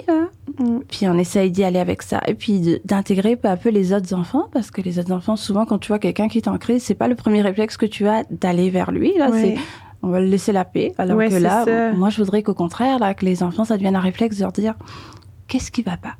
Mm. 0.60 0.80
Puis 0.90 1.08
on 1.08 1.18
essaye 1.18 1.52
d'y 1.52 1.64
aller 1.64 1.80
avec 1.80 2.02
ça. 2.02 2.22
Et 2.28 2.34
puis 2.34 2.80
d'intégrer 2.86 3.36
peu 3.36 3.48
à 3.48 3.58
peu 3.58 3.70
les 3.70 3.94
autres 3.94 4.14
enfants, 4.14 4.48
parce 4.52 4.72
que 4.72 4.82
les 4.82 5.00
autres 5.00 5.12
enfants, 5.12 5.36
souvent, 5.36 5.66
quand 5.66 5.78
tu 5.78 5.90
vois 5.90 6.00
quelqu'un 6.00 6.28
qui 6.28 6.38
est 6.38 6.48
en 6.48 6.58
crise, 6.58 6.84
c'est 6.84 6.96
pas 6.96 7.08
le 7.08 7.16
premier 7.16 7.42
réflexe 7.42 7.78
que 7.78 7.86
tu 7.86 8.08
as 8.08 8.24
d'aller 8.30 8.70
vers 8.70 8.92
lui. 8.92 9.18
Là, 9.18 9.30
c'est 9.34 9.56
on 10.04 10.10
va 10.10 10.20
le 10.20 10.26
laisser 10.26 10.52
la 10.52 10.66
paix. 10.66 10.94
Alors 10.98 11.18
que 11.18 11.36
là, 11.36 11.94
moi, 11.94 12.10
je 12.10 12.18
voudrais 12.18 12.44
qu'au 12.44 12.54
contraire, 12.54 13.00
là, 13.00 13.14
que 13.14 13.26
les 13.26 13.44
enfants, 13.44 13.66
ça 13.66 13.78
devienne 13.78 13.96
un 13.96 14.02
réflexe 14.02 14.38
de 14.38 14.42
leur 14.42 14.52
dire 14.52 14.76
qu'est-ce 15.48 15.72
qui 15.72 15.82
va 15.82 15.98
pas? 15.98 16.16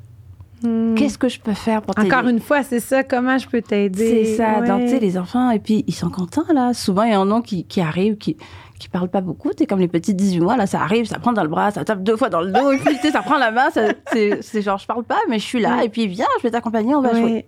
Hmm. 0.62 0.94
Qu'est-ce 0.94 1.18
que 1.18 1.28
je 1.28 1.40
peux 1.40 1.54
faire 1.54 1.82
pour 1.82 1.94
t'aider? 1.94 2.06
Encore 2.06 2.28
une 2.28 2.38
fois, 2.38 2.62
c'est 2.62 2.78
ça. 2.78 3.02
Comment 3.02 3.36
je 3.38 3.48
peux 3.48 3.62
t'aider? 3.62 4.24
C'est 4.24 4.36
ça. 4.36 4.60
Donc, 4.60 4.82
tu 4.82 4.90
sais, 4.90 5.00
les 5.00 5.18
enfants, 5.18 5.50
et 5.50 5.58
puis 5.58 5.84
ils 5.88 5.94
sont 5.94 6.10
contents 6.10 6.44
là. 6.54 6.72
Souvent, 6.72 7.02
il 7.02 7.12
y 7.12 7.16
en 7.16 7.30
a 7.32 7.42
qui, 7.42 7.64
qui 7.64 7.80
arrivent, 7.80 8.16
qui 8.16 8.36
qui 8.82 8.88
parlent 8.88 9.08
pas 9.08 9.20
beaucoup. 9.20 9.50
Tu 9.56 9.66
comme 9.66 9.80
les 9.80 9.88
petits 9.88 10.14
18 10.14 10.40
mois, 10.40 10.56
là, 10.56 10.66
ça 10.66 10.80
arrive, 10.80 11.06
ça 11.06 11.18
prend 11.18 11.32
dans 11.32 11.42
le 11.42 11.48
bras, 11.48 11.70
ça 11.70 11.84
tape 11.84 12.02
deux 12.02 12.16
fois 12.16 12.28
dans 12.28 12.40
le 12.40 12.52
dos, 12.52 12.72
et 12.72 12.78
puis 12.78 12.94
tu 12.96 13.02
sais, 13.02 13.10
ça 13.10 13.22
prend 13.22 13.38
la 13.38 13.50
main. 13.50 13.68
C'est 13.72 14.62
genre, 14.62 14.78
je 14.78 14.86
parle 14.86 15.04
pas, 15.04 15.20
mais 15.28 15.38
je 15.38 15.44
suis 15.44 15.60
là, 15.60 15.84
et 15.84 15.88
puis 15.88 16.06
viens, 16.06 16.26
je 16.38 16.42
vais 16.42 16.50
t'accompagner, 16.50 16.94
on 16.94 17.00
va 17.00 17.14
jouer. 17.14 17.46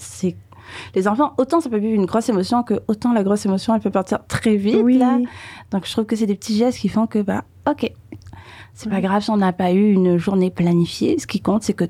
C'est 0.00 0.36
les 0.94 1.06
enfants, 1.06 1.34
autant 1.36 1.60
ça 1.60 1.68
peut 1.68 1.76
vivre 1.76 1.94
une 1.94 2.06
grosse 2.06 2.28
émotion 2.30 2.62
que 2.62 2.74
autant 2.88 3.12
la 3.12 3.22
grosse 3.22 3.44
émotion, 3.44 3.74
elle 3.74 3.82
peut 3.82 3.90
partir 3.90 4.26
très 4.26 4.56
vite. 4.56 4.82
Là. 4.98 5.18
Donc 5.70 5.86
je 5.86 5.92
trouve 5.92 6.06
que 6.06 6.16
c'est 6.16 6.26
des 6.26 6.34
petits 6.34 6.56
gestes 6.56 6.78
qui 6.78 6.88
font 6.88 7.06
que, 7.06 7.18
bah, 7.20 7.44
ok, 7.68 7.92
c'est 8.72 8.88
pas 8.88 9.00
grave 9.00 9.22
si 9.22 9.30
on 9.30 9.36
n'a 9.36 9.52
pas 9.52 9.72
eu 9.72 9.92
une 9.92 10.16
journée 10.16 10.50
planifiée. 10.50 11.18
Ce 11.18 11.26
qui 11.26 11.40
compte, 11.40 11.62
c'est 11.62 11.74
que 11.74 11.84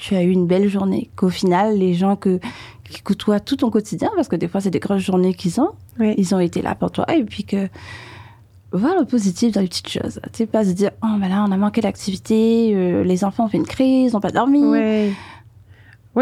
tu 0.00 0.16
as 0.16 0.22
eu 0.22 0.30
une 0.30 0.46
belle 0.46 0.68
journée. 0.68 1.10
Qu'au 1.14 1.28
final, 1.28 1.76
les 1.76 1.94
gens 1.94 2.16
que, 2.16 2.40
qui 2.88 3.02
côtoient 3.02 3.38
tout 3.38 3.56
ton 3.56 3.70
quotidien, 3.70 4.10
parce 4.16 4.28
que 4.28 4.36
des 4.36 4.48
fois, 4.48 4.60
c'est 4.60 4.70
des 4.70 4.80
grosses 4.80 5.02
journées 5.02 5.34
qu'ils 5.34 5.60
ont, 5.60 5.72
ils 6.00 6.34
ont 6.34 6.40
été 6.40 6.62
là 6.62 6.74
pour 6.74 6.90
toi. 6.90 7.04
Et 7.14 7.22
puis 7.22 7.44
que, 7.44 7.68
voir 8.72 8.94
le 8.98 9.04
positif 9.04 9.52
dans 9.52 9.60
les 9.60 9.68
petites 9.68 9.90
choses. 9.90 10.20
Tu 10.32 10.38
sais, 10.38 10.46
pas 10.46 10.64
se 10.64 10.70
dire, 10.70 10.90
oh, 11.02 11.16
ben 11.18 11.28
là, 11.28 11.44
on 11.46 11.52
a 11.52 11.56
manqué 11.56 11.80
d'activité, 11.80 12.72
euh, 12.74 13.04
les 13.04 13.24
enfants 13.24 13.44
ont 13.44 13.48
fait 13.48 13.58
une 13.58 13.66
crise, 13.66 14.14
n'ont 14.14 14.20
pas 14.20 14.30
dormi. 14.30 14.64
Oui, 14.64 15.12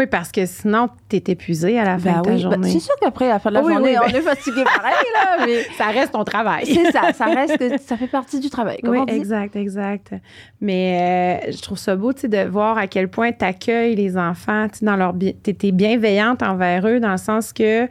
parce 0.09 0.31
que 0.31 0.45
sinon, 0.45 0.89
tu 1.09 1.17
es 1.17 1.23
épuisé 1.27 1.79
à 1.79 1.83
la 1.83 1.97
fin 1.97 2.13
bah 2.13 2.19
de 2.19 2.23
ta 2.23 2.29
bah, 2.31 2.37
journée. 2.37 2.71
c'est 2.71 2.79
sûr 2.79 2.95
qu'après, 3.01 3.25
à 3.25 3.33
la 3.33 3.39
fin 3.39 3.49
de 3.49 3.55
la 3.55 3.61
journée, 3.61 3.97
on 3.97 4.07
est 4.07 4.21
fatigué 4.21 4.63
pareil, 4.63 4.93
là, 5.13 5.37
mais... 5.45 5.63
ça 5.77 5.87
reste 5.87 6.13
ton 6.13 6.23
travail. 6.23 6.65
c'est 6.65 6.91
ça, 6.91 7.11
ça 7.13 7.25
reste 7.33 7.57
que 7.57 7.77
ça 7.79 7.97
fait 7.97 8.07
partie 8.07 8.39
du 8.39 8.49
travail. 8.49 8.79
oui, 8.83 8.99
exact, 9.07 9.55
exact. 9.55 10.13
Mais 10.61 11.41
euh, 11.47 11.51
je 11.51 11.61
trouve 11.61 11.77
ça 11.77 11.95
beau, 11.95 12.13
tu 12.13 12.21
sais, 12.21 12.27
de 12.27 12.47
voir 12.47 12.77
à 12.77 12.87
quel 12.87 13.09
point 13.09 13.31
tu 13.31 13.43
accueilles 13.43 13.95
les 13.95 14.17
enfants, 14.17 14.67
tu 14.69 14.85
dans 14.85 14.95
leur... 14.95 15.13
Tu 15.17 15.67
es 15.67 15.71
bienveillante 15.71 16.43
envers 16.43 16.87
eux 16.87 16.99
dans 16.99 17.11
le 17.11 17.17
sens 17.17 17.51
que 17.51 17.87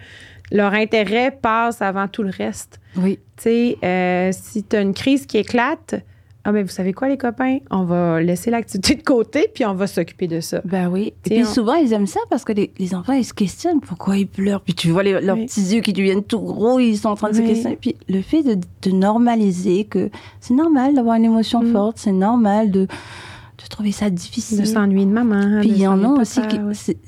leur 0.50 0.72
intérêt 0.74 1.30
passe 1.30 1.82
avant 1.82 2.08
tout 2.08 2.22
le 2.22 2.30
reste. 2.30 2.80
Oui. 2.96 3.18
Tu 3.36 3.42
sais, 3.42 3.78
euh, 3.84 4.30
si 4.32 4.64
tu 4.64 4.76
as 4.76 4.80
une 4.80 4.94
crise 4.94 5.26
qui 5.26 5.38
éclate, 5.38 5.96
ah, 6.48 6.52
mais 6.52 6.62
vous 6.62 6.70
savez 6.70 6.94
quoi, 6.94 7.10
les 7.10 7.18
copains? 7.18 7.58
On 7.70 7.84
va 7.84 8.22
laisser 8.22 8.50
l'activité 8.50 8.94
de 8.94 9.02
côté, 9.02 9.50
puis 9.52 9.66
on 9.66 9.74
va 9.74 9.86
s'occuper 9.86 10.28
de 10.28 10.40
ça. 10.40 10.62
Ben 10.64 10.88
oui. 10.88 11.12
Et 11.26 11.42
puis 11.42 11.44
souvent, 11.44 11.74
ils 11.74 11.92
aiment 11.92 12.06
ça 12.06 12.20
parce 12.30 12.42
que 12.42 12.54
les, 12.54 12.94
enfants, 12.94 13.12
ils 13.12 13.26
se 13.26 13.34
questionnent 13.34 13.80
pourquoi 13.80 14.16
ils 14.16 14.26
pleurent. 14.26 14.62
Puis 14.62 14.72
tu 14.72 14.88
vois 14.88 15.02
leurs 15.02 15.36
petits 15.36 15.74
yeux 15.74 15.82
qui 15.82 15.92
deviennent 15.92 16.24
tout 16.24 16.40
gros, 16.40 16.80
ils 16.80 16.96
sont 16.96 17.10
en 17.10 17.16
train 17.16 17.28
de 17.28 17.34
se 17.36 17.42
questionner. 17.42 17.76
Puis 17.76 17.96
le 18.08 18.22
fait 18.22 18.42
de, 18.42 18.90
normaliser 18.90 19.84
que 19.84 20.08
c'est 20.40 20.54
normal 20.54 20.94
d'avoir 20.94 21.16
une 21.16 21.26
émotion 21.26 21.62
mm. 21.62 21.72
forte, 21.72 21.98
c'est 21.98 22.12
normal 22.12 22.70
de, 22.70 22.86
de 22.86 23.68
trouver 23.68 23.92
ça 23.92 24.08
difficile. 24.08 24.60
De 24.60 24.64
s'ennuyer 24.64 25.04
de 25.04 25.10
maman. 25.10 25.60
Puis 25.60 25.68
il 25.68 25.78
y 25.78 25.86
en 25.86 26.02
a 26.02 26.18
aussi 26.18 26.40
qui. 26.48 26.58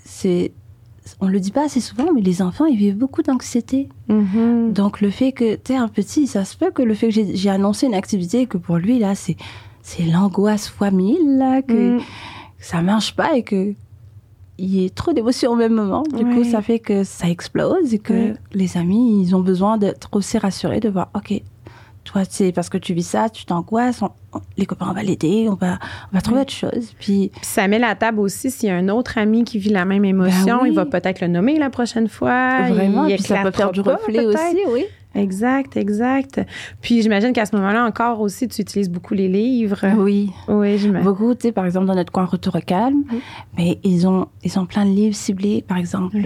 C'est 0.05 0.53
on 1.20 1.29
le 1.29 1.40
dit 1.40 1.51
pas 1.51 1.64
assez 1.64 1.81
souvent, 1.81 2.12
mais 2.14 2.20
les 2.20 2.42
enfants, 2.42 2.66
ils 2.66 2.77
vivent 2.77 2.96
beaucoup 2.96 3.23
d'anxiété. 3.23 3.88
Mm-hmm. 4.09 4.73
Donc, 4.73 5.01
le 5.01 5.11
fait 5.11 5.33
que 5.33 5.57
tu 5.57 5.73
es 5.73 5.77
un 5.77 5.88
petit, 5.88 6.27
ça 6.27 6.44
se 6.44 6.57
peut 6.57 6.70
que 6.70 6.83
le 6.83 6.94
fait 6.94 7.11
que 7.11 7.20
j'ai 7.35 7.51
annoncé 7.51 7.87
une 7.87 7.94
activité, 7.94 8.46
que 8.46 8.59
pour 8.59 8.77
lui, 8.77 8.99
là, 8.99 9.14
c'est 9.14 9.37
l'angoisse 10.05 10.68
fois 10.68 10.90
mille, 10.90 11.38
là, 11.38 11.62
que, 11.62 11.96
mm. 11.96 12.01
ça 12.59 12.83
marche 12.83 13.14
pas 13.16 13.37
et 13.37 13.42
que 13.42 13.75
il 14.62 14.75
y 14.75 14.85
ait 14.85 14.90
trop 14.90 15.14
d'émotions 15.14 15.53
au 15.53 15.57
même 15.57 15.73
moment. 15.73 16.03
Du 16.03 16.23
coup, 16.23 16.44
ça 16.44 16.61
fait 16.61 16.79
que 16.79 17.03
ça 17.03 17.31
explose 17.31 17.94
et 17.94 17.99
que 17.99 18.35
les 18.53 18.77
amis, 18.77 19.23
ils 19.23 19.35
ont 19.35 19.40
besoin 19.40 19.79
d'être 19.79 20.11
aussi 20.12 20.37
rassurés, 20.37 20.81
de 20.81 20.90
voir, 20.90 21.09
OK, 21.14 21.33
toi, 22.11 22.23
c'est 22.29 22.51
parce 22.51 22.68
que 22.68 22.79
tu 22.79 22.92
vis 22.92 23.07
ça, 23.07 23.29
tu 23.29 23.44
t'angoisses, 23.44 24.01
les 24.57 24.66
copains, 24.66 24.88
on 24.90 24.92
va 24.92 25.03
l'aider, 25.03 25.46
on 25.49 25.55
va, 25.55 25.79
on 26.12 26.16
va 26.16 26.20
trouver 26.20 26.40
autre 26.40 26.53
chose. 26.53 26.92
Puis, 26.99 27.31
ça 27.42 27.68
met 27.68 27.79
la 27.79 27.94
table 27.94 28.18
aussi 28.18 28.51
s'il 28.51 28.68
y 28.68 28.73
a 28.73 28.75
un 28.75 28.88
autre 28.88 29.16
ami 29.16 29.44
qui 29.44 29.59
vit 29.59 29.70
la 29.70 29.85
même 29.85 30.05
émotion, 30.05 30.59
ben 30.62 30.66
il 30.66 30.75
va 30.75 30.87
peut-être 30.87 31.20
le 31.20 31.29
nommer 31.29 31.59
la 31.59 31.70
prochaine 31.70 32.09
fois. 32.09 32.68
Vraiment, 32.68 33.07
puis 33.07 33.18
ça 33.23 33.42
peut 33.42 33.53
faire 33.53 33.70
du 33.70 33.81
reflet 33.81 34.27
aussi, 34.27 34.59
oui. 34.68 34.87
Exact, 35.14 35.77
exact. 35.77 36.40
Puis 36.81 37.03
j'imagine 37.03 37.33
qu'à 37.33 37.44
ce 37.44 37.57
moment-là 37.57 37.85
encore 37.85 38.20
aussi, 38.20 38.46
tu 38.49 38.62
utilises 38.62 38.88
beaucoup 38.88 39.14
les 39.14 39.29
livres. 39.29 39.85
Oui. 39.99 40.31
Oui, 40.49 40.79
j'imagine. 40.79 41.05
Beaucoup, 41.05 41.35
tu 41.35 41.49
sais, 41.49 41.53
par 41.53 41.64
exemple, 41.64 41.87
dans 41.87 41.94
notre 41.94 42.12
coin 42.12 42.25
Retour 42.25 42.55
au 42.55 42.61
calme, 42.61 43.03
mais 43.59 43.79
ils 43.83 44.07
ont, 44.07 44.29
ils 44.44 44.59
ont 44.59 44.66
plein 44.66 44.85
de 44.85 44.90
livres 44.90 45.16
ciblés, 45.16 45.64
par 45.66 45.79
exemple, 45.79 46.16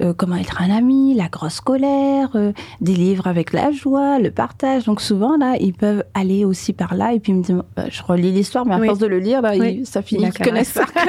euh, 0.00 0.12
Comment 0.16 0.36
être 0.36 0.60
un 0.60 0.70
ami, 0.70 1.14
La 1.14 1.28
grosse 1.28 1.60
colère, 1.60 2.30
euh, 2.34 2.52
des 2.80 2.94
livres 2.94 3.26
avec 3.26 3.52
la 3.52 3.70
joie, 3.70 4.18
le 4.18 4.30
partage. 4.30 4.84
Donc 4.84 5.00
souvent, 5.00 5.36
là, 5.36 5.54
ils 5.60 5.72
peuvent 5.72 6.04
aller 6.14 6.44
aussi 6.44 6.72
par 6.72 6.94
là 6.94 7.12
et 7.12 7.20
puis 7.20 7.32
me 7.32 7.42
dire, 7.42 7.62
bah, 7.76 7.84
je 7.88 8.02
relis 8.02 8.32
l'histoire, 8.32 8.66
mais 8.66 8.74
à 8.74 8.82
force 8.82 8.98
de 8.98 9.06
le 9.06 9.18
lire, 9.18 9.42
là, 9.42 9.52
ça 9.84 10.02
finit 10.02 10.30
qu'ils 10.30 10.44
connaissent 10.44 10.72
par 10.72 10.92
cœur. 10.92 11.04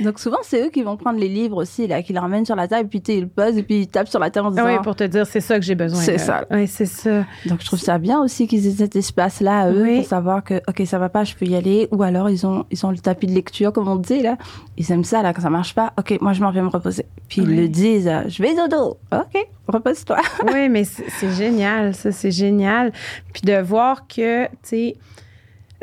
Donc 0.00 0.18
souvent, 0.18 0.38
c'est 0.42 0.66
eux 0.66 0.70
qui 0.70 0.82
vont 0.82 0.96
prendre 0.96 1.18
les 1.18 1.28
livres 1.28 1.56
aussi, 1.56 1.86
là, 1.86 2.02
qui 2.02 2.12
les 2.12 2.18
ramènent 2.18 2.46
sur 2.46 2.56
la 2.56 2.68
table, 2.68 2.88
puis 2.88 3.02
ils 3.08 3.22
le 3.22 3.26
posent 3.28 3.58
et 3.58 3.62
puis 3.62 3.80
ils 3.80 3.88
tapent 3.88 4.08
sur 4.08 4.20
la 4.20 4.30
table 4.30 4.48
en 4.48 4.50
disant... 4.50 4.66
Oui, 4.66 4.78
pour 4.82 4.96
te 4.96 5.04
dire, 5.04 5.26
c'est 5.26 5.40
ça 5.40 5.58
que 5.58 5.64
j'ai 5.64 5.74
besoin. 5.74 6.00
C'est 6.12 6.18
ça. 6.18 6.44
Oui, 6.50 6.66
c'est 6.66 6.86
ça. 6.86 7.24
Donc, 7.46 7.60
je 7.60 7.66
trouve 7.66 7.78
ça 7.78 7.98
bien 7.98 8.20
aussi 8.20 8.46
qu'ils 8.46 8.66
aient 8.66 8.70
cet 8.70 8.96
espace-là, 8.96 9.70
eux, 9.70 9.96
pour 9.96 10.06
savoir 10.06 10.44
que, 10.44 10.60
OK, 10.68 10.82
ça 10.86 10.98
va 10.98 11.08
pas, 11.08 11.24
je 11.24 11.34
peux 11.34 11.46
y 11.46 11.56
aller. 11.56 11.88
Ou 11.90 12.02
alors, 12.02 12.30
ils 12.30 12.46
ont, 12.46 12.64
ils 12.70 12.84
ont 12.86 12.90
le 12.90 12.98
tapis 12.98 13.26
de 13.26 13.32
lecture, 13.32 13.72
comme 13.72 13.88
on 13.88 13.96
dit, 13.96 14.20
là. 14.20 14.36
Ils 14.76 14.90
aiment 14.90 15.04
ça, 15.04 15.22
là, 15.22 15.32
quand 15.32 15.42
ça 15.42 15.50
marche 15.50 15.74
pas. 15.74 15.92
OK, 15.98 16.18
moi, 16.20 16.32
je 16.32 16.42
m'en 16.42 16.50
vais 16.50 16.62
me 16.62 16.68
reposer. 16.68 17.06
Puis, 17.28 17.42
ils 17.42 17.56
le 17.56 17.68
disent, 17.68 18.10
je 18.26 18.42
vais 18.42 18.54
dodo. 18.54 18.98
OK, 19.12 19.46
repose-toi. 19.66 20.18
oui, 20.52 20.68
mais 20.68 20.84
c'est 20.84 21.32
génial, 21.32 21.94
ça, 21.94 22.12
c'est 22.12 22.30
génial. 22.30 22.92
Puis, 23.32 23.42
de 23.42 23.60
voir 23.60 24.06
que, 24.06 24.46
tu 24.46 24.50
sais, 24.62 24.96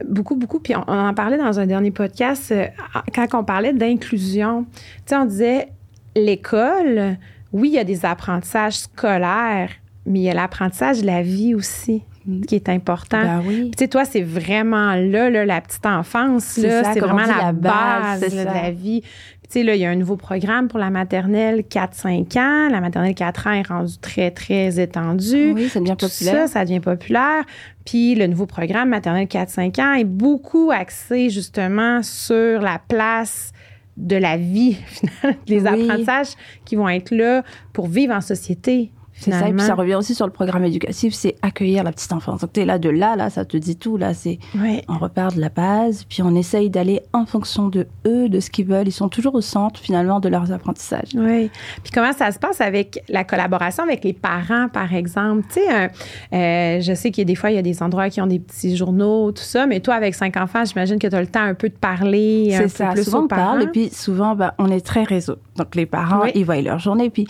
beaucoup, 0.03 0.35
beaucoup. 0.35 0.59
Puis 0.59 0.75
on, 0.75 0.81
en 0.87 1.13
parlait 1.13 1.37
dans 1.37 1.59
un 1.59 1.65
dernier 1.65 1.91
podcast 1.91 2.51
euh, 2.51 2.67
quand 3.13 3.27
on 3.33 3.43
parlait 3.43 3.73
d'inclusion. 3.73 4.65
Tu 4.73 4.81
sais, 5.05 5.15
on 5.15 5.25
disait 5.25 5.69
l'école, 6.15 7.17
oui, 7.53 7.69
il 7.69 7.75
y 7.75 7.79
a 7.79 7.83
des 7.83 8.05
apprentissages 8.05 8.79
scolaires, 8.79 9.69
mais 10.05 10.19
il 10.19 10.23
y 10.23 10.29
a 10.29 10.33
l'apprentissage 10.33 11.01
de 11.01 11.05
la 11.05 11.21
vie 11.21 11.55
aussi 11.55 12.03
mm. 12.25 12.41
qui 12.41 12.55
est 12.55 12.69
important. 12.69 13.21
Ben 13.21 13.41
oui. 13.45 13.71
Tu 13.71 13.79
sais, 13.79 13.87
toi, 13.87 14.05
c'est 14.05 14.21
vraiment 14.21 14.95
là, 14.95 15.29
là, 15.29 15.45
la 15.45 15.61
petite 15.61 15.85
enfance, 15.85 16.43
c'est 16.43 16.99
vraiment 16.99 17.25
la, 17.25 17.51
base, 17.51 18.21
de 18.21 18.43
la 18.43 18.71
vie. 18.71 19.01
Tu 19.01 19.59
sais, 19.59 19.63
là, 19.63 19.75
il 19.75 19.81
y 19.81 19.85
a 19.85 19.89
un 19.89 19.95
nouveau 19.95 20.17
programme 20.17 20.67
pour 20.67 20.79
la 20.79 20.89
maternelle 20.89 21.61
4-5 21.61 22.39
ans. 22.39 22.69
La 22.69 22.81
maternelle 22.81 23.13
4 23.13 23.47
ans 23.47 23.51
est 23.51 23.67
rendue 23.67 23.97
très, 23.99 24.31
très 24.31 24.79
étendue. 24.79 25.53
Oui, 25.53 25.69
ça 25.69 25.79
devient 25.79 25.95
populaire. 25.95 26.47
Ça, 26.47 26.47
ça 26.47 26.65
devient 26.65 26.79
populaire. 26.79 27.43
Puis 27.85 28.15
le 28.15 28.25
nouveau 28.27 28.47
programme 28.47 28.89
maternelle 28.89 29.27
4-5 29.27 29.81
ans 29.81 29.93
est 29.93 30.03
beaucoup 30.03 30.71
axé 30.71 31.29
justement 31.29 32.01
sur 32.01 32.61
la 32.61 32.79
place 32.87 33.51
de 33.97 34.15
la 34.15 34.37
vie, 34.37 34.73
finalement, 34.87 35.39
les 35.47 35.65
apprentissages 35.65 36.35
qui 36.65 36.75
vont 36.75 36.89
être 36.89 37.11
là 37.11 37.43
pour 37.71 37.87
vivre 37.87 38.13
en 38.13 38.21
société. 38.21 38.91
C'est 39.17 39.31
ça, 39.31 39.47
et 39.47 39.53
puis 39.53 39.65
ça 39.65 39.75
revient 39.75 39.95
aussi 39.95 40.13
sur 40.13 40.25
le 40.25 40.31
programme 40.31 40.65
éducatif, 40.65 41.13
c'est 41.13 41.35
accueillir 41.41 41.83
la 41.83 41.91
petite 41.91 42.11
enfance. 42.11 42.41
Donc, 42.41 42.53
tu 42.53 42.59
es 42.59 42.65
là, 42.65 42.77
de 42.77 42.89
là, 42.89 43.15
là, 43.15 43.29
ça 43.29 43.45
te 43.45 43.55
dit 43.57 43.77
tout. 43.77 43.97
Là, 43.97 44.13
c'est 44.13 44.39
on 44.87 44.97
repart 44.97 45.35
de 45.35 45.41
la 45.41 45.49
base, 45.49 46.03
puis 46.03 46.21
on 46.21 46.35
essaye 46.35 46.69
d'aller 46.69 47.01
en 47.13 47.25
fonction 47.25 47.69
de 47.69 47.87
eux, 48.05 48.29
de 48.29 48.39
ce 48.39 48.49
qu'ils 48.49 48.65
veulent. 48.65 48.87
Ils 48.87 48.91
sont 48.91 49.09
toujours 49.09 49.35
au 49.35 49.41
centre, 49.41 49.79
finalement, 49.79 50.19
de 50.19 50.29
leurs 50.29 50.51
apprentissages. 50.51 51.09
Oui. 51.15 51.49
Puis 51.83 51.91
comment 51.93 52.13
ça 52.13 52.31
se 52.31 52.39
passe 52.39 52.61
avec 52.61 53.03
la 53.09 53.23
collaboration 53.23 53.83
avec 53.83 54.03
les 54.03 54.13
parents, 54.13 54.67
par 54.67 54.93
exemple? 54.93 55.43
Tu 55.47 55.61
sais, 55.61 55.89
euh, 56.33 56.81
je 56.81 56.93
sais 56.93 57.11
qu'il 57.11 57.21
y 57.21 57.25
a 57.25 57.25
des 57.25 57.35
fois, 57.35 57.51
il 57.51 57.55
y 57.55 57.59
a 57.59 57.63
des 57.63 57.81
endroits 57.81 58.09
qui 58.09 58.21
ont 58.21 58.27
des 58.27 58.39
petits 58.39 58.75
journaux, 58.75 59.31
tout 59.31 59.43
ça, 59.43 59.65
mais 59.65 59.79
toi, 59.79 59.95
avec 59.95 60.13
cinq 60.13 60.37
enfants, 60.37 60.65
j'imagine 60.65 60.99
que 60.99 61.07
tu 61.07 61.15
as 61.15 61.21
le 61.21 61.27
temps 61.27 61.43
un 61.43 61.53
peu 61.53 61.69
de 61.69 61.75
parler. 61.75 62.49
C'est 62.51 62.67
ça. 62.67 62.89
Plus 62.89 63.05
souvent, 63.05 63.23
on 63.23 63.27
parle, 63.27 63.63
et 63.63 63.67
puis 63.67 63.89
souvent, 63.89 64.35
ben, 64.35 64.51
on 64.57 64.69
est 64.69 64.85
très 64.85 65.03
réseau. 65.03 65.37
Donc, 65.55 65.75
les 65.75 65.85
parents, 65.85 66.25
ils 66.25 66.45
voient 66.45 66.61
leur 66.61 66.79
journée, 66.79 67.09
puis 67.09 67.27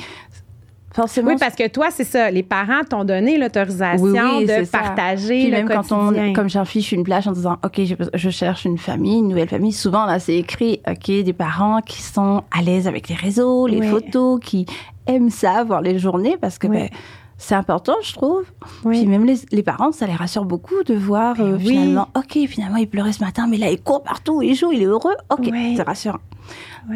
oui, 0.97 1.35
parce 1.39 1.55
que 1.55 1.67
toi, 1.67 1.87
c'est 1.91 2.03
ça. 2.03 2.31
Les 2.31 2.43
parents 2.43 2.83
t'ont 2.89 3.03
donné 3.03 3.37
l'autorisation 3.37 4.05
de 4.41 4.65
partager 4.69 5.43
Puis 5.43 5.51
le 5.51 5.57
même 5.57 5.67
quand 5.67 5.91
on, 5.91 6.33
comme 6.33 6.49
j'affiche 6.49 6.91
une 6.91 7.03
plage 7.03 7.27
en 7.27 7.31
disant, 7.31 7.57
OK, 7.63 7.81
je, 8.13 8.29
cherche 8.29 8.65
une 8.65 8.77
famille, 8.77 9.19
une 9.19 9.27
nouvelle 9.27 9.49
famille, 9.49 9.73
souvent, 9.73 10.05
là, 10.05 10.19
c'est 10.19 10.35
écrit, 10.35 10.81
OK, 10.87 11.07
des 11.07 11.33
parents 11.33 11.81
qui 11.81 12.01
sont 12.01 12.43
à 12.51 12.61
l'aise 12.61 12.87
avec 12.87 13.09
les 13.09 13.15
réseaux, 13.15 13.67
les 13.67 13.81
photos, 13.81 14.39
qui 14.41 14.65
aiment 15.07 15.29
ça, 15.29 15.63
voir 15.63 15.81
les 15.81 15.99
journées, 15.99 16.37
parce 16.39 16.57
que, 16.57 16.67
ben, 16.67 16.89
c'est 17.37 17.55
important, 17.55 17.95
je 18.01 18.13
trouve. 18.13 18.45
Puis 18.89 19.05
même 19.05 19.25
les, 19.25 19.63
parents, 19.63 19.91
ça 19.91 20.07
les 20.07 20.15
rassure 20.15 20.45
beaucoup 20.45 20.83
de 20.83 20.93
voir 20.93 21.35
euh, 21.39 21.57
finalement, 21.57 22.07
OK, 22.15 22.37
finalement, 22.47 22.77
il 22.77 22.87
pleurait 22.87 23.11
ce 23.11 23.23
matin, 23.23 23.47
mais 23.49 23.57
là, 23.57 23.69
il 23.69 23.81
court 23.81 24.03
partout, 24.03 24.41
il 24.41 24.55
joue, 24.55 24.71
il 24.71 24.83
est 24.83 24.85
heureux. 24.85 25.15
OK, 25.29 25.49
c'est 25.75 25.83
rassurant. 25.83 26.19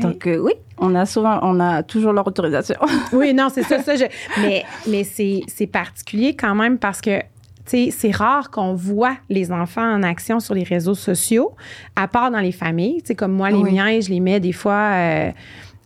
Donc 0.01 0.27
euh, 0.27 0.37
oui, 0.37 0.53
on 0.77 0.93
a 0.95 1.05
souvent, 1.05 1.39
on 1.41 1.59
a 1.59 1.83
toujours 1.83 2.13
leur 2.13 2.25
autorisation. 2.25 2.75
oui, 3.13 3.33
non, 3.33 3.47
c'est 3.51 3.63
ça, 3.63 3.79
ça. 3.81 3.93
mais 4.39 4.63
mais 4.87 5.03
c'est 5.03 5.67
particulier 5.67 6.35
quand 6.35 6.55
même 6.55 6.77
parce 6.77 7.01
que 7.01 7.21
c'est 7.65 8.11
rare 8.11 8.49
qu'on 8.49 8.73
voit 8.73 9.15
les 9.29 9.51
enfants 9.51 9.93
en 9.93 10.03
action 10.03 10.39
sur 10.39 10.55
les 10.55 10.63
réseaux 10.63 10.95
sociaux, 10.95 11.55
à 11.95 12.07
part 12.07 12.31
dans 12.31 12.39
les 12.39 12.51
familles. 12.51 13.01
sais, 13.05 13.15
comme 13.15 13.33
moi, 13.33 13.51
les 13.51 13.63
miens, 13.63 13.99
je 13.99 14.09
les 14.09 14.19
mets 14.19 14.39
des 14.39 14.53
fois 14.53 14.91
euh, 14.93 15.31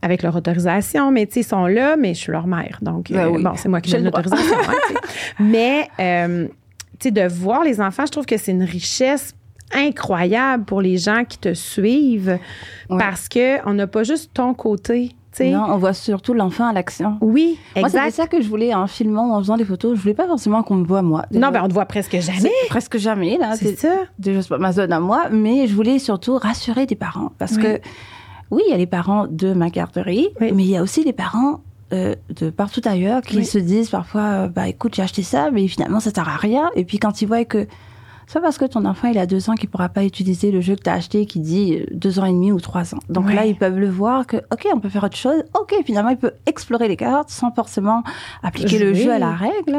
avec 0.04 0.22
leur 0.22 0.36
autorisation, 0.36 1.12
mais 1.12 1.24
ils 1.24 1.44
sont 1.44 1.66
là, 1.66 1.96
mais 1.96 2.14
je 2.14 2.20
suis 2.20 2.32
leur 2.32 2.46
mère. 2.46 2.80
Donc, 2.82 3.12
ben 3.12 3.34
euh, 3.34 3.42
bon, 3.42 3.54
c'est 3.56 3.70
moi 3.70 3.82
qui 3.82 3.92
donne 3.92 4.04
l'autorisation. 4.04 4.58
Hein, 4.68 5.00
mais, 5.40 5.88
euh, 6.00 6.48
tu 7.00 7.08
sais, 7.08 7.12
de 7.12 7.28
voir 7.28 7.64
les 7.64 7.82
enfants, 7.82 8.06
je 8.06 8.12
trouve 8.12 8.26
que 8.26 8.38
c'est 8.38 8.52
une 8.52 8.64
richesse 8.64 9.34
incroyable 9.74 10.66
pour 10.66 10.82
les 10.82 10.98
gens 10.98 11.24
qui 11.28 11.40
te 11.40 11.54
suivent 11.54 12.38
parce 12.90 13.28
qu'on 13.28 13.74
n'a 13.74 13.88
pas 13.88 14.04
juste 14.04 14.32
ton 14.34 14.54
côté 14.54 15.16
non, 15.42 15.66
on 15.70 15.78
voit 15.78 15.94
surtout 15.94 16.34
l'enfant 16.34 16.68
à 16.68 16.74
l'action. 16.74 17.18
Oui, 17.22 17.58
exact. 17.76 17.94
Moi, 17.94 18.04
c'est 18.06 18.12
ça 18.12 18.28
que 18.28 18.42
je 18.42 18.48
voulais 18.48 18.74
en 18.74 18.88
filmant, 18.88 19.36
en 19.36 19.40
faisant 19.40 19.58
des 19.58 19.66
photos. 19.66 19.96
Je 19.96 20.02
voulais 20.02 20.14
pas 20.14 20.28
forcément 20.28 20.64
qu'on 20.64 20.76
me 20.76 20.86
voit 20.86 21.02
moi. 21.02 21.26
non, 21.32 21.50
ben 21.52 21.62
on 21.64 21.68
te 21.68 21.74
voit 21.74 21.86
presque 21.86 22.20
jamais. 22.20 22.52
Presque 22.70 22.98
jamais 22.98 23.38
là. 23.38 23.56
C'est 23.56 23.78
ça. 23.80 23.94
Déjà 24.20 24.42
c'est 24.42 24.50
pas 24.50 24.58
ma 24.58 24.72
zone 24.72 24.94
à 24.94 25.00
moi, 25.00 25.30
mais 25.32 25.68
je 25.68 25.76
voulais 25.76 26.00
surtout 26.00 26.38
rassurer 26.38 26.86
des 26.86 26.96
parents 26.96 27.32
parce 27.38 27.58
que 27.58 27.80
oui, 28.54 28.64
il 28.68 28.72
y 28.72 28.74
a 28.74 28.78
les 28.78 28.88
parents 28.88 29.28
de 29.28 29.54
ma 29.54 29.70
garderie, 29.70 30.30
mais 30.40 30.52
il 30.52 30.70
y 30.70 30.78
a 30.78 30.82
aussi 30.82 31.04
les 31.04 31.14
parents 31.14 31.62
euh, 31.94 32.16
de 32.36 32.50
partout 32.50 32.82
ailleurs 32.86 33.22
qui 33.22 33.46
se 33.46 33.60
disent 33.60 33.90
parfois, 33.90 34.22
euh, 34.22 34.48
bah 34.48 34.68
écoute, 34.68 34.96
j'ai 34.96 35.04
acheté 35.04 35.22
ça, 35.22 35.52
mais 35.52 35.68
finalement 35.68 36.00
ça 36.00 36.12
sert 36.12 36.28
à 36.28 36.38
rien. 36.38 36.72
Et 36.76 36.86
puis 36.86 36.98
quand 36.98 37.22
ils 37.22 37.28
voient 37.28 37.46
que 37.46 37.68
c'est 38.26 38.40
parce 38.40 38.58
que 38.58 38.66
ton 38.66 38.86
enfant 38.86 39.10
il 39.10 39.18
a 39.18 39.26
deux 39.28 39.50
ans 39.50 39.54
qu'il 39.54 39.70
pourra 39.70 39.90
pas 39.90 40.04
utiliser 40.04 40.50
le 40.50 40.62
jeu 40.62 40.76
que 40.76 40.82
tu 40.82 40.90
as 40.90 40.94
acheté 40.94 41.26
qui 41.26 41.40
dit 41.40 41.76
euh, 41.76 41.86
deux 41.92 42.20
ans 42.20 42.26
et 42.26 42.32
demi 42.32 42.52
ou 42.52 42.60
trois 42.60 42.96
ans. 42.96 43.00
Donc 43.10 43.32
là, 43.32 43.46
ils 43.46 43.56
peuvent 43.56 43.78
le 43.78 43.90
voir 43.90 44.26
que, 44.26 44.38
OK, 44.38 44.66
on 44.74 44.80
peut 44.80 44.90
faire 44.90 45.04
autre 45.04 45.18
chose. 45.18 45.44
OK, 45.54 45.76
finalement, 45.86 46.10
il 46.10 46.18
peut 46.18 46.32
explorer 46.48 46.88
les 46.88 46.98
cartes 46.98 47.30
sans 47.30 47.52
forcément 47.52 48.02
appliquer 48.42 48.80
le 48.80 48.94
jeu 48.94 49.12
à 49.12 49.20
la 49.20 49.34
règle. 49.34 49.78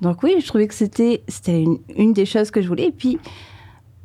Donc 0.00 0.22
oui, 0.22 0.36
je 0.40 0.46
trouvais 0.46 0.66
que 0.66 0.74
c'était 0.74 1.22
c'était 1.28 1.60
une, 1.60 1.78
une, 1.94 2.12
des 2.12 2.26
choses 2.26 2.50
que 2.50 2.62
je 2.62 2.68
voulais. 2.68 2.86
Et 2.86 2.92
puis, 2.92 3.18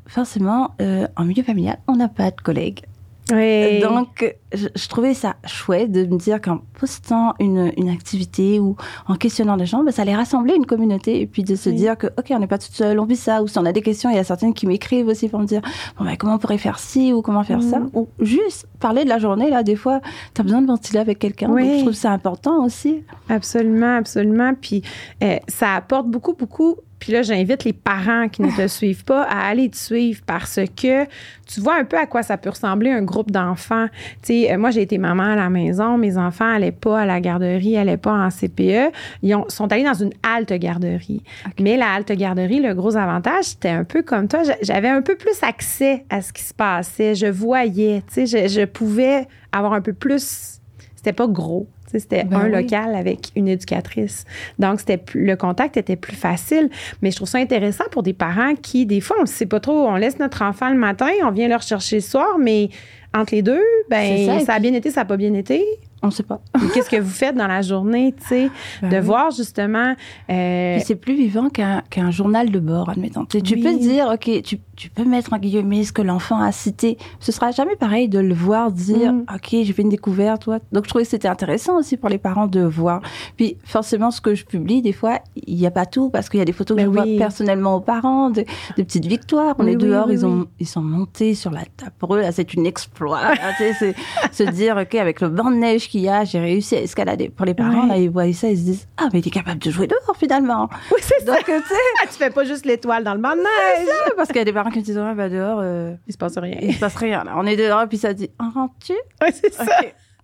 forcément, 0.08 0.72
euh, 0.82 1.08
en 1.16 1.26
milieu 1.26 1.44
familial, 1.44 1.80
on 1.88 1.96
n'a 1.96 2.08
pas 2.08 2.32
de 2.32 2.42
collègues. 2.42 2.82
Oui. 3.32 3.80
Donc, 3.80 4.36
je, 4.54 4.88
trouvais 4.88 5.16
ça 5.16 5.36
chouette 5.46 5.92
de 5.92 6.06
me 6.06 6.18
dire 6.18 6.40
qu'en 6.40 6.60
postant 6.80 7.34
une, 7.40 7.72
une, 7.76 7.90
activité 7.90 8.60
ou 8.60 8.76
en 9.08 9.16
questionnant 9.16 9.56
les 9.56 9.66
gens, 9.66 9.84
ben, 9.84 9.92
ça 9.92 10.04
allait 10.04 10.16
rassembler 10.16 10.54
une 10.56 10.68
communauté 10.68 11.22
et 11.22 11.26
puis 11.26 11.44
de 11.44 11.56
se 11.56 11.70
dire 11.70 11.98
que, 11.98 12.08
OK, 12.08 12.28
on 12.30 12.40
n'est 12.40 12.48
pas 12.48 12.60
toute 12.60 12.76
seule, 12.76 13.00
on 13.00 13.06
vit 13.06 13.16
ça. 13.16 13.42
Ou 13.42 13.48
si 13.48 13.58
on 13.58 13.66
a 13.66 13.72
des 13.72 13.82
questions, 13.82 14.12
il 14.12 14.16
y 14.16 14.20
a 14.20 14.24
certaines 14.24 14.54
qui 14.54 14.68
m'écrivent 14.68 15.08
aussi 15.08 15.28
pour 15.28 15.40
me 15.40 15.46
dire, 15.46 15.62
bon, 15.98 16.06
ben, 16.06 16.16
comment 16.18 16.36
on 16.36 16.38
pourrait 16.38 16.60
faire 16.60 16.78
ci 16.78 17.14
ou 17.14 17.24
comment 17.24 17.44
faire 17.44 17.64
ça. 17.64 17.80
Mm. 17.80 17.90
Ou 17.96 18.08
juste 18.20 18.68
parler 18.80 19.04
de 19.04 19.10
la 19.10 19.18
journée, 19.18 19.50
là, 19.50 19.64
des 19.64 19.76
fois, 19.76 20.02
tu 20.36 20.42
as 20.42 20.44
besoin 20.44 20.62
de 20.62 20.68
ventiler 20.68 21.00
avec 21.00 21.18
quelqu'un. 21.18 21.48
Donc, 21.48 21.60
je 21.60 21.82
trouve 21.82 21.94
ça 21.94 22.12
important 22.12 22.64
aussi. 22.64 23.04
Absolument, 23.30 23.98
absolument. 23.98 24.54
Puis, 24.60 24.84
euh, 25.24 25.38
ça 25.48 25.74
apporte 25.74 26.08
beaucoup, 26.08 26.34
beaucoup 26.34 26.76
puis 27.00 27.12
là, 27.12 27.22
j'invite 27.22 27.64
les 27.64 27.74
parents 27.74 28.30
qui 28.30 28.42
ne 28.42 28.52
te 28.52 28.68
suivent 28.70 29.04
pas 29.04 29.24
à 29.24 29.48
aller 29.48 29.70
te 29.70 29.78
suivre 29.78 30.22
parce 30.26 30.60
que 30.76 31.06
tu 31.46 31.60
vois 31.60 31.78
un 31.78 31.84
peu 31.84 31.98
à 31.98 32.06
quoi 32.06 32.24
ça 32.24 32.38
peut 32.38 32.50
ressembler 32.50 32.90
un 32.90 33.04
groupe 33.04 33.32
d'enfants. 33.32 33.88
Tu 34.24 34.44
sais, 34.44 34.52
euh, 34.52 34.58
moi, 34.58 34.72
j'ai 34.72 34.82
été 34.82 34.98
maman 34.98 35.24
à 35.24 35.36
la 35.36 35.50
maison. 35.50 35.98
Mes 35.98 36.18
enfants 36.18 36.48
n'allaient 36.48 36.72
pas 36.72 37.02
à 37.02 37.06
la 37.06 37.20
garderie, 37.20 37.74
n'allaient 37.74 37.98
pas 37.98 38.14
en 38.14 38.30
CPE. 38.30 38.92
Ils 39.22 39.38
sont 39.50 39.72
allés 39.72 39.84
dans 39.84 39.94
une 39.94 40.14
halte 40.24 40.54
garderie. 40.54 41.22
Mais 41.60 41.78
la 41.78 41.94
halte 41.94 42.12
garderie, 42.12 42.60
le 42.60 42.74
gros 42.74 42.96
avantage, 42.96 43.46
c'était 43.46 43.70
un 43.70 43.84
peu 43.84 44.02
comme 44.02 44.28
toi. 44.28 44.42
J'avais 44.62 44.90
un 44.90 45.02
peu 45.02 45.16
plus 45.16 45.44
accès 45.44 46.06
à 46.10 46.22
ce 46.22 46.34
qui 46.34 46.44
se 46.44 46.54
passait. 46.54 47.14
Je 47.14 47.28
voyais, 47.28 48.04
tu 48.08 48.26
sais, 48.26 48.48
je, 48.48 48.48
je 48.48 48.66
pouvais 48.66 49.28
avoir 49.52 49.74
un 49.74 49.82
peu 49.82 49.94
plus. 49.94 50.60
C'était 50.96 51.14
pas 51.14 51.28
gros. 51.28 51.68
C'était 51.88 52.24
ben 52.24 52.42
un 52.42 52.48
local 52.48 52.96
avec 52.96 53.30
une 53.36 53.48
éducatrice. 53.48 54.26
Donc, 54.60 54.80
c'était 54.80 55.02
le 55.14 55.36
contact 55.36 55.78
était 55.78 55.96
plus 55.96 56.16
facile. 56.16 56.70
Mais 57.02 57.12
je 57.12 57.18
trouve 57.18 57.28
ça 57.28 57.38
intéressant 57.38 57.86
pour 57.92 58.04
des 58.04 58.14
parents 58.14 58.56
qui, 58.56 58.86
des 58.86 59.02
fois, 59.02 59.18
on 59.20 59.24
ne 59.24 59.28
sait 59.28 59.46
pas 59.46 59.60
trop. 59.60 59.88
On 59.88 59.96
laisse 59.96 60.20
notre 60.20 60.42
enfant 60.42 60.70
le 60.70 60.78
matin, 60.78 61.10
on 61.24 61.32
vient 61.32 61.48
le 61.48 61.56
rechercher 61.56 61.98
le 61.98 62.02
soir, 62.02 62.38
mais 62.40 62.70
entre 63.16 63.34
les 63.34 63.42
deux, 63.42 63.64
ben, 63.90 64.44
ça, 64.46 64.54
a 64.54 64.60
bien 64.60 64.74
été, 64.74 64.90
ça 64.92 65.02
n'a 65.02 65.06
pas 65.06 65.18
bien 65.18 65.34
été. 65.34 65.64
On 66.02 66.08
ne 66.08 66.12
sait 66.12 66.24
pas. 66.24 66.42
Qu'est-ce 66.74 66.90
que 66.90 66.98
vous 66.98 67.10
faites 67.10 67.36
dans 67.36 67.48
la 67.48 67.62
journée, 67.62 68.14
tu 68.20 68.28
sais, 68.28 68.50
ben 68.82 68.90
de 68.90 68.98
voir 68.98 69.32
justement. 69.32 69.96
Euh, 70.30 70.78
c'est 70.84 70.96
plus 70.96 71.16
vivant 71.16 71.50
qu'un 71.50 72.12
journal 72.12 72.52
de 72.52 72.60
bord, 72.60 72.90
admettons. 72.90 73.26
Tu 73.26 73.40
peux 73.40 73.78
dire, 73.78 74.12
OK, 74.14 74.30
tu, 74.44 74.60
tu, 74.76 74.90
peux 74.90 75.04
mettre 75.04 75.34
en 75.34 75.38
guillemets 75.38 75.84
ce 75.84 75.94
que 75.94 76.02
l'enfant 76.02 76.40
a 76.40 76.52
cité. 76.52 76.98
Ce 77.20 77.32
sera 77.32 77.52
jamais 77.52 77.76
pareil 77.76 78.10
de 78.10 78.20
le 78.20 78.34
voir 78.34 78.72
dire, 78.72 79.14
mm. 79.14 79.26
OK, 79.34 79.50
j'ai 79.52 79.74
fait 79.74 79.82
une 79.82 79.90
découverte. 79.90 80.44
Toi. 80.44 80.60
Donc, 80.72 80.86
je 80.86 80.90
trouvais 80.90 81.04
que 81.04 81.10
c'était 81.10 81.28
intéressant 81.28 81.78
aussi 81.78 81.98
pour 81.98 82.10
les 82.10 82.18
parents 82.18 82.48
de 82.48 82.62
voir. 82.62 83.02
Puis, 83.38 83.58
forcément, 83.64 84.12
ce 84.12 84.22
que 84.22 84.36
je 84.36 84.46
publie, 84.46 84.82
des 84.82 84.94
fois, 84.94 85.20
il 85.36 85.56
n'y 85.56 85.66
a 85.66 85.72
pas 85.72 85.86
tout 85.86 86.10
parce 86.10 86.30
qu'il 86.30 86.40
y 86.40 86.42
a 86.42 86.46
des 86.46 86.52
photos 86.52 86.78
que 86.78 86.84
ben 86.84 86.92
je 86.92 86.94
vois 86.94 87.18
personnellement 87.18 87.76
aux 87.76 87.82
parents, 87.82 88.30
de, 88.30 88.46
des 88.76 88.84
petites 88.84 89.06
victoires. 89.06 89.56
On 89.60 89.68
est 89.68 89.76
dehors, 89.76 90.12
ils, 90.12 90.26
ont, 90.26 90.48
ils 90.60 90.68
sont 90.68 90.82
montés 90.82 91.36
sur 91.36 91.52
la 91.52 91.64
table. 91.78 91.94
Pour 92.00 92.16
eux, 92.16 92.22
c'est 92.32 92.54
une 92.54 92.66
exploit. 92.66 93.22
c'est 93.58 93.96
se 94.32 94.44
dire, 94.44 94.78
OK, 94.78 94.96
avec 94.96 95.22
le 95.22 95.30
banc 95.30 95.52
de 95.52 95.56
neige 95.56 95.90
qu'il 95.90 96.02
y 96.02 96.10
a, 96.10 96.24
j'ai 96.26 96.40
réussi 96.40 96.76
à 96.76 96.82
escalader. 96.82 97.30
Pour 97.30 97.46
les 97.46 97.54
parents, 97.54 97.86
là, 97.86 97.98
ils 97.98 98.10
voient 98.10 98.32
ça, 98.34 98.50
ils 98.50 98.58
se 98.58 98.64
disent, 98.64 98.88
ah, 98.98 99.08
mais 99.14 99.20
il 99.20 99.28
est 99.28 99.32
capable 99.32 99.60
de 99.60 99.72
jouer 99.72 99.88
dehors, 99.88 100.16
finalement. 100.18 100.70
Oui, 100.92 101.00
c'est 101.02 101.26
ça. 101.26 101.38
Tu 101.38 101.52
tu 101.52 102.18
fais 102.18 102.30
pas 102.30 102.44
juste 102.44 102.66
l'étoile 102.66 103.04
dans 103.04 103.14
le 103.14 103.20
banc 103.20 103.32
de 103.32 103.38
neige. 103.38 103.88
Ça, 103.88 104.12
parce 104.16 104.28
qu'il 104.28 104.38
y 104.38 104.42
a 104.42 104.46
des 104.46 104.54
parents 104.54 104.65
qui 104.72 104.80
me 104.80 104.84
disent, 104.84 104.98
ouais, 104.98 105.16
bah, 105.16 105.30
dehors, 105.30 105.60
euh, 105.62 105.94
il 106.08 106.14
se 106.14 106.18
passe 106.18 106.38
rien. 106.38 106.58
Il 106.62 106.74
se 106.74 106.80
passe 106.80 106.96
rien, 106.96 107.24
là. 107.24 107.34
On 107.38 107.46
est 107.46 107.56
dehors, 107.58 107.84
et 107.84 107.88
puis 107.88 107.98
ça 107.98 108.14
dit, 108.14 108.30
en 108.40 108.50
rentres-tu? 108.50 108.94
Oui, 109.22 109.28
c'est 109.34 109.54
ça. 109.54 109.66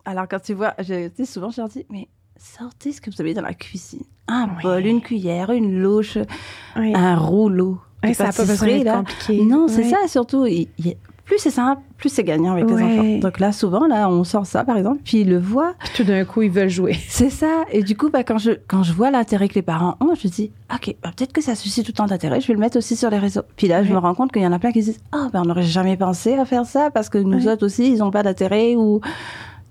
Alors, 0.06 0.28
quand 0.28 0.40
tu 0.42 0.54
vois, 0.54 0.74
je, 0.80 1.08
tu 1.10 1.14
sais, 1.18 1.26
souvent, 1.26 1.52
je 1.52 1.62
leur 1.62 1.70
dis, 1.70 1.86
mais 1.90 2.08
sortez 2.38 2.92
ce 2.92 3.02
que 3.02 3.12
vous 3.12 3.22
avez 3.22 3.34
dans 3.34 3.42
la 3.42 3.54
cuisine. 3.54 4.04
Un 4.28 4.48
bol, 4.62 4.86
une 4.86 5.02
cuillère, 5.02 5.52
une 5.52 5.82
louche, 5.82 6.18
un 6.76 7.16
rouleau. 7.16 7.80
Oui, 8.04 8.16
ça 8.16 8.26
n'a 8.26 8.34
pas 8.34 8.46
besoin 8.46 8.68
d'être 8.68 8.96
compliqué. 8.96 9.46
Non, 9.46 9.68
c'est 9.68 9.84
ça, 9.84 10.08
surtout. 10.08 10.46
Il, 10.48 10.68
plus 11.26 11.38
c'est 11.38 11.52
simple, 11.52 11.82
plus 11.98 12.10
c'est 12.10 12.24
gagnant 12.24 12.54
avec 12.54 12.66
les 12.66 12.74
enfants. 12.74 13.18
Donc 13.20 13.40
là, 13.40 13.52
souvent, 13.52 13.88
là, 13.88 14.10
on 14.10 14.24
sort 14.24 14.46
ça, 14.46 14.64
par 14.64 14.78
exemple, 14.78 15.02
puis 15.04 15.22
ils 15.22 15.30
le 15.30 15.40
voient. 15.40 15.74
Tout 15.96 16.04
d'un 16.04 16.26
coup, 16.26 16.42
ils 16.42 16.52
veulent 16.52 16.70
jouer. 16.70 16.98
C'est 17.08 17.30
ça. 17.30 17.64
Et 17.72 17.84
du 17.84 17.96
coup, 17.96 18.10
bah, 18.10 18.24
quand, 18.24 18.38
je, 18.38 18.52
quand 18.68 18.84
je 18.84 18.92
vois 18.94 19.12
l'intérêt 19.12 19.48
que 19.48 19.56
les 19.56 19.62
parents 19.62 19.96
ont, 20.00 20.14
je 20.16 20.28
dis, 20.28 20.52
OK, 20.74 20.96
bah, 21.02 21.12
peut-être 21.16 21.32
que 21.32 21.42
ça 21.42 21.56
suscite 21.56 21.86
tout 21.86 21.92
le 21.92 21.98
temps 21.98 22.08
d'intérêt, 22.08 22.42
je 22.42 22.48
vais 22.48 22.54
le 22.54 22.60
mettre 22.60 22.78
aussi 22.78 22.96
sur 22.96 23.10
les 23.10 23.20
réseaux. 23.20 23.44
Puis 23.56 23.68
là, 23.68 23.84
je 23.84 23.94
me 23.94 23.98
rends 23.98 24.14
compte 24.14 24.32
qu'il 24.32 24.42
y 24.42 24.48
en 24.48 24.52
a 24.52 24.60
plein 24.60 24.72
qui 24.72 24.82
disent, 24.82 25.00
ah, 25.12 25.30
ben, 25.32 25.42
on 25.42 25.46
n'aurait 25.46 25.64
jamais 25.64 25.98
pensé 25.98 26.34
à 26.34 26.46
faire 26.46 26.66
ça 26.66 26.90
parce 26.92 27.10
que 27.10 27.18
nous 27.18 27.48
autres 27.48 27.66
aussi, 27.66 27.92
ils 27.92 28.00
n'ont 28.00 28.12
pas 28.12 28.24
d'intérêt 28.24 28.76
ou 28.76 29.00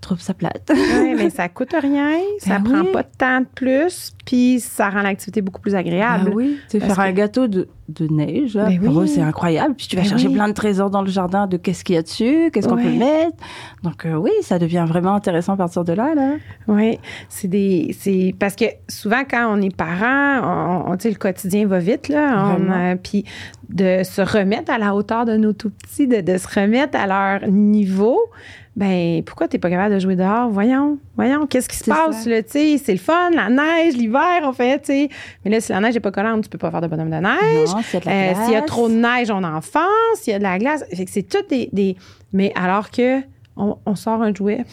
trouve 0.00 0.20
ça 0.20 0.34
plate. 0.34 0.70
oui, 0.72 1.14
mais 1.16 1.30
ça 1.30 1.48
coûte 1.48 1.74
rien, 1.78 2.18
ça 2.38 2.58
ben 2.58 2.70
prend 2.70 2.92
pas 2.92 3.02
de 3.02 3.08
temps 3.16 3.40
de 3.40 3.46
plus, 3.54 4.12
puis 4.30 4.60
ça 4.60 4.90
rend 4.90 5.02
l'activité 5.02 5.42
beaucoup 5.42 5.60
plus 5.60 5.74
agréable. 5.74 6.26
Ben 6.26 6.36
oui, 6.36 6.56
tu 6.70 6.78
faire 6.78 7.00
un 7.00 7.10
gâteau 7.10 7.48
de, 7.48 7.66
de 7.88 8.06
neige, 8.06 8.54
ben 8.54 8.80
pour 8.80 9.00
eux, 9.00 9.08
c'est 9.08 9.22
incroyable. 9.22 9.74
Puis 9.74 9.88
tu 9.88 9.96
vas 9.96 10.04
chercher 10.04 10.28
plein 10.28 10.46
de 10.46 10.52
trésors 10.52 10.88
dans 10.88 11.02
le 11.02 11.10
jardin 11.10 11.48
de 11.48 11.56
qu'est-ce 11.56 11.82
qu'il 11.82 11.96
y 11.96 11.98
a 11.98 12.02
dessus, 12.02 12.48
qu'est-ce 12.52 12.68
qu'on 12.68 12.76
peut 12.76 12.92
mettre. 12.92 13.36
Donc 13.82 14.06
euh, 14.06 14.14
oui, 14.14 14.30
ça 14.42 14.60
devient 14.60 14.84
vraiment 14.86 15.14
intéressant 15.14 15.54
à 15.54 15.56
partir 15.56 15.82
de 15.82 15.94
là. 15.94 16.14
là. 16.14 16.34
Oui, 16.68 17.00
c'est 17.28 17.48
des, 17.48 17.92
c'est 17.98 18.32
parce 18.38 18.54
que 18.54 18.66
souvent 18.86 19.24
quand 19.28 19.52
on 19.52 19.60
est 19.60 19.74
parent, 19.74 20.84
on, 20.86 20.92
on 20.92 20.96
le 21.02 21.14
quotidien 21.18 21.66
va 21.66 21.80
vite 21.80 22.08
là, 22.08 22.54
euh, 22.54 22.94
puis 23.02 23.24
de 23.68 24.02
se 24.04 24.22
remettre 24.22 24.70
à 24.70 24.78
la 24.78 24.94
hauteur 24.94 25.24
de 25.24 25.36
nos 25.36 25.52
tout 25.52 25.70
petits, 25.70 26.06
de, 26.06 26.20
de 26.20 26.38
se 26.38 26.46
remettre 26.46 26.96
à 26.96 27.08
leur 27.08 27.50
niveau 27.50 28.20
ben 28.76 29.22
pourquoi 29.24 29.48
t'es 29.48 29.58
pas 29.58 29.68
capable 29.68 29.94
de 29.94 30.00
jouer 30.00 30.16
dehors? 30.16 30.48
Voyons, 30.48 30.98
voyons, 31.16 31.46
qu'est-ce 31.46 31.68
qui 31.68 31.76
se 31.76 31.84
passe, 31.84 32.26
là, 32.26 32.42
tu 32.42 32.50
sais, 32.50 32.78
c'est 32.82 32.92
le 32.92 32.98
fun, 32.98 33.30
la 33.34 33.50
neige, 33.50 33.94
l'hiver, 33.96 34.19
en 34.42 34.52
fait, 34.52 34.80
tu 34.80 34.86
sais. 34.86 35.08
Mais 35.44 35.50
là, 35.50 35.60
si 35.60 35.72
la 35.72 35.80
neige 35.80 35.94
n'est 35.94 36.00
pas 36.00 36.10
collante, 36.10 36.44
tu 36.44 36.50
peux 36.50 36.58
pas 36.58 36.70
faire 36.70 36.80
de 36.80 36.86
bonhomme 36.86 37.10
de 37.10 37.16
neige. 37.16 37.68
Euh, 38.06 38.34
s'il 38.44 38.52
y 38.52 38.56
a 38.56 38.62
trop 38.62 38.88
de 38.88 38.94
neige, 38.94 39.30
on 39.30 39.42
en 39.42 39.60
s'il 40.14 40.32
y 40.32 40.36
a 40.36 40.38
de 40.38 40.42
la 40.42 40.58
glace. 40.58 40.84
Fait 40.92 41.04
que 41.04 41.10
c'est 41.10 41.22
tout 41.22 41.44
des, 41.48 41.96
Mais 42.32 42.52
alors 42.54 42.90
que 42.90 43.20
on, 43.56 43.94
sort 43.94 44.22
un 44.22 44.32
jouet, 44.34 44.64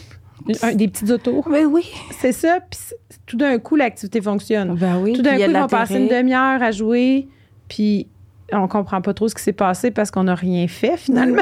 des 0.45 0.88
petits 0.88 1.12
autos. 1.12 1.43
Mais 1.49 1.65
oui. 1.65 1.89
C'est 2.12 2.31
ça, 2.31 2.60
puis 2.69 2.79
tout 3.25 3.36
d'un 3.36 3.60
coup, 3.60 3.75
l'activité 3.75 4.21
fonctionne. 4.21 4.75
Ben 4.75 4.97
oui. 5.01 5.13
Tout 5.13 5.21
d'un 5.21 5.36
coup, 5.36 5.41
ils 5.41 5.53
vont 5.53 5.67
passer 5.67 5.97
une 5.97 6.07
demi-heure 6.07 6.62
à 6.62 6.71
jouer, 6.71 7.27
puis 7.67 8.07
on 8.53 8.67
comprend 8.67 9.01
pas 9.01 9.13
trop 9.13 9.27
ce 9.27 9.36
qui 9.36 9.43
s'est 9.43 9.53
passé 9.53 9.91
parce 9.91 10.12
qu'on 10.12 10.23
n'a 10.23 10.36
rien 10.36 10.67
fait 10.67 10.97
finalement. 10.97 11.41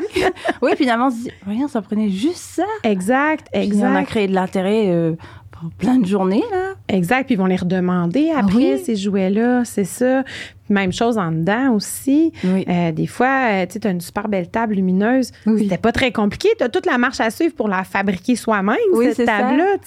oui, 0.62 0.72
finalement, 0.76 1.08
on 1.08 1.12
se 1.12 1.24
dit, 1.24 1.32
rien, 1.46 1.68
ça 1.68 1.82
prenait 1.82 2.10
juste 2.10 2.38
ça. 2.38 2.65
Exact, 2.84 3.48
exact. 3.54 3.91
on 3.91 3.96
a 3.96 4.04
créé 4.04 4.28
de 4.28 4.34
l'intérêt 4.34 4.88
euh, 4.88 5.15
plein 5.78 5.98
de 5.98 6.06
journées, 6.06 6.44
là. 6.52 6.74
Exact, 6.88 7.26
puis 7.26 7.36
ils 7.36 7.38
vont 7.38 7.46
les 7.46 7.56
redemander 7.56 8.32
ah 8.36 8.39
après, 8.39 8.78
ces 8.78 8.96
jouets-là, 8.96 9.65
c'est 9.65 9.86
ça. 9.86 10.24
Même 10.70 10.91
chose 10.91 11.18
en 11.18 11.32
dedans 11.32 11.74
aussi. 11.74 12.32
Euh, 12.44 12.91
des 12.91 13.08
fois, 13.08 13.50
euh, 13.50 13.65
tu 13.65 13.88
as 13.88 13.91
une 13.91 14.02
super 14.02 14.28
belle 14.28 14.50
table 14.50 14.76
lumineuse. 14.76 15.32
C'était 15.58 15.78
pas 15.78 15.91
très 15.91 16.12
compliqué. 16.12 16.50
Tu 16.58 16.63
as 16.63 16.70
toute 16.70 16.86
la 16.86 16.98
marche 16.98 17.20
à 17.20 17.30
suivre 17.30 17.54
pour 17.56 17.68
la 17.68 17.84
fabriquer 17.84 18.36
soi-même, 18.36 18.76
cette 19.13 19.26
table-là. 19.26 19.78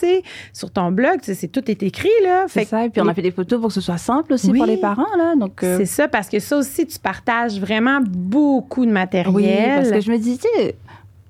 Sur 0.52 0.70
ton 0.70 0.90
blog, 0.90 1.18
c'est 1.22 1.48
tout 1.50 1.70
est 1.70 1.82
écrit. 1.82 2.08
là. 2.22 2.46
C'est 2.48 2.64
ça. 2.64 2.84
Et 2.84 2.90
puis, 2.90 3.00
on 3.00 3.08
a 3.08 3.14
fait 3.14 3.22
des 3.22 3.30
photos 3.30 3.60
pour 3.60 3.68
que 3.68 3.74
ce 3.74 3.80
soit 3.80 3.98
simple 3.98 4.32
aussi 4.32 4.52
pour 4.52 4.66
les 4.66 4.76
parents. 4.76 5.16
Là, 5.16 5.34
donc, 5.36 5.62
euh, 5.62 5.78
C'est 5.78 5.86
ça, 5.86 6.08
parce 6.08 6.28
que 6.28 6.38
ça 6.38 6.58
aussi, 6.58 6.86
tu 6.86 6.98
partages 6.98 7.60
vraiment 7.60 8.00
beaucoup 8.02 8.86
de 8.86 8.90
matériel. 8.92 9.34
Oui, 9.34 9.74
parce 9.76 9.90
que 9.90 10.00
je 10.00 10.10
me 10.10 10.18
dis, 10.18 10.38
tu 10.38 10.46
sais, 10.56 10.74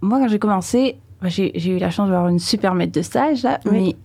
moi, 0.00 0.18
quand 0.18 0.28
j'ai 0.28 0.38
commencé, 0.38 0.96
j'ai 1.24 1.70
eu 1.70 1.78
la 1.78 1.90
chance 1.90 2.08
d'avoir 2.08 2.28
une 2.28 2.38
super 2.38 2.74
maître 2.74 2.92
de 2.92 3.02
stage, 3.02 3.42
là, 3.42 3.60
mais 3.70 3.96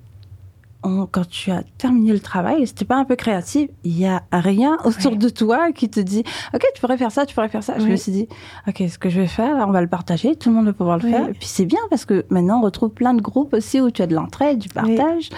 quand 1.11 1.27
tu 1.27 1.51
as 1.51 1.63
terminé 1.77 2.11
le 2.11 2.19
travail, 2.19 2.67
si 2.67 2.75
t'es 2.75 2.85
pas 2.85 2.97
un 2.97 3.05
peu 3.05 3.15
créatif, 3.15 3.69
il 3.83 3.97
y 3.97 4.05
a 4.05 4.23
rien 4.31 4.77
autour 4.83 5.15
de 5.15 5.29
toi 5.29 5.71
qui 5.71 5.89
te 5.89 5.99
dit, 5.99 6.23
ok, 6.53 6.63
tu 6.75 6.81
pourrais 6.81 6.97
faire 6.97 7.11
ça, 7.11 7.25
tu 7.25 7.33
pourrais 7.33 7.49
faire 7.49 7.63
ça. 7.63 7.79
Je 7.79 7.85
me 7.85 7.95
suis 7.95 8.11
dit, 8.11 8.27
ok, 8.67 8.83
ce 8.89 8.97
que 8.97 9.09
je 9.09 9.21
vais 9.21 9.27
faire, 9.27 9.55
on 9.67 9.71
va 9.71 9.81
le 9.81 9.87
partager, 9.87 10.35
tout 10.35 10.49
le 10.49 10.55
monde 10.55 10.65
va 10.65 10.73
pouvoir 10.73 10.97
le 10.97 11.09
faire. 11.09 11.29
Et 11.29 11.33
puis 11.33 11.47
c'est 11.47 11.65
bien 11.65 11.79
parce 11.89 12.05
que 12.05 12.25
maintenant 12.29 12.59
on 12.59 12.63
retrouve 12.63 12.89
plein 12.89 13.13
de 13.13 13.21
groupes 13.21 13.53
aussi 13.53 13.79
où 13.81 13.91
tu 13.91 14.01
as 14.01 14.07
de 14.07 14.15
l'entraide, 14.15 14.59
du 14.59 14.69
partage. 14.69 15.29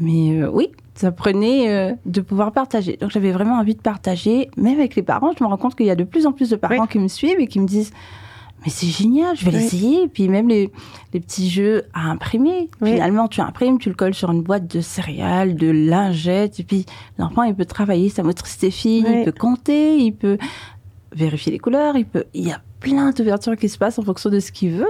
Mais 0.00 0.40
euh, 0.40 0.50
oui, 0.52 0.70
ça 0.94 1.12
prenait 1.12 1.70
euh, 1.70 1.94
de 2.06 2.20
pouvoir 2.20 2.52
partager. 2.52 2.96
Donc 2.96 3.10
j'avais 3.10 3.32
vraiment 3.32 3.58
envie 3.58 3.74
de 3.74 3.80
partager, 3.80 4.50
même 4.56 4.78
avec 4.78 4.96
les 4.96 5.02
parents. 5.02 5.32
Je 5.38 5.42
me 5.42 5.48
rends 5.48 5.56
compte 5.56 5.74
qu'il 5.74 5.86
y 5.86 5.90
a 5.90 5.96
de 5.96 6.04
plus 6.04 6.26
en 6.26 6.32
plus 6.32 6.50
de 6.50 6.56
parents 6.56 6.86
qui 6.86 6.98
me 6.98 7.08
suivent 7.08 7.40
et 7.40 7.46
qui 7.46 7.60
me 7.60 7.66
disent 7.66 7.92
mais 8.68 8.74
c'est 8.74 8.86
génial, 8.86 9.34
je 9.34 9.46
vais 9.46 9.50
l'essayer. 9.50 10.02
Et 10.02 10.08
puis 10.08 10.28
même 10.28 10.46
les, 10.46 10.70
les, 11.14 11.20
petits 11.20 11.48
jeux 11.48 11.84
à 11.94 12.10
imprimer. 12.10 12.68
Finalement, 12.84 13.26
tu 13.26 13.40
imprimes, 13.40 13.78
tu 13.78 13.88
le 13.88 13.94
colles 13.94 14.12
sur 14.12 14.30
une 14.30 14.42
boîte 14.42 14.66
de 14.66 14.82
céréales, 14.82 15.54
de 15.54 15.70
lingettes. 15.70 16.60
Et 16.60 16.64
puis 16.64 16.84
l'enfant, 17.16 17.44
il 17.44 17.54
peut 17.54 17.64
travailler 17.64 18.10
sa 18.10 18.22
motricité 18.22 18.70
fine, 18.70 19.06
il 19.08 19.24
peut 19.24 19.32
compter, 19.32 19.96
il 19.96 20.12
peut 20.12 20.36
vérifier 21.12 21.50
les 21.50 21.58
couleurs, 21.58 21.96
il 21.96 22.04
peut. 22.04 22.24
Il 22.34 22.46
y 22.46 22.52
a 22.52 22.60
plein 22.80 23.10
d'ouvertures 23.12 23.56
qui 23.56 23.70
se 23.70 23.78
passent 23.78 23.98
en 23.98 24.02
fonction 24.02 24.28
de 24.28 24.38
ce 24.38 24.52
qu'il 24.52 24.72
veut. 24.72 24.86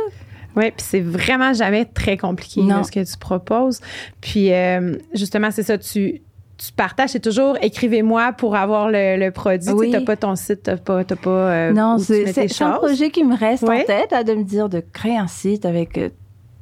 Oui, 0.57 0.73
puis 0.73 0.85
c'est 0.85 1.01
vraiment 1.01 1.53
jamais 1.53 1.85
très 1.85 2.17
compliqué 2.17 2.61
ce 2.83 2.91
que 2.91 3.05
tu 3.05 3.17
proposes. 3.17 3.81
Puis 4.21 4.53
euh, 4.53 4.97
justement, 5.15 5.53
c'est 5.53 5.63
ça, 5.63 5.79
tu, 5.79 6.21
tu 6.59 6.73
partages, 6.73 7.11
c'est 7.11 7.21
toujours 7.21 7.57
écrivez-moi 7.63 8.33
pour 8.33 8.57
avoir 8.57 8.89
le, 8.91 9.31
produit. 9.31 9.73
Tu 9.81 9.89
n'as 9.91 10.01
pas 10.01 10.17
ton 10.17 10.35
site, 10.35 10.65
tu 10.65 10.71
n'as 10.71 10.77
pas. 10.77 11.05
pas 11.05 11.31
euh, 11.31 11.73
non, 11.73 11.99
c'est 11.99 12.63
un 12.63 12.73
projet 12.73 13.11
qui 13.11 13.25
me 13.25 13.37
reste 13.37 13.65
en 13.65 13.85
tête, 13.85 14.13
de 14.27 14.35
me 14.35 14.43
dire 14.43 14.69
de 14.69 14.81
créer 14.93 15.17
un 15.17 15.29
site 15.29 15.65
avec 15.65 15.97
euh, 15.97 16.11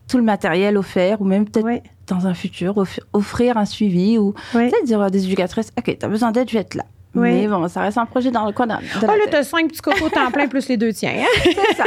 tout 0.06 0.18
le 0.18 0.22
matériel 0.22 0.76
offert 0.76 1.20
ou 1.20 1.24
même 1.24 1.48
peut-être 1.48 1.82
dans 2.06 2.26
un 2.26 2.34
futur 2.34 2.74
offrir 3.12 3.56
un 3.56 3.64
suivi 3.64 4.18
ou 4.18 4.34
peut-être 4.52 4.84
dire 4.84 5.00
à 5.00 5.10
des 5.10 5.24
éducatrices 5.24 5.72
OK, 5.78 5.96
tu 5.98 6.04
as 6.04 6.08
besoin 6.08 6.30
d'aide, 6.30 6.48
je 6.48 6.54
vais 6.54 6.60
être 6.60 6.74
là. 6.74 6.84
Mais 7.20 7.46
bon, 7.46 7.68
ça 7.68 7.82
reste 7.82 7.98
un 7.98 8.06
projet 8.06 8.30
dans 8.30 8.46
le 8.46 8.52
coin 8.52 8.66
de, 8.66 8.74
oh, 8.74 9.06
là, 9.06 9.12
t'as 9.30 9.42
cinq 9.42 9.68
petits 9.68 9.80
cocos 9.80 10.10
temps 10.10 10.30
plein 10.30 10.48
plus 10.48 10.68
les 10.68 10.76
deux 10.76 10.92
tiens. 10.92 11.14
Hein? 11.18 11.40
C'est 11.44 11.76
ça. 11.76 11.84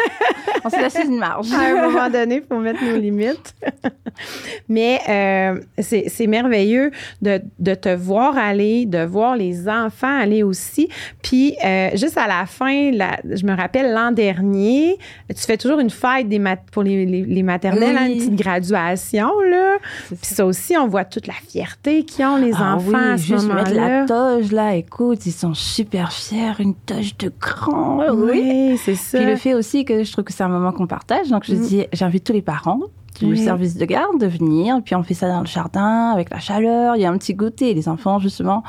On 0.63 0.69
s'est 0.69 0.82
laissé 0.82 1.03
une 1.05 1.17
marge. 1.17 1.51
À 1.53 1.59
un 1.59 1.89
moment 1.89 2.09
donné, 2.09 2.36
il 2.36 2.43
faut 2.47 2.59
mettre 2.59 2.84
nos 2.84 2.97
limites. 2.97 3.55
Mais 4.69 4.99
euh, 5.07 5.59
c'est 5.80 6.27
merveilleux 6.27 6.91
de, 7.21 7.41
de, 7.59 7.73
te 7.73 7.93
voir 7.93 8.38
aller, 8.38 8.86
de 8.86 9.03
voir 9.03 9.36
les 9.36 9.69
enfants 9.69 10.19
aller 10.19 10.43
aussi. 10.43 10.89
Puis, 11.21 11.55
euh, 11.63 11.89
juste 11.95 12.17
à 12.17 12.27
la 12.27 12.45
fin, 12.45 12.91
je 12.91 13.45
me 13.45 13.55
rappelle 13.55 13.93
l'an 13.93 14.11
dernier, 14.11 14.97
tu 15.30 15.41
fais 15.45 15.57
toujours 15.57 15.80
une 15.80 15.89
fête 15.89 16.27
des 16.27 16.41
pour 16.71 16.84
les, 16.84 17.05
les, 17.05 17.43
maternelles, 17.43 17.97
hein, 17.97 18.07
une 18.07 18.17
petite 18.17 18.36
graduation. 18.36 19.30
Là. 19.41 19.77
Puis 20.07 20.17
ça. 20.21 20.45
aussi, 20.45 20.75
on 20.77 20.88
voit 20.88 21.05
toute 21.05 21.27
la 21.27 21.34
fierté 21.34 22.03
qu'ils 22.03 22.25
ont, 22.25 22.38
les 22.38 22.53
ah 22.55 22.75
enfants, 22.75 22.91
oui, 22.91 23.11
à 23.11 23.17
ce 23.17 23.23
juste 23.23 23.47
mettre 23.47 23.73
la 23.73 24.05
toge, 24.05 24.51
là, 24.51 24.75
écoute 24.75 25.18
ils 25.26 25.32
sont 25.32 25.53
super 25.53 26.11
fiers, 26.11 26.53
une 26.59 26.76
tâche 26.76 27.17
de 27.17 27.32
grand. 27.39 28.01
Oui, 28.13 28.78
c'est 28.84 28.95
ça. 28.95 29.17
Puis 29.17 29.28
le 29.28 29.36
fait 29.36 29.53
aussi 29.53 29.86
que 29.86 30.03
je 30.03 30.11
trouve 30.11 30.26
que 30.26 30.34
c'est 30.34 30.43
un 30.43 30.49
moment 30.49 30.72
qu'on 30.72 30.88
partage. 30.88 31.30
Donc, 31.30 31.43
je 31.45 31.53
mm. 31.53 31.61
dis, 31.61 31.86
j'invite 31.93 32.24
tous 32.24 32.34
les 32.34 32.41
parents 32.41 32.82
du 33.28 33.36
service 33.36 33.76
de 33.76 33.86
garde 33.86 34.20
de 34.20 34.28
venir. 34.28 34.82
Puis 34.84 34.95
on 34.95 35.03
fait 35.03 35.13
ça 35.13 35.28
dans 35.28 35.41
le 35.41 35.47
jardin 35.47 36.11
avec 36.11 36.30
la 36.30 36.39
chaleur. 36.39 36.95
Il 36.95 37.01
y 37.01 37.05
a 37.05 37.11
un 37.11 37.17
petit 37.17 37.34
goûter. 37.34 37.74
Les 37.74 37.89
enfants, 37.89 38.20
justement, 38.20 38.63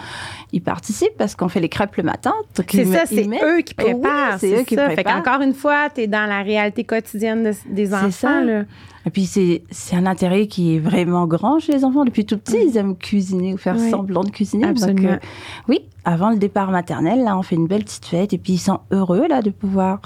ils 0.53 0.63
participent 0.63 1.17
parce 1.17 1.35
qu'on 1.35 1.49
fait 1.49 1.61
les 1.61 1.69
crêpes 1.69 1.97
le 1.97 2.03
matin. 2.03 2.35
C'est 2.55 2.85
ça, 2.85 3.07
c'est 3.07 3.27
eux 3.27 3.61
qui 3.61 3.75
préparent. 3.75 4.39
c'est 4.39 4.61
eux 4.61 4.65
qui 4.65 4.77
préparent. 4.77 4.95
Fait 4.95 5.05
qu'encore 5.05 5.43
une 5.43 5.55
fois, 5.55 5.89
tu 5.95 6.03
es 6.03 6.07
dans 6.07 6.27
la 6.27 6.43
réalité 6.43 6.85
quotidienne 6.85 7.53
des 7.69 7.95
enfants. 7.95 8.11
Ça. 8.11 8.41
Là. 8.41 8.65
Et 9.07 9.11
puis, 9.11 9.27
c'est, 9.27 9.63
c'est 9.71 9.97
un 9.97 10.07
intérêt 10.07 10.47
qui 10.47 10.77
est 10.77 10.79
vraiment 10.79 11.27
grand 11.27 11.59
chez 11.59 11.73
les 11.73 11.85
enfants. 11.85 12.05
Depuis 12.05 12.27
tout 12.27 12.37
petit, 12.37 12.59
ils 12.67 12.77
aiment 12.77 12.97
cuisiner 12.97 13.55
ou 13.55 13.57
faire 13.57 13.79
semblant 13.79 14.25
de 14.25 14.31
cuisiner. 14.31 14.67
Absolument. 14.67 15.13
Donc, 15.13 15.21
oui, 15.69 15.81
avant 16.05 16.31
le 16.31 16.37
départ 16.37 16.71
maternel, 16.71 17.25
là, 17.25 17.39
on 17.39 17.43
fait 17.43 17.57
une 17.57 17.67
belle 17.67 17.85
petite 17.85 18.05
fête. 18.05 18.33
Et 18.33 18.39
puis, 18.39 18.55
ils 18.55 18.59
sont 18.59 18.81
heureux, 18.91 19.27
là, 19.29 19.41
de 19.41 19.51
pouvoir 19.51 20.01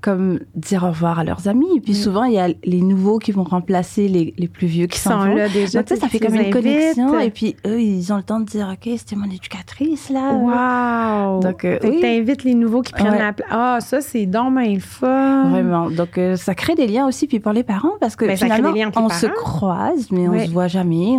comme 0.00 0.40
dire 0.54 0.84
au 0.84 0.88
revoir 0.88 1.18
à 1.18 1.24
leurs 1.24 1.48
amis. 1.48 1.76
Et 1.76 1.80
puis 1.80 1.94
souvent, 1.94 2.24
il 2.24 2.34
y 2.34 2.38
a 2.38 2.48
les 2.64 2.80
nouveaux 2.80 3.18
qui 3.18 3.32
vont 3.32 3.44
remplacer 3.44 4.08
les, 4.08 4.34
les 4.36 4.48
plus 4.48 4.66
vieux 4.66 4.86
qui, 4.86 4.98
sont 4.98 5.24
là 5.24 5.48
déjà. 5.48 5.82
Donc, 5.82 5.98
ça 5.98 6.08
fait 6.08 6.20
comme 6.20 6.34
une 6.34 6.50
connexion. 6.50 7.18
Et 7.18 7.30
puis 7.30 7.56
eux, 7.66 7.80
ils 7.80 8.12
ont 8.12 8.16
le 8.16 8.22
temps 8.22 8.40
de 8.40 8.44
dire, 8.44 8.68
OK, 8.72 8.92
c'était 8.96 9.16
mon 9.16 9.30
éducatrice, 9.30 10.10
là. 10.10 10.32
Wow! 10.32 11.40
Donc, 11.40 11.64
euh, 11.64 11.78
oui. 11.82 12.00
t'invites 12.00 12.44
les 12.44 12.54
nouveaux 12.54 12.82
qui 12.82 12.92
prennent 12.92 13.18
la 13.18 13.32
place. 13.32 13.48
Ah, 13.50 13.78
ça, 13.80 14.00
c'est 14.00 14.26
donc 14.26 14.54
bien 14.56 14.78
fun. 14.78 15.50
Vraiment. 15.50 15.90
Donc, 15.90 16.18
euh, 16.18 16.36
ça 16.36 16.54
crée 16.54 16.74
des 16.74 16.86
liens 16.86 17.06
aussi, 17.06 17.26
puis 17.26 17.40
pour 17.40 17.52
les 17.52 17.64
parents, 17.64 17.94
parce 18.00 18.16
que 18.16 18.26
ben, 18.26 18.36
finalement, 18.36 18.72
on 18.96 19.08
se 19.08 19.26
croise, 19.26 20.10
mais 20.10 20.28
on 20.28 20.38
se 20.38 20.50
voit 20.50 20.68
jamais. 20.68 21.16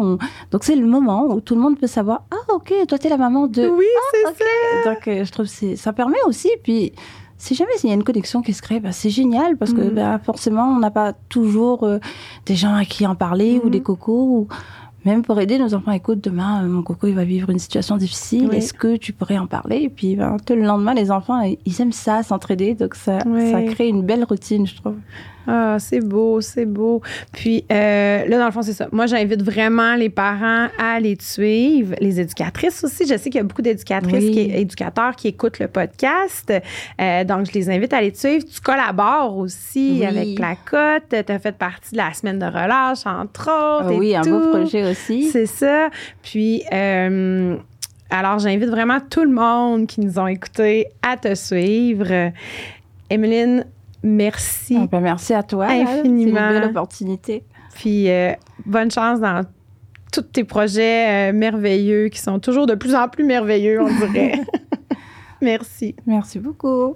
Donc, 0.52 0.64
c'est 0.64 0.76
le 0.76 0.86
moment 0.86 1.26
où 1.26 1.42
tout 1.42 1.56
le 1.56 1.62
monde 1.62 1.80
peut 1.80 1.88
savoir, 1.88 2.24
ah, 2.32 2.54
OK, 2.54 2.74
toi, 2.88 2.98
t'es 2.98 3.10
la 3.10 3.18
maman 3.18 3.48
de... 3.48 3.68
Oui, 3.68 3.86
ah, 3.98 4.32
c'est 4.38 4.44
ça. 4.44 4.90
Donc, 4.90 5.08
euh, 5.08 5.26
je 5.26 5.32
trouve 5.32 5.48
que 5.48 5.76
ça 5.76 5.94
permet 5.94 6.18
aussi, 6.26 6.50
puis 6.64 6.94
si 7.38 7.56
jamais 7.56 7.72
il 7.84 7.90
y 7.90 7.92
a 7.92 7.96
une 7.96 8.04
connexion 8.04 8.42
qui 8.42 8.54
se 8.54 8.62
crée, 8.62 8.80
bah, 8.80 8.92
c'est 8.92 9.10
génial 9.10 9.58
parce 9.58 9.74
que 9.74 9.82
mm. 9.82 9.94
bah, 9.94 10.20
forcément, 10.24 10.66
on 10.70 10.80
n'a 10.80 10.92
pas 10.92 11.14
toujours 11.30 11.84
euh, 11.84 12.00
des 12.46 12.56
gens 12.56 12.74
à 12.74 12.86
qui 12.86 13.06
en 13.06 13.16
parler 13.16 13.62
ou 13.64 13.70
des 13.70 13.80
mm. 13.80 13.84
cocos. 13.84 14.28
Ou 14.28 14.48
même 15.06 15.22
pour 15.22 15.40
aider 15.40 15.58
nos 15.60 15.74
enfants, 15.74 15.92
écoute, 15.92 16.22
demain, 16.24 16.64
euh, 16.64 16.68
mon 16.68 16.82
coco, 16.82 17.08
il 17.08 17.14
va 17.14 17.24
vivre 17.24 17.50
une 17.50 17.60
situation 17.60 17.96
difficile. 17.98 18.50
Est-ce 18.54 18.74
que 18.74 18.98
tu 18.98 19.14
pourrais 19.14 19.38
en 19.38 19.48
parler? 19.48 19.78
Et 19.84 19.90
puis, 19.90 20.16
ben, 20.16 20.38
le 20.50 20.64
lendemain, 20.64 20.94
les 20.94 21.12
enfants, 21.12 21.42
ils 21.42 21.82
aiment 21.82 21.92
ça, 21.92 22.24
s'entraider. 22.24 22.74
Donc, 22.74 22.96
ça, 22.96 23.20
ça 23.20 23.64
crée 23.64 23.88
une 23.88 24.02
belle 24.02 24.24
routine, 24.24 24.66
je 24.66 24.76
trouve. 24.76 24.96
Ah, 25.48 25.78
c'est 25.80 26.02
beau, 26.02 26.42
c'est 26.42 26.66
beau. 26.66 27.02
Puis 27.32 27.64
euh, 27.72 28.26
là, 28.26 28.38
dans 28.38 28.46
le 28.46 28.52
fond, 28.52 28.62
c'est 28.62 28.74
ça. 28.74 28.90
Moi, 28.92 29.06
j'invite 29.06 29.42
vraiment 29.42 29.96
les 29.96 30.10
parents 30.10 30.68
à 30.78 30.96
aller 30.96 31.16
te 31.16 31.24
suivre, 31.24 31.96
les 32.02 32.20
éducatrices 32.20 32.84
aussi. 32.84 33.06
Je 33.08 33.18
sais 33.18 33.30
qu'il 33.30 33.36
y 33.36 33.40
a 33.40 33.44
beaucoup 33.44 33.62
d'éducatrices, 33.62 34.36
et 34.38 34.60
éducateurs 34.60 35.16
qui 35.16 35.30
écoutent 35.30 35.60
le 35.60 35.70
podcast. 35.70 36.52
Euh, 37.00 37.24
donc, 37.24 37.48
je 37.48 37.54
les 37.54 37.70
invite 37.70 37.94
à 37.94 37.98
aller 37.98 38.12
te 38.12 38.20
suivre. 38.20 38.44
Tu 38.44 38.60
collabores 38.60 39.38
aussi 39.38 40.04
avec 40.06 40.36
Placote. 40.36 41.04
Tu 41.10 41.32
as 41.32 41.40
fait 41.40 41.58
partie 41.58 41.92
de 41.94 41.98
la 41.98 42.14
semaine 42.14 42.40
de 42.40 42.46
relâche, 42.46 43.06
entre 43.06 43.44
autres. 43.44 43.90
Ah 43.90 43.94
oui, 43.94 44.16
un 44.16 44.22
beau 44.22 44.50
projet 44.50 44.92
aussi. 44.92 45.30
C'est 45.30 45.46
ça. 45.46 45.90
Puis, 46.24 46.64
euh, 46.74 47.56
alors, 48.10 48.40
j'invite 48.40 48.70
vraiment 48.70 49.00
tout 49.00 49.24
le 49.24 49.32
monde 49.32 49.88
qui 49.88 50.02
nous 50.02 50.20
ont 50.20 50.28
écoutés 50.28 50.88
à 51.02 51.16
te 51.16 51.34
suivre. 51.36 52.32
Emeline, 53.10 53.66
Merci. 54.04 54.78
Ah, 54.80 54.88
ben, 54.88 55.02
merci 55.02 55.34
à 55.34 55.44
toi. 55.44 55.68
Infiniment. 55.68 56.40
C'est 56.40 56.54
une 56.54 56.60
belle 56.60 56.70
opportunité. 56.70 57.44
Puis 57.76 58.10
euh, 58.10 58.34
bonne 58.66 58.92
chance 58.92 59.20
dans 59.20 59.44
tous 60.12 60.22
tes 60.22 60.44
projets 60.44 61.30
euh, 61.30 61.34
merveilleux 61.34 62.10
qui 62.10 62.20
sont 62.20 62.40
toujours 62.40 62.66
de 62.66 62.76
plus 62.76 62.96
en 62.96 63.08
plus 63.08 63.24
merveilleux, 63.24 63.82
on 63.82 63.88
dirait. 63.88 64.42
merci. 65.42 65.96
Merci 66.06 66.40
beaucoup. 66.40 66.96